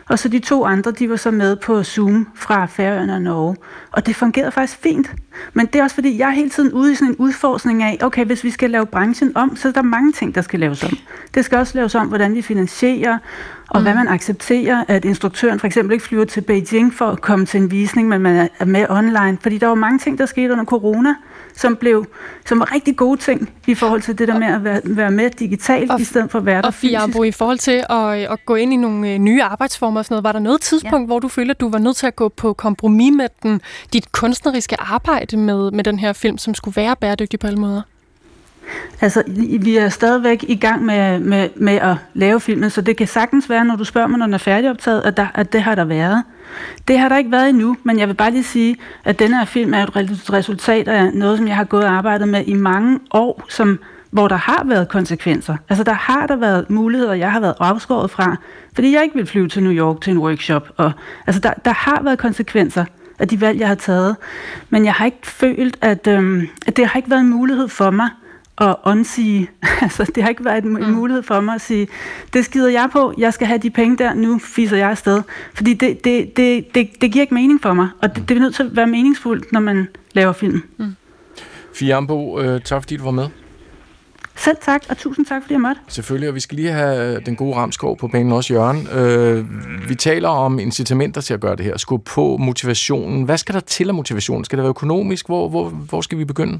og 0.09 0.19
så 0.19 0.29
de 0.29 0.39
to 0.39 0.65
andre, 0.65 0.91
de 0.91 1.09
var 1.09 1.15
så 1.15 1.31
med 1.31 1.55
på 1.55 1.83
Zoom 1.83 2.27
fra 2.35 2.65
Færøerne 2.65 3.13
og 3.13 3.21
Norge. 3.21 3.55
Og 3.91 4.05
det 4.05 4.15
fungerede 4.15 4.51
faktisk 4.51 4.79
fint. 4.79 5.11
Men 5.53 5.65
det 5.65 5.79
er 5.79 5.83
også 5.83 5.95
fordi, 5.95 6.17
jeg 6.17 6.27
er 6.27 6.33
hele 6.33 6.49
tiden 6.49 6.73
ude 6.73 6.91
i 6.91 6.95
sådan 6.95 7.07
en 7.07 7.15
udforskning 7.15 7.83
af, 7.83 7.97
okay, 8.01 8.25
hvis 8.25 8.43
vi 8.43 8.49
skal 8.49 8.69
lave 8.69 8.85
branchen 8.85 9.37
om, 9.37 9.55
så 9.55 9.67
er 9.67 9.71
der 9.71 9.81
mange 9.81 10.11
ting, 10.11 10.35
der 10.35 10.41
skal 10.41 10.59
laves 10.59 10.83
om. 10.83 10.97
Det 11.33 11.45
skal 11.45 11.57
også 11.57 11.77
laves 11.77 11.95
om, 11.95 12.07
hvordan 12.07 12.35
vi 12.35 12.41
finansierer, 12.41 13.17
og 13.69 13.79
mm. 13.79 13.83
hvad 13.83 13.95
man 13.95 14.07
accepterer, 14.07 14.83
at 14.87 15.05
instruktøren 15.05 15.59
for 15.59 15.67
eksempel 15.67 15.93
ikke 15.93 16.05
flyver 16.05 16.25
til 16.25 16.41
Beijing 16.41 16.93
for 16.93 17.05
at 17.05 17.21
komme 17.21 17.45
til 17.45 17.61
en 17.61 17.71
visning, 17.71 18.07
men 18.07 18.21
man 18.21 18.49
er 18.59 18.65
med 18.65 18.85
online. 18.89 19.37
Fordi 19.41 19.57
der 19.57 19.67
var 19.67 19.75
mange 19.75 19.99
ting, 19.99 20.17
der 20.17 20.25
skete 20.25 20.51
under 20.51 20.65
corona, 20.65 21.15
som 21.55 21.75
blev 21.75 22.05
som 22.45 22.59
var 22.59 22.73
rigtig 22.73 22.97
gode 22.97 23.21
ting 23.21 23.49
i 23.67 23.75
forhold 23.75 24.01
til 24.01 24.17
det 24.17 24.27
der 24.27 24.39
med 24.39 24.47
at 24.47 24.63
være, 24.63 24.81
være 24.83 25.11
med 25.11 25.29
digitalt 25.29 25.91
og, 25.91 26.01
i 26.01 26.03
stedet 26.03 26.31
for 26.31 26.39
at 26.39 26.45
være 26.45 26.61
der 26.61 26.67
Og 26.67 26.73
Fiambo, 26.73 27.23
i 27.23 27.31
forhold 27.31 27.57
til 27.57 27.83
at, 27.89 28.13
at 28.13 28.45
gå 28.45 28.55
ind 28.55 28.73
i 28.73 28.75
nogle 28.75 29.09
øh, 29.09 29.17
nye 29.17 29.43
arbejdsformer 29.43 29.99
og 29.99 30.05
sådan 30.05 30.13
noget, 30.13 30.23
var 30.23 30.31
der 30.31 30.39
noget 30.39 30.61
tidspunkt, 30.61 31.03
ja. 31.03 31.05
hvor 31.05 31.19
du 31.19 31.27
følte, 31.27 31.51
at 31.51 31.59
du 31.59 31.69
var 31.69 31.79
nødt 31.79 31.95
til 31.95 32.07
at 32.07 32.15
gå 32.15 32.29
på 32.29 32.53
kompromis 32.53 33.13
med 33.13 33.27
den, 33.43 33.61
dit 33.93 34.11
kunstneriske 34.11 34.81
arbejde 34.81 35.37
med, 35.37 35.71
med 35.71 35.83
den 35.83 35.99
her 35.99 36.13
film, 36.13 36.37
som 36.37 36.53
skulle 36.53 36.75
være 36.75 36.95
bæredygtig 36.95 37.39
på 37.39 37.47
alle 37.47 37.59
måder? 37.59 37.81
Altså, 39.01 39.23
vi 39.61 39.77
er 39.77 39.89
stadigvæk 39.89 40.45
i 40.47 40.55
gang 40.55 40.85
med, 40.85 41.19
med, 41.19 41.49
med 41.55 41.73
at 41.73 41.95
lave 42.13 42.39
filmen, 42.39 42.69
så 42.69 42.81
det 42.81 42.97
kan 42.97 43.07
sagtens 43.07 43.49
være, 43.49 43.65
når 43.65 43.75
du 43.75 43.83
spørger 43.83 44.07
mig, 44.07 44.19
når 44.19 44.25
den 44.25 44.33
er 44.33 44.37
færdigoptaget, 44.37 45.01
at, 45.01 45.17
der, 45.17 45.27
at 45.33 45.53
det 45.53 45.61
har 45.61 45.75
der 45.75 45.85
været. 45.85 46.23
Det 46.87 46.99
har 46.99 47.09
der 47.09 47.17
ikke 47.17 47.31
været 47.31 47.49
endnu, 47.49 47.77
men 47.83 47.99
jeg 47.99 48.07
vil 48.07 48.13
bare 48.13 48.31
lige 48.31 48.43
sige, 48.43 48.75
at 49.03 49.19
denne 49.19 49.37
her 49.37 49.45
film 49.45 49.73
er 49.73 49.83
et 49.83 50.33
resultat 50.33 50.87
af 50.87 51.13
noget, 51.13 51.37
som 51.37 51.47
jeg 51.47 51.55
har 51.55 51.63
gået 51.63 51.83
og 51.83 51.91
arbejdet 51.91 52.27
med 52.27 52.43
i 52.47 52.53
mange 52.53 52.99
år, 53.11 53.43
som, 53.49 53.79
hvor 54.11 54.27
der 54.27 54.35
har 54.35 54.63
været 54.65 54.87
konsekvenser. 54.87 55.57
Altså, 55.69 55.83
der 55.83 55.93
har 55.93 56.27
der 56.27 56.35
været 56.35 56.69
muligheder, 56.69 57.13
jeg 57.13 57.31
har 57.31 57.39
været 57.39 57.55
afskåret 57.59 58.11
fra, 58.11 58.35
fordi 58.73 58.93
jeg 58.93 59.03
ikke 59.03 59.15
vil 59.15 59.25
flyve 59.25 59.47
til 59.47 59.63
New 59.63 59.73
York 59.73 60.01
til 60.01 60.11
en 60.11 60.17
workshop. 60.17 60.69
Og, 60.77 60.91
altså, 61.27 61.41
der, 61.41 61.53
der 61.65 61.73
har 61.73 62.03
været 62.03 62.17
konsekvenser 62.17 62.85
af 63.19 63.27
de 63.27 63.41
valg, 63.41 63.59
jeg 63.59 63.67
har 63.67 63.75
taget. 63.75 64.15
Men 64.69 64.85
jeg 64.85 64.93
har 64.93 65.05
ikke 65.05 65.17
følt, 65.23 65.77
at, 65.81 66.07
øhm, 66.07 66.47
at 66.67 66.77
det 66.77 66.87
har 66.87 66.97
ikke 66.97 67.09
været 67.09 67.21
en 67.21 67.29
mulighed 67.29 67.67
for 67.67 67.91
mig 67.91 68.09
at 68.57 68.75
undsige. 68.85 69.49
altså, 69.81 70.11
det 70.15 70.23
har 70.23 70.29
ikke 70.29 70.45
været 70.45 70.63
en 70.63 70.73
mm. 70.73 70.89
mulighed 70.89 71.23
for 71.23 71.39
mig 71.41 71.55
at 71.55 71.61
sige, 71.61 71.87
det 72.33 72.45
skider 72.45 72.69
jeg 72.69 72.89
på, 72.91 73.13
jeg 73.17 73.33
skal 73.33 73.47
have 73.47 73.59
de 73.59 73.69
penge 73.69 73.97
der, 73.97 74.13
nu 74.13 74.39
fiser 74.39 74.77
jeg 74.77 74.89
afsted. 74.89 75.21
Fordi 75.53 75.73
det, 75.73 76.03
det, 76.03 76.37
det, 76.37 76.75
det, 76.75 76.89
det 77.01 77.11
giver 77.11 77.21
ikke 77.21 77.33
mening 77.33 77.61
for 77.61 77.73
mig, 77.73 77.89
og 78.01 78.15
det, 78.15 78.29
det 78.29 78.37
er 78.37 78.41
nødt 78.41 78.55
til 78.55 78.63
at 78.63 78.75
være 78.75 78.87
meningsfuldt, 78.87 79.51
når 79.51 79.59
man 79.59 79.87
laver 80.13 80.33
film. 80.33 80.63
Mm. 80.77 80.95
Fiambo, 81.73 82.39
øh, 82.39 82.61
tak 82.61 82.81
fordi 82.81 82.97
du 82.97 83.03
var 83.03 83.11
med. 83.11 83.27
Selv 84.37 84.57
tak, 84.61 84.83
og 84.89 84.97
tusind 84.97 85.25
tak, 85.25 85.41
fordi 85.41 85.53
jeg 85.53 85.61
måtte. 85.61 85.81
Selvfølgelig, 85.87 86.29
og 86.29 86.35
vi 86.35 86.39
skal 86.39 86.55
lige 86.55 86.71
have 86.71 87.19
den 87.19 87.35
gode 87.35 87.55
Ramskov 87.55 87.97
på 87.97 88.07
banen 88.07 88.31
også, 88.31 88.53
Jørgen. 88.53 88.87
Øh, 88.87 89.45
vi 89.89 89.95
taler 89.95 90.29
om 90.29 90.59
incitamenter 90.59 91.21
til 91.21 91.33
at 91.33 91.39
gøre 91.39 91.55
det 91.55 91.65
her. 91.65 91.77
Skub 91.77 92.05
på 92.05 92.37
motivationen. 92.37 93.23
Hvad 93.23 93.37
skal 93.37 93.55
der 93.55 93.61
til 93.61 93.87
af 93.87 93.93
motivationen? 93.93 94.45
Skal 94.45 94.57
det 94.57 94.63
være 94.63 94.69
økonomisk? 94.69 95.25
Hvor, 95.25 95.49
hvor, 95.49 95.69
hvor 95.69 96.01
skal 96.01 96.17
vi 96.17 96.25
begynde? 96.25 96.59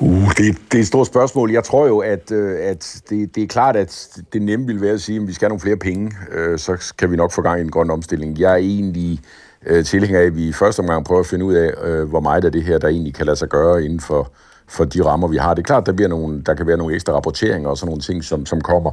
Uh, 0.00 0.28
det, 0.28 0.58
det 0.72 0.78
er 0.78 0.80
et 0.80 0.86
stort 0.86 1.06
spørgsmål. 1.06 1.50
Jeg 1.50 1.64
tror 1.64 1.86
jo, 1.86 1.98
at, 1.98 2.32
øh, 2.32 2.58
at 2.60 3.02
det, 3.10 3.34
det 3.34 3.42
er 3.42 3.46
klart, 3.46 3.76
at 3.76 4.08
det 4.32 4.42
nemme 4.42 4.66
vil 4.66 4.80
være 4.80 4.92
at 4.92 5.00
sige, 5.00 5.20
at 5.20 5.26
vi 5.26 5.32
skal 5.32 5.46
have 5.46 5.48
nogle 5.48 5.60
flere 5.60 5.76
penge, 5.76 6.12
øh, 6.32 6.58
så 6.58 6.92
kan 6.98 7.10
vi 7.10 7.16
nok 7.16 7.32
få 7.32 7.42
gang 7.42 7.58
i 7.58 7.62
en 7.62 7.70
grøn 7.70 7.90
omstilling. 7.90 8.38
Jeg 8.38 8.52
er 8.52 8.56
egentlig 8.56 9.20
øh, 9.66 9.84
tilhænger 9.84 10.20
af, 10.20 10.24
at 10.24 10.36
vi 10.36 10.48
i 10.48 10.52
første 10.52 10.80
omgang 10.80 11.04
prøver 11.04 11.20
at 11.20 11.26
finde 11.26 11.44
ud 11.44 11.54
af, 11.54 11.72
øh, 11.84 12.08
hvor 12.08 12.20
meget 12.20 12.44
af 12.44 12.52
det 12.52 12.62
her, 12.62 12.78
der 12.78 12.88
egentlig 12.88 13.14
kan 13.14 13.26
lade 13.26 13.36
sig 13.36 13.48
gøre 13.48 13.84
inden 13.84 14.00
for, 14.00 14.32
for 14.70 14.84
de 14.84 15.04
rammer, 15.04 15.28
vi 15.28 15.36
har. 15.36 15.54
Det 15.54 15.62
er 15.62 15.66
klart, 15.66 15.86
der, 15.86 15.92
bliver 15.92 16.08
nogle, 16.08 16.42
der 16.46 16.54
kan 16.54 16.66
være 16.66 16.76
nogle 16.76 16.94
ekstra 16.94 17.12
rapporteringer 17.12 17.68
og 17.68 17.78
sådan 17.78 17.88
nogle 17.88 18.02
ting, 18.02 18.24
som, 18.24 18.46
som 18.46 18.60
kommer. 18.60 18.90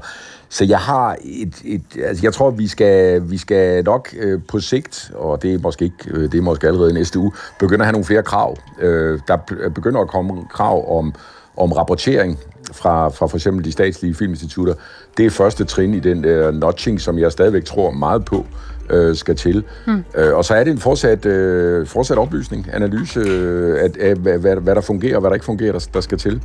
Så 0.50 0.66
jeg 0.66 0.80
har 0.80 1.16
et, 1.24 1.54
et 1.66 1.84
altså 2.04 2.26
jeg 2.26 2.34
tror, 2.34 2.50
vi 2.50 2.68
skal, 2.68 3.22
vi 3.30 3.38
skal 3.38 3.84
nok 3.84 4.10
øh, 4.20 4.40
på 4.48 4.60
sigt, 4.60 5.12
og 5.16 5.42
det 5.42 5.54
er 5.54 5.60
måske 5.60 5.86
ikke, 5.86 5.96
øh, 6.08 6.32
det 6.32 6.38
er 6.38 6.42
måske 6.42 6.68
allerede 6.68 6.94
næste 6.94 7.20
uge, 7.20 7.32
begynde 7.60 7.82
at 7.82 7.86
have 7.86 7.92
nogle 7.92 8.06
flere 8.06 8.24
krav. 8.24 8.58
Øh, 8.82 9.20
der 9.28 9.38
øh, 9.60 9.72
begynder 9.72 10.02
at 10.02 10.08
komme 10.08 10.46
krav 10.54 10.98
om, 10.98 11.14
om 11.58 11.72
rapportering 11.72 12.40
fra, 12.72 13.10
fra 13.10 13.28
for 13.28 13.38
eksempel 13.38 13.66
de 13.66 13.72
statslige 13.72 14.16
filminstitutter. 14.16 14.74
Det 15.18 15.26
er 15.26 15.30
første 15.30 15.66
trin 15.66 15.94
i 15.94 16.00
den 16.00 16.24
der 16.24 16.52
notching, 16.52 17.02
som 17.02 17.20
jeg 17.20 17.32
stadigvæk 17.32 17.66
tror 17.66 17.92
meget 17.92 18.26
på 18.26 18.46
øh, 18.90 19.16
skal 19.16 19.36
til. 19.36 19.64
Hmm. 19.86 20.04
Øh, 20.16 20.36
og 20.36 20.46
så 20.46 20.54
er 20.54 20.64
det 20.64 20.72
en 20.72 20.80
fortsat, 20.80 21.26
øh, 21.26 21.88
fortsat 21.88 22.18
oplysning, 22.18 22.68
analyse 22.74 23.20
øh, 23.20 23.84
af, 23.84 23.90
af 24.00 24.16
hvad, 24.16 24.38
hvad, 24.38 24.56
hvad 24.56 24.76
der 24.76 24.82
fungerer 24.82 25.16
og 25.16 25.22
hvad 25.22 25.30
der 25.30 25.36
ikke 25.36 25.46
fungerer, 25.46 25.72
der, 25.72 25.88
der 25.94 26.02
skal 26.02 26.18
til. 26.18 26.42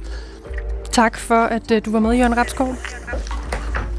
Tak 0.92 1.18
for, 1.18 1.34
at 1.34 1.70
øh, 1.70 1.84
du 1.84 1.90
var 1.92 2.00
med, 2.00 2.14
Jørgen 2.14 2.36
Rapskov. 2.36 2.74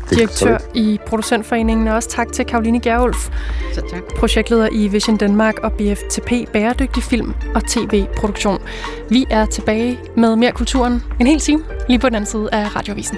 Direktør 0.09 0.57
i 0.73 0.99
Producentforeningen, 1.07 1.87
og 1.87 1.95
også 1.95 2.09
tak 2.09 2.31
til 2.31 2.45
Karoline 2.45 2.79
Gerulf, 2.79 3.29
så 3.73 3.81
tak. 3.89 4.01
projektleder 4.17 4.69
i 4.71 4.87
Vision 4.87 5.17
Danmark 5.17 5.59
og 5.59 5.71
BFTP 5.71 6.31
Bæredygtig 6.53 7.03
Film 7.03 7.33
og 7.55 7.67
TV-produktion. 7.67 8.61
Vi 9.09 9.25
er 9.29 9.45
tilbage 9.45 9.99
med 10.17 10.35
mere 10.35 10.51
kulturen 10.51 11.03
en 11.19 11.27
hel 11.27 11.39
time, 11.39 11.63
lige 11.87 11.99
på 11.99 12.07
den 12.07 12.15
anden 12.15 12.29
side 12.29 12.49
af 12.51 12.75
Radiovisen. 12.75 13.17